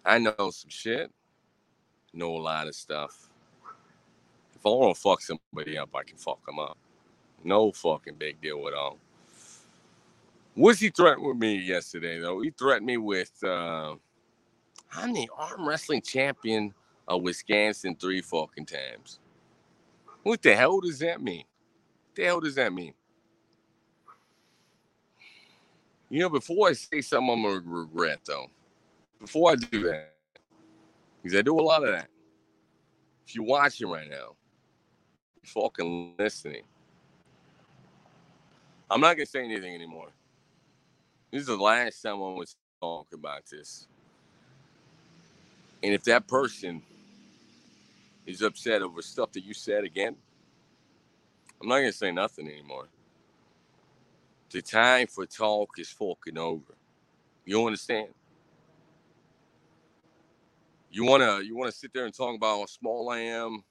I 0.06 0.20
know 0.20 0.52
some 0.52 0.70
shit, 0.70 1.12
know 2.14 2.36
a 2.36 2.40
lot 2.40 2.68
of 2.68 2.76
stuff. 2.76 3.30
If 4.56 4.66
I 4.66 4.70
want 4.70 4.96
to 4.96 5.02
fuck 5.02 5.22
somebody 5.22 5.78
up, 5.78 5.90
I 5.96 6.04
can 6.04 6.18
fuck 6.18 6.46
them 6.46 6.60
up. 6.60 6.78
No 7.44 7.72
fucking 7.72 8.16
big 8.16 8.42
deal 8.42 8.68
at 8.68 8.74
all. 8.74 8.98
What's 10.58 10.80
he 10.80 10.90
threatened 10.90 11.24
with 11.24 11.38
me 11.38 11.56
yesterday, 11.56 12.20
though? 12.20 12.42
He 12.42 12.50
threatened 12.50 12.88
me 12.88 12.98
with 12.98 13.32
uh, 13.44 13.94
I'm 14.92 15.14
the 15.14 15.30
arm 15.38 15.70
wrestling 15.70 16.02
champion 16.02 16.74
of 17.08 17.22
Wisconsin 17.22 17.96
three 17.96 18.22
fucking 18.22 18.66
times. 18.66 19.20
What 20.24 20.42
the 20.42 20.56
hell 20.56 20.80
does 20.80 20.98
that 20.98 21.22
mean? 21.22 21.44
What 22.08 22.16
the 22.16 22.24
hell 22.24 22.40
does 22.40 22.56
that 22.56 22.74
mean? 22.74 22.96
You 26.10 26.22
know, 26.22 26.30
before 26.30 26.70
I 26.70 26.74
say 26.74 27.02
something, 27.02 27.30
I'm 27.30 27.44
gonna 27.44 27.62
regret 27.64 28.22
though. 28.26 28.48
Before 29.20 29.52
I 29.52 29.56
do 29.58 29.84
that, 29.84 30.16
because 31.22 31.38
I 31.38 31.44
do 31.44 31.60
a 31.60 31.62
lot 31.62 31.84
of 31.84 31.92
that. 31.92 32.08
If 33.28 33.36
you're 33.36 33.46
watching 33.46 33.90
right 33.90 34.10
now, 34.10 34.36
you're 35.36 35.64
fucking 35.64 36.16
listening. 36.18 36.64
I'm 38.90 39.02
not 39.02 39.18
gonna 39.18 39.28
say 39.28 39.44
anything 39.44 39.76
anymore. 39.76 40.10
This 41.32 41.42
is 41.42 41.48
the 41.48 41.58
last 41.58 42.02
time 42.02 42.16
I 42.16 42.34
was 42.34 42.56
talking 42.82 43.20
about 43.20 43.44
this. 43.52 43.88
And 45.84 45.94
if 45.94 46.04
that 46.06 46.28
person 46.28 46.82
is 48.26 48.42
upset 48.42 48.82
over 48.82 49.02
stuff 49.02 49.32
that 49.34 49.44
you 49.44 49.54
said 49.54 49.84
again, 49.84 50.16
I'm 51.62 51.70
not 51.70 51.78
gonna 51.80 51.92
say 51.94 52.12
nothing 52.12 52.48
anymore. 52.50 52.88
The 54.52 54.62
time 54.62 55.08
for 55.08 55.26
talk 55.26 55.72
is 55.80 55.90
fucking 55.90 56.38
over. 56.38 56.76
You 57.46 57.66
understand? 57.66 58.10
You 60.92 61.06
wanna 61.06 61.42
you 61.42 61.56
wanna 61.58 61.72
sit 61.74 61.94
there 61.94 62.06
and 62.06 62.14
talk 62.16 62.36
about 62.36 62.60
how 62.60 62.66
small 62.68 63.10
I 63.10 63.20
am. 63.20 63.64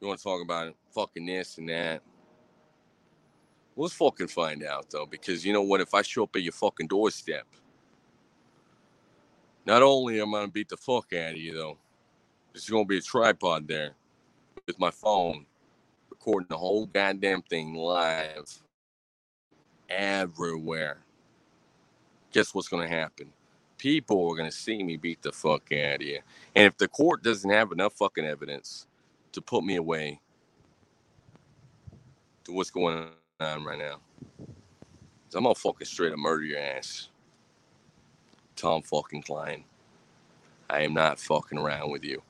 You 0.00 0.08
wanna 0.08 0.18
talk 0.18 0.42
about 0.42 0.74
fucking 0.94 1.26
this 1.26 1.58
and 1.58 1.68
that. 1.70 2.02
Let's 3.76 3.94
fucking 3.94 4.28
find 4.28 4.62
out 4.64 4.90
though, 4.90 5.06
because 5.06 5.44
you 5.46 5.52
know 5.52 5.62
what? 5.62 5.80
If 5.80 5.94
I 5.94 6.02
show 6.02 6.24
up 6.24 6.36
at 6.36 6.42
your 6.42 6.52
fucking 6.52 6.88
doorstep, 6.88 7.46
not 9.64 9.82
only 9.82 10.20
am 10.20 10.34
I 10.34 10.40
gonna 10.40 10.52
beat 10.52 10.68
the 10.68 10.76
fuck 10.76 11.12
out 11.14 11.32
of 11.32 11.38
you 11.38 11.54
though, 11.54 11.78
there's 12.52 12.68
gonna 12.68 12.84
be 12.84 12.98
a 12.98 13.02
tripod 13.02 13.66
there 13.66 13.94
with 14.66 14.78
my 14.78 14.90
phone 14.90 15.46
recording 16.10 16.48
the 16.50 16.58
whole 16.58 16.84
goddamn 16.84 17.42
thing 17.42 17.74
live 17.74 18.62
everywhere. 19.88 20.98
Guess 22.32 22.54
what's 22.54 22.68
gonna 22.68 22.88
happen? 22.88 23.32
People 23.78 24.30
are 24.30 24.36
gonna 24.36 24.52
see 24.52 24.82
me 24.82 24.98
beat 24.98 25.22
the 25.22 25.32
fuck 25.32 25.72
out 25.72 25.96
of 25.96 26.02
you. 26.02 26.20
And 26.54 26.66
if 26.66 26.76
the 26.76 26.88
court 26.88 27.22
doesn't 27.22 27.50
have 27.50 27.72
enough 27.72 27.94
fucking 27.94 28.26
evidence 28.26 28.86
to 29.32 29.40
put 29.40 29.64
me 29.64 29.76
away 29.76 30.20
to 32.44 32.52
what's 32.52 32.70
going 32.70 32.98
on 32.98 33.10
right 33.42 33.78
now, 33.78 33.98
I'm 35.34 35.42
gonna 35.44 35.54
fucking 35.54 35.86
straight 35.86 36.12
up 36.12 36.18
murder 36.18 36.44
your 36.44 36.58
ass. 36.58 37.08
Tom 38.56 38.82
fucking 38.82 39.22
Klein. 39.22 39.64
I 40.68 40.82
am 40.82 40.94
not 40.94 41.18
fucking 41.18 41.58
around 41.58 41.90
with 41.90 42.04
you. 42.04 42.22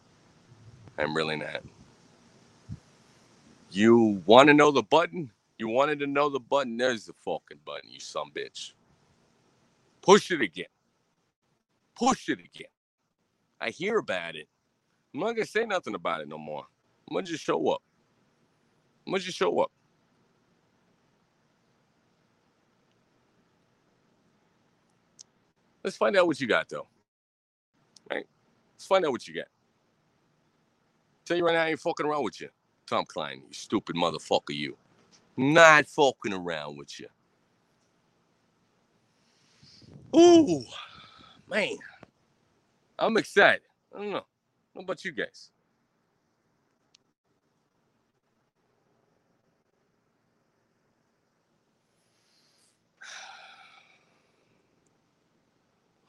I'm 0.98 1.14
really 1.16 1.36
not. 1.36 1.62
You 3.70 4.22
want 4.26 4.48
to 4.48 4.54
know 4.54 4.70
the 4.70 4.82
button? 4.82 5.30
You 5.58 5.68
wanted 5.68 5.98
to 6.00 6.06
know 6.06 6.28
the 6.28 6.40
button? 6.40 6.76
There's 6.76 7.06
the 7.06 7.14
fucking 7.24 7.60
button, 7.64 7.90
you 7.90 8.00
some 8.00 8.30
bitch. 8.30 8.72
Push 10.02 10.30
it 10.30 10.40
again. 10.40 10.66
Push 11.96 12.28
it 12.28 12.40
again. 12.40 12.68
I 13.60 13.70
hear 13.70 13.98
about 13.98 14.34
it. 14.36 14.48
I'm 15.14 15.20
not 15.20 15.32
gonna 15.32 15.46
say 15.46 15.64
nothing 15.64 15.94
about 15.94 16.20
it 16.20 16.28
no 16.28 16.38
more. 16.38 16.64
I'm 17.08 17.14
gonna 17.14 17.26
just 17.26 17.44
show 17.44 17.68
up. 17.68 17.82
I'm 19.06 19.12
gonna 19.12 19.22
just 19.22 19.38
show 19.38 19.60
up. 19.60 19.70
Let's 25.84 25.96
find 25.96 26.16
out 26.16 26.26
what 26.26 26.40
you 26.40 26.46
got 26.46 26.68
though. 26.68 26.86
Right? 28.10 28.26
Let's 28.74 28.86
find 28.86 29.04
out 29.04 29.12
what 29.12 29.26
you 29.26 29.34
got. 29.34 29.46
Tell 31.24 31.36
you 31.36 31.44
right 31.44 31.54
now, 31.54 31.62
I 31.62 31.68
ain't 31.70 31.80
fucking 31.80 32.06
around 32.06 32.24
with 32.24 32.40
you. 32.40 32.48
Tom 32.86 33.04
Klein, 33.06 33.42
you 33.48 33.54
stupid 33.54 33.96
motherfucker, 33.96 34.54
you. 34.54 34.76
Not 35.36 35.86
fucking 35.86 36.32
around 36.32 36.76
with 36.76 37.00
you. 37.00 37.06
Ooh, 40.14 40.64
man. 41.48 41.76
I'm 42.98 43.16
excited. 43.16 43.62
I 43.94 43.98
don't 43.98 44.10
know. 44.10 44.26
What 44.74 44.82
about 44.82 45.04
you 45.04 45.12
guys? 45.12 45.50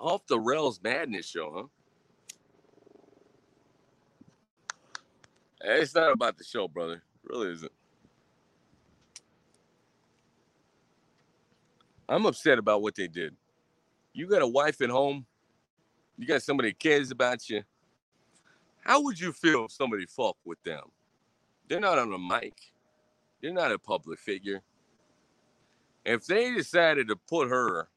Off 0.03 0.27
the 0.27 0.37
rails 0.37 0.81
madness 0.83 1.25
show, 1.25 1.49
huh? 1.55 1.63
It's 5.61 5.95
not 5.95 6.11
about 6.11 6.37
the 6.37 6.43
show, 6.43 6.67
brother. 6.67 6.95
It 6.95 7.01
really 7.23 7.53
isn't. 7.53 7.71
I'm 12.09 12.25
upset 12.25 12.59
about 12.59 12.81
what 12.81 12.95
they 12.95 13.07
did. 13.07 13.33
You 14.11 14.27
got 14.27 14.41
a 14.41 14.47
wife 14.47 14.81
at 14.81 14.89
home. 14.89 15.25
You 16.17 16.27
got 16.27 16.43
somebody 16.43 16.73
cares 16.73 17.09
about 17.09 17.49
you. 17.49 17.63
How 18.81 19.01
would 19.03 19.17
you 19.17 19.31
feel 19.31 19.63
if 19.63 19.71
somebody 19.71 20.05
fucked 20.05 20.45
with 20.45 20.61
them? 20.63 20.83
They're 21.69 21.79
not 21.79 21.97
on 21.97 22.11
a 22.11 22.19
mic. 22.19 22.55
They're 23.41 23.53
not 23.53 23.71
a 23.71 23.79
public 23.79 24.19
figure. 24.19 24.63
If 26.03 26.25
they 26.25 26.53
decided 26.53 27.07
to 27.07 27.15
put 27.15 27.47
her 27.47 27.87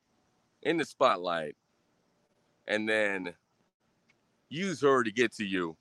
in 0.63 0.77
the 0.77 0.85
spotlight 0.85 1.57
and 2.69 2.89
then 2.89 3.35
use 4.49 4.81
her 4.83 5.03
to 5.03 5.11
get 5.11 5.33
to 5.35 5.45
you, 5.45 5.77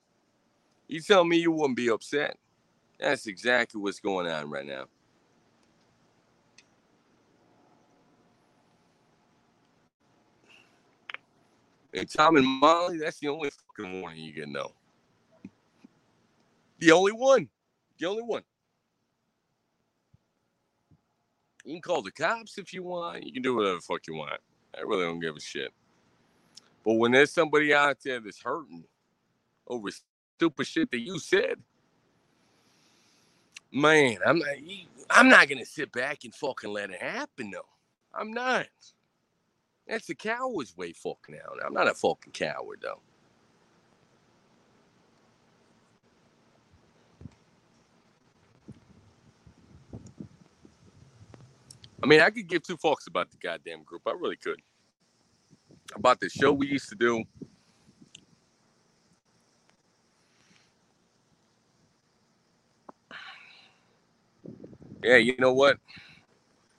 you 0.88 1.00
tell 1.00 1.24
me 1.24 1.38
you 1.38 1.50
wouldn't 1.50 1.76
be 1.76 1.90
upset? 1.90 2.36
That's 2.98 3.26
exactly 3.26 3.80
what's 3.80 4.00
going 4.00 4.26
on 4.26 4.48
right 4.50 4.66
now. 4.66 4.86
And 11.92 12.08
Tom 12.10 12.36
and 12.36 12.46
Molly, 12.46 12.98
that's 12.98 13.18
the 13.20 13.28
only 13.28 13.50
fucking 13.50 14.00
warning 14.00 14.22
you 14.22 14.32
can 14.32 14.52
know. 14.52 14.72
The 16.78 16.92
only 16.92 17.12
one. 17.12 17.48
The 17.98 18.06
only 18.06 18.22
one. 18.22 18.42
You 21.64 21.72
can 21.74 21.82
call 21.82 22.02
the 22.02 22.12
cops 22.12 22.58
if 22.58 22.72
you 22.74 22.82
want. 22.82 23.24
You 23.24 23.32
can 23.32 23.42
do 23.42 23.56
whatever 23.56 23.76
the 23.76 23.80
fuck 23.80 24.06
you 24.06 24.14
want. 24.14 24.40
I 24.76 24.82
really 24.82 25.04
don't 25.04 25.20
give 25.20 25.36
a 25.36 25.40
shit. 25.40 25.72
But 26.86 26.94
when 26.94 27.12
there's 27.12 27.32
somebody 27.32 27.74
out 27.74 27.98
there 28.04 28.20
that's 28.20 28.42
hurting 28.42 28.84
over 29.66 29.90
stupid 30.36 30.68
shit 30.68 30.90
that 30.92 31.00
you 31.00 31.18
said, 31.18 31.58
man, 33.72 34.18
I'm 34.26 34.38
not. 34.38 34.48
I'm 35.10 35.28
not 35.28 35.48
gonna 35.48 35.66
sit 35.66 35.92
back 35.92 36.24
and 36.24 36.34
fucking 36.34 36.72
let 36.72 36.90
it 36.90 37.02
happen. 37.02 37.50
though. 37.50 37.66
I'm 38.14 38.32
not. 38.32 38.68
That's 39.88 40.06
the 40.06 40.14
coward's 40.14 40.76
way 40.76 40.92
fucking 40.92 41.36
out. 41.44 41.58
I'm 41.66 41.74
not 41.74 41.88
a 41.88 41.94
fucking 41.94 42.32
coward 42.32 42.80
though. 42.82 43.00
I 52.02 52.06
mean, 52.06 52.20
I 52.20 52.30
could 52.30 52.46
give 52.48 52.62
two 52.62 52.76
fucks 52.76 53.08
about 53.08 53.30
the 53.32 53.38
goddamn 53.38 53.82
group. 53.84 54.02
I 54.06 54.12
really 54.12 54.36
could. 54.36 54.62
About 55.94 56.20
the 56.20 56.28
show 56.28 56.52
we 56.52 56.66
used 56.68 56.88
to 56.88 56.94
do. 56.94 57.24
Yeah, 65.02 65.16
you 65.16 65.36
know 65.38 65.52
what? 65.52 65.78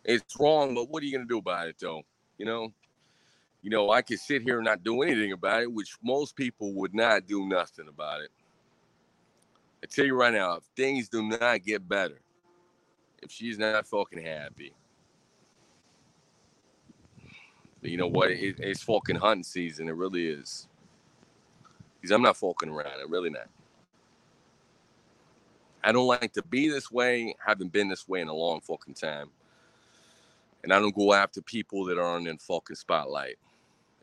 It's 0.04 0.24
wrong, 0.40 0.76
but 0.76 0.90
what 0.90 1.02
are 1.02 1.06
you 1.06 1.18
gonna 1.18 1.28
do 1.28 1.38
about 1.38 1.68
it, 1.68 1.78
though? 1.80 2.04
You 2.38 2.46
know, 2.46 2.74
you 3.62 3.70
know, 3.70 3.90
I 3.90 4.02
could 4.02 4.20
sit 4.20 4.44
here 4.44 4.58
and 4.58 4.66
not 4.66 4.84
do 4.84 5.02
anything 5.02 5.32
about 5.32 5.64
it, 5.64 5.72
which 5.72 5.98
most 6.04 6.36
people 6.36 6.74
would 6.74 6.94
not 6.94 7.28
do 7.28 7.48
nothing 7.48 7.88
about 7.88 8.22
it. 8.22 8.30
I 9.84 9.88
tell 9.88 10.06
you 10.06 10.16
right 10.16 10.34
now, 10.34 10.56
if 10.56 10.64
things 10.76 11.10
do 11.10 11.24
not 11.24 11.64
get 11.64 11.88
better, 11.88 12.20
if 13.22 13.32
she's 13.32 13.58
not 13.58 13.88
fucking 13.88 14.24
happy, 14.24 14.74
you 17.82 17.98
know 17.98 18.08
what? 18.08 18.32
It, 18.32 18.56
it's 18.60 18.84
fucking 18.84 19.18
hunting 19.18 19.44
season. 19.44 19.88
It 19.88 19.96
really 19.96 20.28
is. 20.28 20.68
Because 21.96 22.12
I'm 22.12 22.22
not 22.22 22.38
fucking 22.38 22.70
around. 22.70 23.02
I'm 23.02 23.12
really 23.12 23.30
not. 23.30 23.48
I 25.84 25.92
don't 25.92 26.08
like 26.08 26.34
to 26.34 26.44
be 26.44 26.70
this 26.70 26.92
way. 26.92 27.36
Haven't 27.46 27.72
been 27.72 27.88
this 27.88 28.08
way 28.08 28.22
in 28.22 28.28
a 28.28 28.34
long 28.34 28.62
fucking 28.62 28.96
time. 28.96 29.30
And 30.64 30.74
I 30.74 30.80
don't 30.80 30.96
go 30.96 31.14
after 31.14 31.42
people 31.42 31.86
that 31.86 31.98
aren't 31.98 32.28
in 32.28 32.38
fucking 32.38 32.76
spotlight. 32.76 33.38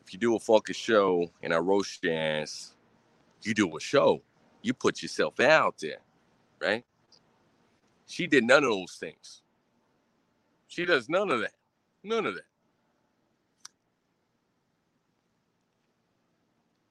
If 0.05 0.13
you 0.13 0.19
do 0.19 0.37
a 0.37 0.39
fucking 0.39 0.75
show 0.75 1.31
and 1.43 1.53
I 1.53 1.59
roast 1.59 2.03
your 2.03 2.15
ass, 2.15 2.75
you 3.43 3.55
do 3.55 3.77
a 3.77 3.81
show. 3.81 4.23
You 4.63 4.73
put 4.73 5.03
yourself 5.03 5.41
out 5.41 5.77
there, 5.79 5.99
right? 6.61 6.85
She 8.07 8.27
did 8.27 8.45
none 8.45 8.65
of 8.65 8.71
those 8.71 8.97
things. 8.99 9.43
She 10.69 10.85
does 10.85 11.09
none 11.09 11.31
of 11.31 11.41
that. 11.41 11.53
None 12.03 12.27
of 12.27 12.35
that. 12.35 12.45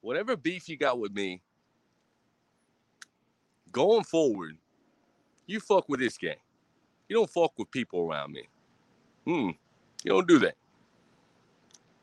Whatever 0.04 0.36
beef 0.36 0.68
you 0.68 0.76
got 0.76 0.98
with 0.98 1.12
me, 1.12 1.40
going 3.72 4.04
forward, 4.04 4.58
you 5.46 5.58
fuck 5.58 5.88
with 5.88 6.00
this 6.00 6.18
guy. 6.18 6.36
You 7.08 7.16
don't 7.16 7.30
fuck 7.30 7.52
with 7.58 7.70
people 7.70 8.00
around 8.00 8.32
me. 8.32 8.42
Hmm. 9.24 9.50
You 10.04 10.12
don't 10.12 10.28
do 10.28 10.38
that. 10.40 10.56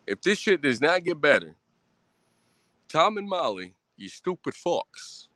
If 0.07 0.21
this 0.21 0.39
shit 0.39 0.63
does 0.63 0.81
not 0.81 1.03
get 1.03 1.21
better, 1.21 1.55
Tom 2.89 3.17
and 3.17 3.29
Molly, 3.29 3.75
you 3.95 4.09
stupid 4.09 4.55
fucks. 4.55 5.27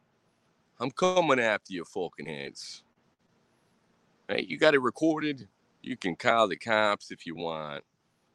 I'm 0.80 0.89
coming 0.89 1.39
after 1.39 1.72
your 1.72 1.86
fucking 1.86 2.26
heads. 2.26 2.84
Hey, 4.28 4.43
you 4.49 4.57
got 4.57 4.74
it 4.74 4.82
recorded. 4.82 5.47
You 5.84 5.95
can 5.95 6.16
call 6.16 6.47
the 6.47 6.57
cops 6.57 7.11
if 7.11 7.28
you 7.28 7.36
want. 7.36 7.84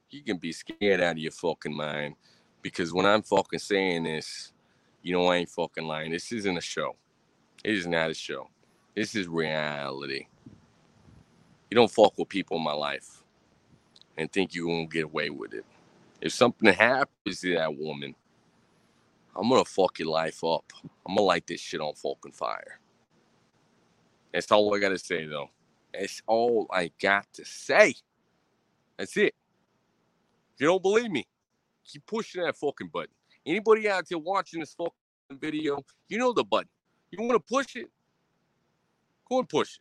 You 0.08 0.22
can 0.22 0.38
be 0.38 0.52
scared 0.52 1.00
out 1.00 1.12
of 1.12 1.18
your 1.18 1.32
fucking 1.32 1.74
mind. 1.74 2.14
Because 2.62 2.92
when 2.92 3.06
I'm 3.06 3.22
fucking 3.22 3.58
saying 3.60 4.04
this, 4.04 4.52
you 5.02 5.12
know 5.12 5.26
I 5.26 5.38
ain't 5.38 5.50
fucking 5.50 5.86
lying. 5.86 6.12
This 6.12 6.32
isn't 6.32 6.58
a 6.58 6.62
show. 6.62 6.96
It 7.64 7.74
is 7.74 7.86
not 7.86 8.10
a 8.10 8.14
show. 8.14 8.48
This 8.94 9.14
is 9.14 9.28
reality. 9.28 10.26
You 11.70 11.76
don't 11.76 11.90
fuck 11.90 12.18
with 12.18 12.28
people 12.28 12.56
in 12.58 12.64
my 12.64 12.72
life 12.72 13.22
and 14.16 14.30
think 14.32 14.54
you're 14.54 14.66
gonna 14.66 14.86
get 14.86 15.04
away 15.04 15.30
with 15.30 15.54
it. 15.54 15.64
If 16.20 16.32
something 16.32 16.72
happens 16.72 17.40
to 17.40 17.54
that 17.54 17.76
woman, 17.76 18.14
I'm 19.36 19.48
gonna 19.48 19.64
fuck 19.64 19.98
your 19.98 20.08
life 20.08 20.44
up. 20.44 20.64
I'm 21.06 21.16
gonna 21.16 21.22
light 21.26 21.46
this 21.46 21.60
shit 21.60 21.80
on 21.80 21.94
fucking 21.94 22.32
fire. 22.32 22.80
That's 24.32 24.50
all 24.52 24.74
I 24.74 24.78
gotta 24.80 24.98
say 24.98 25.26
though. 25.26 25.50
That's 25.92 26.22
all 26.26 26.66
I 26.70 26.92
got 27.00 27.26
to 27.34 27.44
say. 27.44 27.94
That's 28.98 29.16
it. 29.16 29.34
If 30.54 30.60
you 30.60 30.66
don't 30.68 30.82
believe 30.82 31.10
me, 31.10 31.26
keep 31.90 32.06
pushing 32.06 32.42
that 32.42 32.56
fucking 32.56 32.88
button. 32.88 33.12
Anybody 33.46 33.88
out 33.88 34.04
there 34.08 34.18
watching 34.18 34.60
this 34.60 34.74
fucking 34.74 34.92
video, 35.40 35.84
you 36.08 36.18
know 36.18 36.32
the 36.32 36.44
button. 36.44 36.68
You 37.10 37.22
want 37.26 37.34
to 37.34 37.54
push 37.54 37.76
it? 37.76 37.88
Go 39.28 39.38
and 39.38 39.48
push 39.48 39.74
it. 39.74 39.80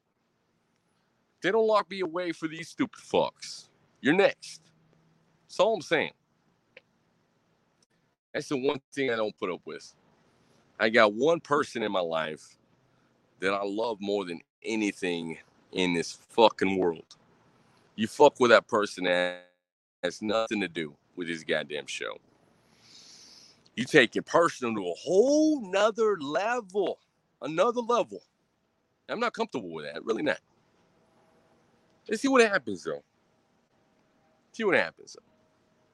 They 1.42 1.52
don't 1.52 1.68
lock 1.68 1.90
me 1.90 2.02
away 2.02 2.32
for 2.32 2.48
these 2.48 2.70
stupid 2.70 3.02
fucks. 3.02 3.70
You're 4.02 4.16
next. 4.16 4.62
That's 5.48 5.60
all 5.60 5.76
I'm 5.76 5.82
saying. 5.82 6.12
That's 8.34 8.50
the 8.50 8.58
one 8.58 8.80
thing 8.94 9.12
I 9.12 9.16
don't 9.16 9.38
put 9.38 9.52
up 9.52 9.62
with. 9.66 9.94
I 10.80 10.90
got 10.90 11.14
one 11.14 11.40
person 11.40 11.84
in 11.84 11.92
my 11.92 12.00
life 12.00 12.58
that 13.40 13.54
I 13.54 13.64
love 13.64 13.98
more 14.00 14.26
than 14.26 14.42
anything 14.64 15.38
in 15.72 15.94
this 15.94 16.18
fucking 16.30 16.78
world. 16.78 17.16
You 17.96 18.08
fuck 18.08 18.40
with 18.40 18.52
that 18.52 18.68
person 18.68 19.06
that 19.06 19.50
has 20.04 20.22
nothing 20.22 20.62
to 20.62 20.68
do 20.68 20.96
with 21.20 21.28
this 21.28 21.44
goddamn 21.44 21.86
show. 21.86 22.18
You 23.76 23.84
take 23.84 24.16
it 24.16 24.22
personal 24.26 24.74
to 24.74 24.90
a 24.90 24.94
whole 24.94 25.70
nother 25.70 26.18
level. 26.20 26.98
Another 27.42 27.82
level. 27.82 28.24
I'm 29.10 29.20
not 29.20 29.34
comfortable 29.34 29.70
with 29.70 29.86
that. 29.86 30.04
Really 30.06 30.24
not. 30.24 30.40
Let's 32.08 32.22
see 32.22 32.30
what 32.30 32.42
happens 32.42 32.86
though. 32.86 33.04
See 34.54 34.64
what 34.64 34.76
happens. 34.76 35.18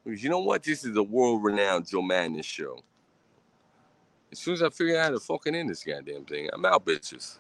Because 0.03 0.23
you 0.23 0.30
know 0.30 0.39
what? 0.39 0.61
This 0.61 0.86
is 0.86 0.95
a 0.95 1.01
world 1.01 1.43
renowned 1.43 1.88
Joe 1.88 2.03
Madness 2.03 2.45
show. 2.45 2.80
As 4.32 4.38
soon 4.38 4.53
as 4.53 4.61
I 4.61 4.69
figure 4.69 4.97
out 4.99 5.05
how 5.05 5.09
to 5.11 5.19
fucking 5.19 5.55
end 5.55 5.69
this 5.71 5.84
goddamn 5.84 6.26
thing, 6.26 6.49
I'm 6.53 6.65
out, 6.65 6.86
bitches. 6.86 7.39